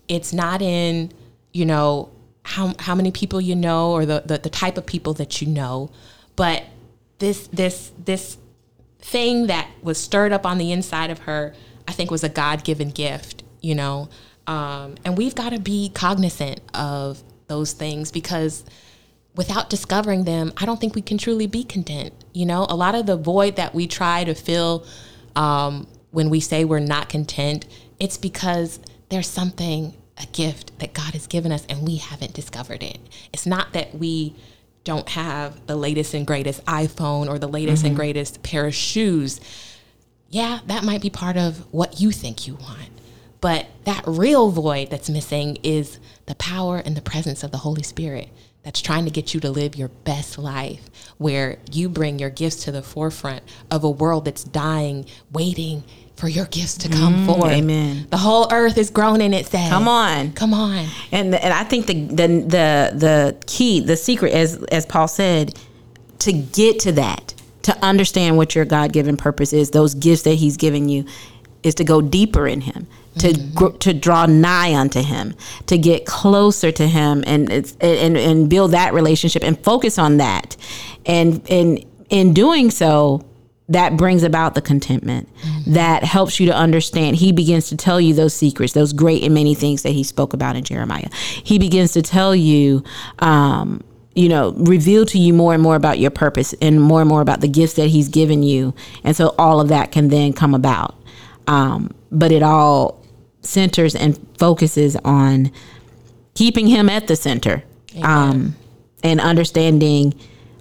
It's 0.07 0.33
not 0.33 0.61
in, 0.61 1.11
you 1.53 1.65
know, 1.65 2.09
how 2.43 2.73
how 2.79 2.95
many 2.95 3.11
people 3.11 3.41
you 3.41 3.55
know 3.55 3.91
or 3.91 4.05
the, 4.05 4.23
the, 4.25 4.37
the 4.37 4.49
type 4.49 4.77
of 4.77 4.85
people 4.85 5.13
that 5.15 5.41
you 5.41 5.47
know. 5.47 5.91
But 6.35 6.63
this 7.19 7.47
this 7.47 7.91
this 8.03 8.37
thing 8.99 9.47
that 9.47 9.69
was 9.81 9.97
stirred 9.97 10.33
up 10.33 10.45
on 10.45 10.57
the 10.57 10.71
inside 10.71 11.09
of 11.09 11.19
her, 11.19 11.53
I 11.87 11.91
think 11.91 12.11
was 12.11 12.23
a 12.23 12.29
God 12.29 12.63
given 12.63 12.89
gift, 12.89 13.43
you 13.61 13.75
know? 13.75 14.09
Um, 14.45 14.95
and 15.05 15.17
we've 15.17 15.35
got 15.35 15.49
to 15.49 15.59
be 15.59 15.89
cognizant 15.89 16.61
of 16.73 17.21
those 17.47 17.73
things 17.73 18.11
because 18.11 18.63
without 19.37 19.69
discovering 19.69 20.25
them, 20.25 20.51
I 20.57 20.65
don't 20.65 20.81
think 20.81 20.95
we 20.95 21.01
can 21.01 21.17
truly 21.17 21.47
be 21.47 21.63
content. 21.63 22.13
You 22.33 22.45
know, 22.45 22.65
a 22.67 22.75
lot 22.75 22.95
of 22.95 23.05
the 23.05 23.15
void 23.15 23.55
that 23.55 23.73
we 23.73 23.87
try 23.87 24.23
to 24.23 24.33
fill 24.33 24.85
um, 25.35 25.87
when 26.11 26.29
we 26.29 26.39
say 26.39 26.65
we're 26.65 26.79
not 26.79 27.07
content, 27.07 27.65
it's 27.99 28.17
because 28.17 28.79
there's 29.09 29.27
something, 29.27 29.95
a 30.17 30.25
gift 30.27 30.77
that 30.79 30.93
God 30.93 31.13
has 31.13 31.27
given 31.27 31.51
us 31.51 31.65
and 31.69 31.85
we 31.87 31.97
haven't 31.97 32.33
discovered 32.33 32.81
it. 32.81 32.97
It's 33.31 33.45
not 33.45 33.73
that 33.73 33.93
we 33.93 34.35
don't 34.83 35.07
have 35.09 35.67
the 35.67 35.75
latest 35.75 36.15
and 36.15 36.25
greatest 36.25 36.65
iPhone 36.65 37.29
or 37.29 37.37
the 37.37 37.47
latest 37.47 37.81
mm-hmm. 37.81 37.87
and 37.87 37.95
greatest 37.95 38.41
pair 38.41 38.65
of 38.65 38.73
shoes. 38.73 39.39
Yeah, 40.29 40.59
that 40.65 40.83
might 40.83 41.01
be 41.01 41.11
part 41.11 41.37
of 41.37 41.71
what 41.71 42.01
you 42.01 42.11
think 42.11 42.47
you 42.47 42.55
want. 42.55 42.89
But 43.39 43.67
that 43.83 44.03
real 44.07 44.49
void 44.49 44.89
that's 44.89 45.09
missing 45.09 45.57
is 45.61 45.99
the 46.25 46.35
power 46.35 46.77
and 46.77 46.97
the 46.97 47.01
presence 47.01 47.43
of 47.43 47.51
the 47.51 47.57
Holy 47.59 47.83
Spirit 47.83 48.29
that's 48.67 48.81
trying 48.81 49.05
to 49.05 49.11
get 49.11 49.33
you 49.33 49.39
to 49.39 49.49
live 49.49 49.77
your 49.77 49.87
best 49.87 50.37
life, 50.37 50.89
where 51.19 51.57
you 51.71 51.87
bring 51.87 52.19
your 52.19 52.29
gifts 52.29 52.65
to 52.65 52.71
the 52.73 52.81
forefront 52.81 53.41
of 53.71 53.85
a 53.85 53.89
world 53.89 54.25
that's 54.25 54.43
dying, 54.43 55.05
waiting 55.31 55.85
for 56.17 56.27
your 56.27 56.43
gifts 56.47 56.77
to 56.79 56.89
come 56.89 57.15
mm, 57.15 57.25
forward. 57.25 57.51
Amen. 57.51 58.07
The 58.09 58.17
whole 58.17 58.51
earth 58.51 58.77
is 58.77 58.89
groaning. 58.89 59.33
It 59.33 59.45
says, 59.45 59.69
"Come 59.69 59.87
on, 59.87 60.33
come 60.33 60.53
on." 60.53 60.85
And 61.13 61.33
and 61.33 61.53
I 61.53 61.63
think 61.63 61.85
the 61.85 61.93
the 61.93 62.27
the 62.27 62.91
the 62.93 63.37
key, 63.45 63.79
the 63.79 63.95
secret, 63.95 64.33
as 64.33 64.61
as 64.65 64.85
Paul 64.85 65.07
said, 65.07 65.57
to 66.19 66.33
get 66.33 66.81
to 66.81 66.91
that, 66.91 67.35
to 67.61 67.77
understand 67.81 68.35
what 68.35 68.53
your 68.53 68.65
God 68.65 68.91
given 68.91 69.15
purpose 69.15 69.53
is, 69.53 69.71
those 69.71 69.93
gifts 69.93 70.23
that 70.23 70.33
He's 70.33 70.57
given 70.57 70.89
you, 70.89 71.05
is 71.63 71.73
to 71.75 71.85
go 71.85 72.01
deeper 72.01 72.45
in 72.45 72.59
Him 72.59 72.85
to 73.19 73.29
mm-hmm. 73.29 73.77
to 73.77 73.93
draw 73.93 74.25
nigh 74.25 74.73
unto 74.75 75.01
him 75.01 75.35
to 75.65 75.77
get 75.77 76.05
closer 76.05 76.71
to 76.71 76.87
him 76.87 77.23
and 77.27 77.49
and 77.81 78.17
and 78.17 78.49
build 78.49 78.71
that 78.71 78.93
relationship 78.93 79.43
and 79.43 79.61
focus 79.63 79.97
on 79.97 80.17
that 80.17 80.55
and 81.05 81.41
and 81.49 81.83
in 82.09 82.33
doing 82.33 82.71
so 82.71 83.23
that 83.69 83.97
brings 83.97 84.23
about 84.23 84.55
the 84.55 84.61
contentment 84.61 85.27
mm-hmm. 85.41 85.73
that 85.73 86.03
helps 86.03 86.39
you 86.39 86.45
to 86.45 86.55
understand 86.55 87.17
he 87.17 87.31
begins 87.31 87.67
to 87.67 87.75
tell 87.75 87.99
you 87.99 88.13
those 88.13 88.33
secrets 88.33 88.73
those 88.73 88.93
great 88.93 89.23
and 89.23 89.33
many 89.33 89.53
things 89.53 89.83
that 89.83 89.91
he 89.91 90.03
spoke 90.03 90.33
about 90.33 90.55
in 90.55 90.63
jeremiah 90.63 91.09
he 91.11 91.59
begins 91.59 91.91
to 91.91 92.01
tell 92.01 92.35
you 92.35 92.83
um, 93.19 93.83
you 94.17 94.29
know, 94.29 94.51
reveal 94.53 95.05
to 95.05 95.19
you 95.19 95.31
more 95.31 95.53
and 95.53 95.61
more 95.61 95.75
about 95.75 95.99
your 95.99 96.09
purpose 96.09 96.55
and 96.59 96.81
more 96.81 97.01
and 97.01 97.07
more 97.07 97.21
about 97.21 97.39
the 97.39 97.47
gifts 97.47 97.73
that 97.73 97.89
he's 97.89 98.09
given 98.09 98.41
you. 98.41 98.73
And 99.03 99.15
so 99.15 99.35
all 99.37 99.61
of 99.61 99.67
that 99.67 99.91
can 99.91 100.07
then 100.07 100.33
come 100.33 100.55
about. 100.55 100.95
Um, 101.45 101.91
but 102.11 102.31
it 102.31 102.41
all 102.41 102.99
centers 103.47 103.95
and 103.95 104.19
focuses 104.37 104.95
on 104.97 105.51
keeping 106.35 106.67
him 106.67 106.89
at 106.89 107.07
the 107.07 107.15
center 107.15 107.63
um, 108.03 108.55
and 109.03 109.19
understanding 109.19 110.13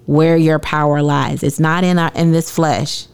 where 0.06 0.36
your 0.36 0.58
power 0.58 1.02
lies. 1.02 1.42
It's 1.42 1.60
not 1.60 1.84
in 1.84 1.98
our, 1.98 2.12
in 2.14 2.32
this 2.32 2.50
flesh. 2.50 3.06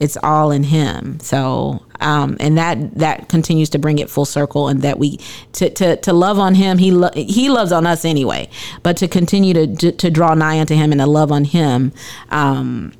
It's 0.00 0.16
all 0.22 0.50
in 0.50 0.64
him. 0.64 1.20
So, 1.20 1.84
um, 2.00 2.36
and 2.40 2.56
that 2.56 2.94
that 2.94 3.28
continues 3.28 3.68
to 3.70 3.78
bring 3.78 3.98
it 3.98 4.08
full 4.08 4.24
circle, 4.24 4.68
and 4.68 4.80
that 4.80 4.98
we 4.98 5.18
to 5.52 5.68
to, 5.68 5.96
to 5.96 6.12
love 6.14 6.38
on 6.38 6.54
him. 6.54 6.78
He 6.78 6.90
lo- 6.90 7.10
he 7.14 7.50
loves 7.50 7.70
on 7.70 7.86
us 7.86 8.06
anyway, 8.06 8.48
but 8.82 8.96
to 8.96 9.08
continue 9.08 9.52
to 9.52 9.92
to 9.92 10.10
draw 10.10 10.32
nigh 10.32 10.58
unto 10.58 10.74
him 10.74 10.92
and 10.92 11.02
to 11.02 11.06
love 11.06 11.30
on 11.30 11.44
him, 11.44 11.92
um, 12.30 12.94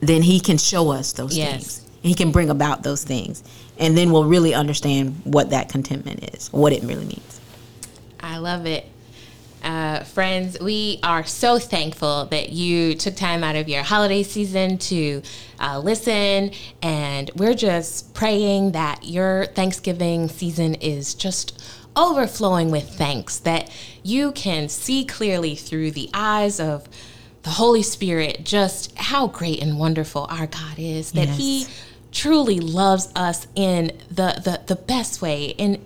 then 0.00 0.20
he 0.20 0.40
can 0.40 0.58
show 0.58 0.90
us 0.90 1.12
those 1.14 1.36
yes. 1.36 1.78
things. 1.78 1.90
He 2.02 2.12
can 2.12 2.32
bring 2.32 2.50
about 2.50 2.82
those 2.82 3.02
things 3.02 3.42
and 3.78 3.96
then 3.96 4.12
we'll 4.12 4.24
really 4.24 4.54
understand 4.54 5.20
what 5.24 5.50
that 5.50 5.68
contentment 5.68 6.34
is, 6.34 6.52
what 6.52 6.72
it 6.72 6.82
really 6.82 7.04
means. 7.04 7.40
I 8.20 8.38
love 8.38 8.66
it. 8.66 8.86
Uh, 9.62 10.04
friends, 10.04 10.58
we 10.60 11.00
are 11.02 11.24
so 11.24 11.58
thankful 11.58 12.26
that 12.26 12.50
you 12.50 12.94
took 12.94 13.16
time 13.16 13.42
out 13.42 13.56
of 13.56 13.66
your 13.66 13.82
holiday 13.82 14.22
season 14.22 14.76
to 14.76 15.22
uh, 15.58 15.78
listen. 15.78 16.50
And 16.82 17.30
we're 17.34 17.54
just 17.54 18.12
praying 18.12 18.72
that 18.72 19.04
your 19.04 19.46
Thanksgiving 19.46 20.28
season 20.28 20.74
is 20.76 21.14
just 21.14 21.62
overflowing 21.96 22.70
with 22.70 22.90
thanks, 22.90 23.38
that 23.38 23.70
you 24.02 24.32
can 24.32 24.68
see 24.68 25.04
clearly 25.04 25.54
through 25.54 25.92
the 25.92 26.10
eyes 26.12 26.60
of 26.60 26.86
the 27.42 27.50
Holy 27.50 27.82
Spirit 27.82 28.44
just 28.44 28.94
how 28.98 29.28
great 29.28 29.62
and 29.62 29.78
wonderful 29.78 30.26
our 30.28 30.46
God 30.46 30.78
is, 30.78 31.12
that 31.12 31.28
yes. 31.28 31.36
He 31.38 31.66
truly 32.14 32.60
loves 32.60 33.10
us 33.14 33.46
in 33.54 33.92
the 34.08 34.40
the, 34.42 34.62
the 34.66 34.76
best 34.76 35.20
way, 35.20 35.46
in 35.46 35.84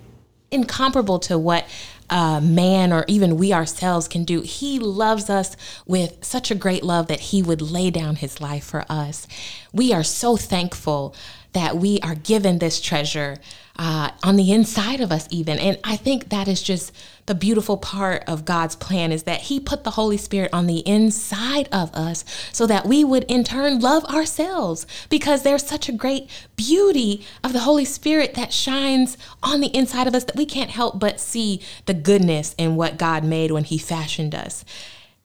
incomparable 0.50 1.18
to 1.18 1.38
what 1.38 1.66
uh, 2.10 2.40
man 2.40 2.92
or 2.92 3.04
even 3.06 3.36
we 3.36 3.52
ourselves 3.52 4.08
can 4.08 4.24
do. 4.24 4.40
He 4.40 4.78
loves 4.78 5.28
us 5.28 5.56
with 5.86 6.24
such 6.24 6.50
a 6.50 6.54
great 6.54 6.82
love 6.82 7.06
that 7.08 7.20
he 7.20 7.42
would 7.42 7.60
lay 7.60 7.90
down 7.90 8.16
his 8.16 8.40
life 8.40 8.64
for 8.64 8.84
us. 8.88 9.26
We 9.72 9.92
are 9.92 10.04
so 10.04 10.36
thankful 10.36 11.14
that 11.52 11.76
we 11.76 12.00
are 12.00 12.14
given 12.14 12.58
this 12.58 12.80
treasure 12.80 13.38
uh, 13.78 14.10
on 14.24 14.34
the 14.34 14.52
inside 14.52 15.00
of 15.00 15.12
us, 15.12 15.28
even. 15.30 15.58
And 15.58 15.78
I 15.84 15.96
think 15.96 16.30
that 16.30 16.48
is 16.48 16.62
just 16.62 16.92
the 17.26 17.34
beautiful 17.34 17.76
part 17.76 18.24
of 18.26 18.44
God's 18.44 18.74
plan 18.74 19.12
is 19.12 19.22
that 19.22 19.42
He 19.42 19.60
put 19.60 19.84
the 19.84 19.92
Holy 19.92 20.16
Spirit 20.16 20.50
on 20.52 20.66
the 20.66 20.78
inside 20.80 21.68
of 21.70 21.94
us 21.94 22.24
so 22.52 22.66
that 22.66 22.86
we 22.86 23.04
would 23.04 23.24
in 23.24 23.44
turn 23.44 23.78
love 23.78 24.04
ourselves 24.06 24.86
because 25.08 25.42
there's 25.42 25.64
such 25.64 25.88
a 25.88 25.92
great 25.92 26.28
beauty 26.56 27.24
of 27.44 27.52
the 27.52 27.60
Holy 27.60 27.84
Spirit 27.84 28.34
that 28.34 28.52
shines 28.52 29.16
on 29.42 29.60
the 29.60 29.74
inside 29.76 30.08
of 30.08 30.14
us 30.14 30.24
that 30.24 30.36
we 30.36 30.46
can't 30.46 30.70
help 30.70 30.98
but 30.98 31.20
see 31.20 31.60
the 31.86 31.94
goodness 31.94 32.54
in 32.58 32.74
what 32.74 32.98
God 32.98 33.22
made 33.22 33.52
when 33.52 33.64
He 33.64 33.78
fashioned 33.78 34.34
us. 34.34 34.64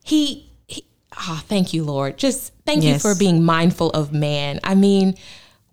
He, 0.03 0.51
he 0.67 0.85
oh, 1.17 1.41
thank 1.47 1.73
you, 1.73 1.83
Lord. 1.83 2.17
Just 2.17 2.53
thank 2.65 2.83
yes. 2.83 2.93
you 2.93 2.99
for 2.99 3.17
being 3.17 3.43
mindful 3.43 3.89
of 3.91 4.13
man. 4.13 4.59
I 4.63 4.75
mean, 4.75 5.15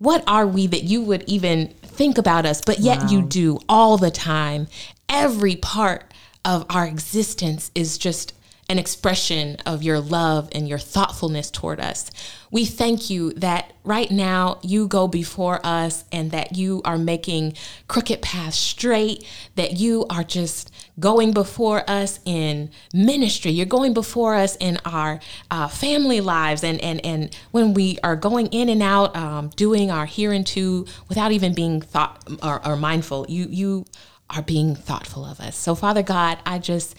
what 0.01 0.23
are 0.25 0.47
we 0.47 0.65
that 0.65 0.85
you 0.85 1.03
would 1.03 1.23
even 1.27 1.75
think 2.01 2.17
about 2.17 2.47
us, 2.47 2.61
but 2.65 2.79
yet 2.79 3.03
wow. 3.03 3.09
you 3.09 3.21
do 3.21 3.59
all 3.69 3.95
the 3.95 4.09
time. 4.09 4.67
Every 5.07 5.55
part 5.55 6.11
of 6.43 6.65
our 6.67 6.87
existence 6.87 7.69
is 7.75 7.99
just 7.99 8.33
an 8.71 8.79
expression 8.79 9.57
of 9.65 9.83
your 9.83 9.99
love 9.99 10.47
and 10.53 10.65
your 10.65 10.79
thoughtfulness 10.79 11.51
toward 11.51 11.77
us. 11.81 12.09
We 12.51 12.63
thank 12.63 13.09
you 13.09 13.33
that 13.33 13.73
right 13.83 14.09
now 14.09 14.59
you 14.63 14.87
go 14.87 15.09
before 15.09 15.59
us 15.61 16.05
and 16.09 16.31
that 16.31 16.55
you 16.55 16.81
are 16.85 16.97
making 16.97 17.55
crooked 17.89 18.21
paths 18.21 18.57
straight, 18.57 19.27
that 19.55 19.73
you 19.77 20.05
are 20.09 20.23
just 20.23 20.71
going 21.01 21.33
before 21.33 21.83
us 21.89 22.21
in 22.23 22.69
ministry. 22.93 23.51
You're 23.51 23.65
going 23.65 23.93
before 23.93 24.35
us 24.35 24.55
in 24.55 24.77
our 24.85 25.19
uh, 25.49 25.67
family 25.67 26.21
lives 26.21 26.63
and, 26.63 26.79
and, 26.79 27.05
and 27.05 27.35
when 27.51 27.73
we 27.73 27.99
are 28.03 28.15
going 28.15 28.47
in 28.47 28.69
and 28.69 28.81
out, 28.81 29.13
um, 29.17 29.49
doing 29.49 29.91
our 29.91 30.05
here 30.05 30.31
and 30.31 30.47
to 30.47 30.85
without 31.09 31.33
even 31.33 31.53
being 31.53 31.81
thought 31.81 32.25
or, 32.41 32.65
or 32.65 32.77
mindful. 32.77 33.25
You, 33.27 33.47
you 33.49 33.85
are 34.29 34.41
being 34.41 34.75
thoughtful 34.75 35.25
of 35.25 35.41
us. 35.41 35.57
So, 35.57 35.75
Father 35.75 36.03
God, 36.03 36.37
I 36.45 36.57
just 36.57 36.95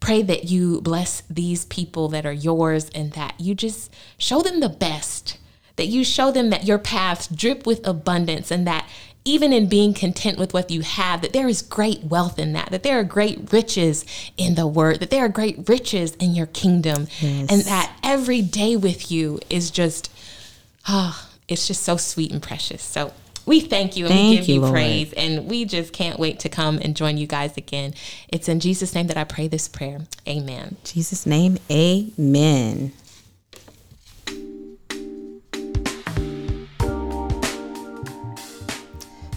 pray 0.00 0.22
that 0.22 0.44
you 0.44 0.80
bless 0.80 1.22
these 1.30 1.66
people 1.66 2.08
that 2.08 2.26
are 2.26 2.32
yours 2.32 2.90
and 2.94 3.12
that 3.12 3.34
you 3.38 3.54
just 3.54 3.94
show 4.18 4.42
them 4.42 4.60
the 4.60 4.68
best, 4.68 5.38
that 5.76 5.86
you 5.86 6.02
show 6.04 6.32
them 6.32 6.50
that 6.50 6.64
your 6.64 6.78
paths 6.78 7.28
drip 7.28 7.66
with 7.66 7.86
abundance 7.86 8.50
and 8.50 8.66
that 8.66 8.88
even 9.24 9.52
in 9.52 9.68
being 9.68 9.92
content 9.92 10.38
with 10.38 10.54
what 10.54 10.70
you 10.70 10.80
have, 10.80 11.20
that 11.20 11.32
there 11.32 11.46
is 11.46 11.60
great 11.60 12.04
wealth 12.04 12.38
in 12.38 12.54
that, 12.54 12.70
that 12.70 12.82
there 12.82 12.98
are 12.98 13.04
great 13.04 13.52
riches 13.52 14.04
in 14.36 14.54
the 14.54 14.66
word, 14.66 15.00
that 15.00 15.10
there 15.10 15.24
are 15.24 15.28
great 15.28 15.68
riches 15.68 16.14
in 16.16 16.34
your 16.34 16.46
kingdom, 16.46 17.06
yes. 17.20 17.50
and 17.50 17.62
that 17.62 17.94
every 18.02 18.40
day 18.40 18.76
with 18.76 19.12
you 19.12 19.38
is 19.50 19.70
just, 19.70 20.10
ah, 20.88 21.26
oh, 21.26 21.36
it's 21.48 21.66
just 21.66 21.82
so 21.82 21.96
sweet 21.96 22.32
and 22.32 22.42
precious. 22.42 22.82
So 22.82 23.12
we 23.50 23.58
thank 23.58 23.96
you 23.96 24.04
and 24.04 24.14
thank 24.14 24.30
we 24.30 24.36
give 24.36 24.48
you, 24.48 24.64
you 24.64 24.70
praise. 24.70 25.12
And 25.14 25.50
we 25.50 25.64
just 25.64 25.92
can't 25.92 26.20
wait 26.20 26.38
to 26.40 26.48
come 26.48 26.78
and 26.78 26.94
join 26.94 27.18
you 27.18 27.26
guys 27.26 27.56
again. 27.56 27.94
It's 28.28 28.48
in 28.48 28.60
Jesus' 28.60 28.94
name 28.94 29.08
that 29.08 29.16
I 29.16 29.24
pray 29.24 29.48
this 29.48 29.66
prayer. 29.66 30.02
Amen. 30.28 30.76
Jesus' 30.84 31.26
name, 31.26 31.58
amen. 31.68 32.92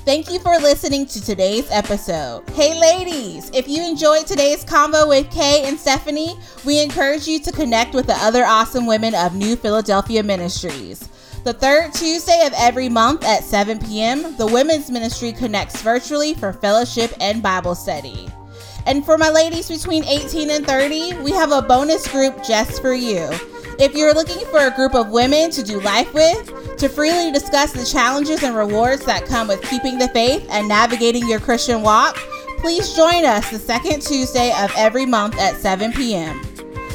Thank 0.06 0.30
you 0.30 0.40
for 0.42 0.60
listening 0.60 1.08
to 1.08 1.26
today's 1.26 1.72
episode. 1.72 2.48
Hey, 2.52 2.80
ladies, 2.80 3.50
if 3.52 3.68
you 3.68 3.84
enjoyed 3.84 4.28
today's 4.28 4.64
convo 4.64 5.08
with 5.08 5.32
Kay 5.32 5.64
and 5.66 5.80
Stephanie, 5.80 6.36
we 6.66 6.84
encourage 6.84 7.28
you 7.28 7.40
to 7.40 7.52
connect 7.52 7.96
with 7.96 8.06
the 8.06 8.18
other 8.18 8.44
awesome 8.44 8.86
women 8.86 9.16
of 9.16 9.34
New 9.34 9.56
Philadelphia 9.56 10.22
Ministries. 10.22 11.10
The 11.44 11.52
third 11.52 11.92
Tuesday 11.94 12.46
of 12.48 12.54
every 12.56 12.88
month 12.88 13.26
at 13.26 13.44
7 13.44 13.78
p.m., 13.80 14.38
the 14.38 14.48
Women's 14.48 14.90
Ministry 14.90 15.34
connects 15.34 15.82
virtually 15.82 16.34
for 16.34 16.54
fellowship 16.54 17.12
and 17.20 17.44
Bible 17.44 17.76
study. 17.76 18.30
And 18.86 19.06
for 19.06 19.18
my 19.18 19.30
ladies 19.30 19.68
between 19.68 20.06
18 20.06 20.50
and 20.50 20.66
30, 20.66 21.18
we 21.18 21.32
have 21.32 21.52
a 21.52 21.62
bonus 21.62 22.08
group 22.08 22.42
just 22.46 22.82
for 22.82 22.94
you. 22.94 23.28
If 23.78 23.94
you're 23.94 24.14
looking 24.14 24.46
for 24.48 24.60
a 24.60 24.72
group 24.72 24.96
of 24.96 25.10
women 25.10 25.52
to 25.52 25.64
do 25.64 25.82
life 25.82 26.14
with, 26.14 26.78
to 26.78 26.88
freely 26.88 27.30
discuss 27.30 27.74
the 27.74 27.84
challenges 27.84 28.42
and 28.42 28.56
rewards 28.56 29.04
that 29.06 29.26
come 29.26 29.50
with 29.50 29.62
keeping 29.64 29.98
the 29.98 30.08
faith 30.10 30.48
and 30.50 30.70
navigating 30.70 31.28
your 31.28 31.42
Christian 31.42 31.82
walk, 31.82 32.16
please 32.60 32.94
join 32.94 33.26
us 33.26 33.52
the 33.52 33.60
second 33.60 34.02
Tuesday 34.02 34.54
of 34.64 34.72
every 34.78 35.06
month 35.06 35.38
at 35.38 35.58
7 35.58 35.92
p.m. 35.92 36.42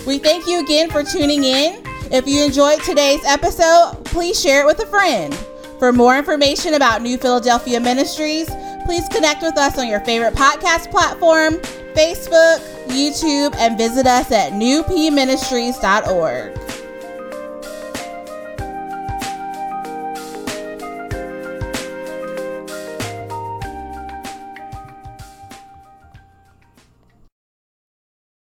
We 0.06 0.16
thank 0.16 0.46
you 0.46 0.60
again 0.60 0.88
for 0.88 1.02
tuning 1.02 1.44
in. 1.44 1.84
If 2.10 2.26
you 2.26 2.42
enjoyed 2.42 2.82
today's 2.82 3.22
episode, 3.26 4.00
please 4.04 4.40
share 4.40 4.62
it 4.62 4.66
with 4.66 4.80
a 4.80 4.86
friend. 4.86 5.34
For 5.78 5.92
more 5.92 6.16
information 6.16 6.72
about 6.72 7.02
New 7.02 7.18
Philadelphia 7.18 7.80
Ministries, 7.80 8.48
please 8.86 9.06
connect 9.08 9.42
with 9.42 9.58
us 9.58 9.78
on 9.78 9.88
your 9.88 10.00
favorite 10.00 10.32
podcast 10.32 10.90
platform, 10.90 11.56
Facebook, 11.94 12.60
YouTube, 12.86 13.54
and 13.56 13.76
visit 13.76 14.06
us 14.06 14.32
at 14.32 14.52
newpministries.org. 14.52 16.77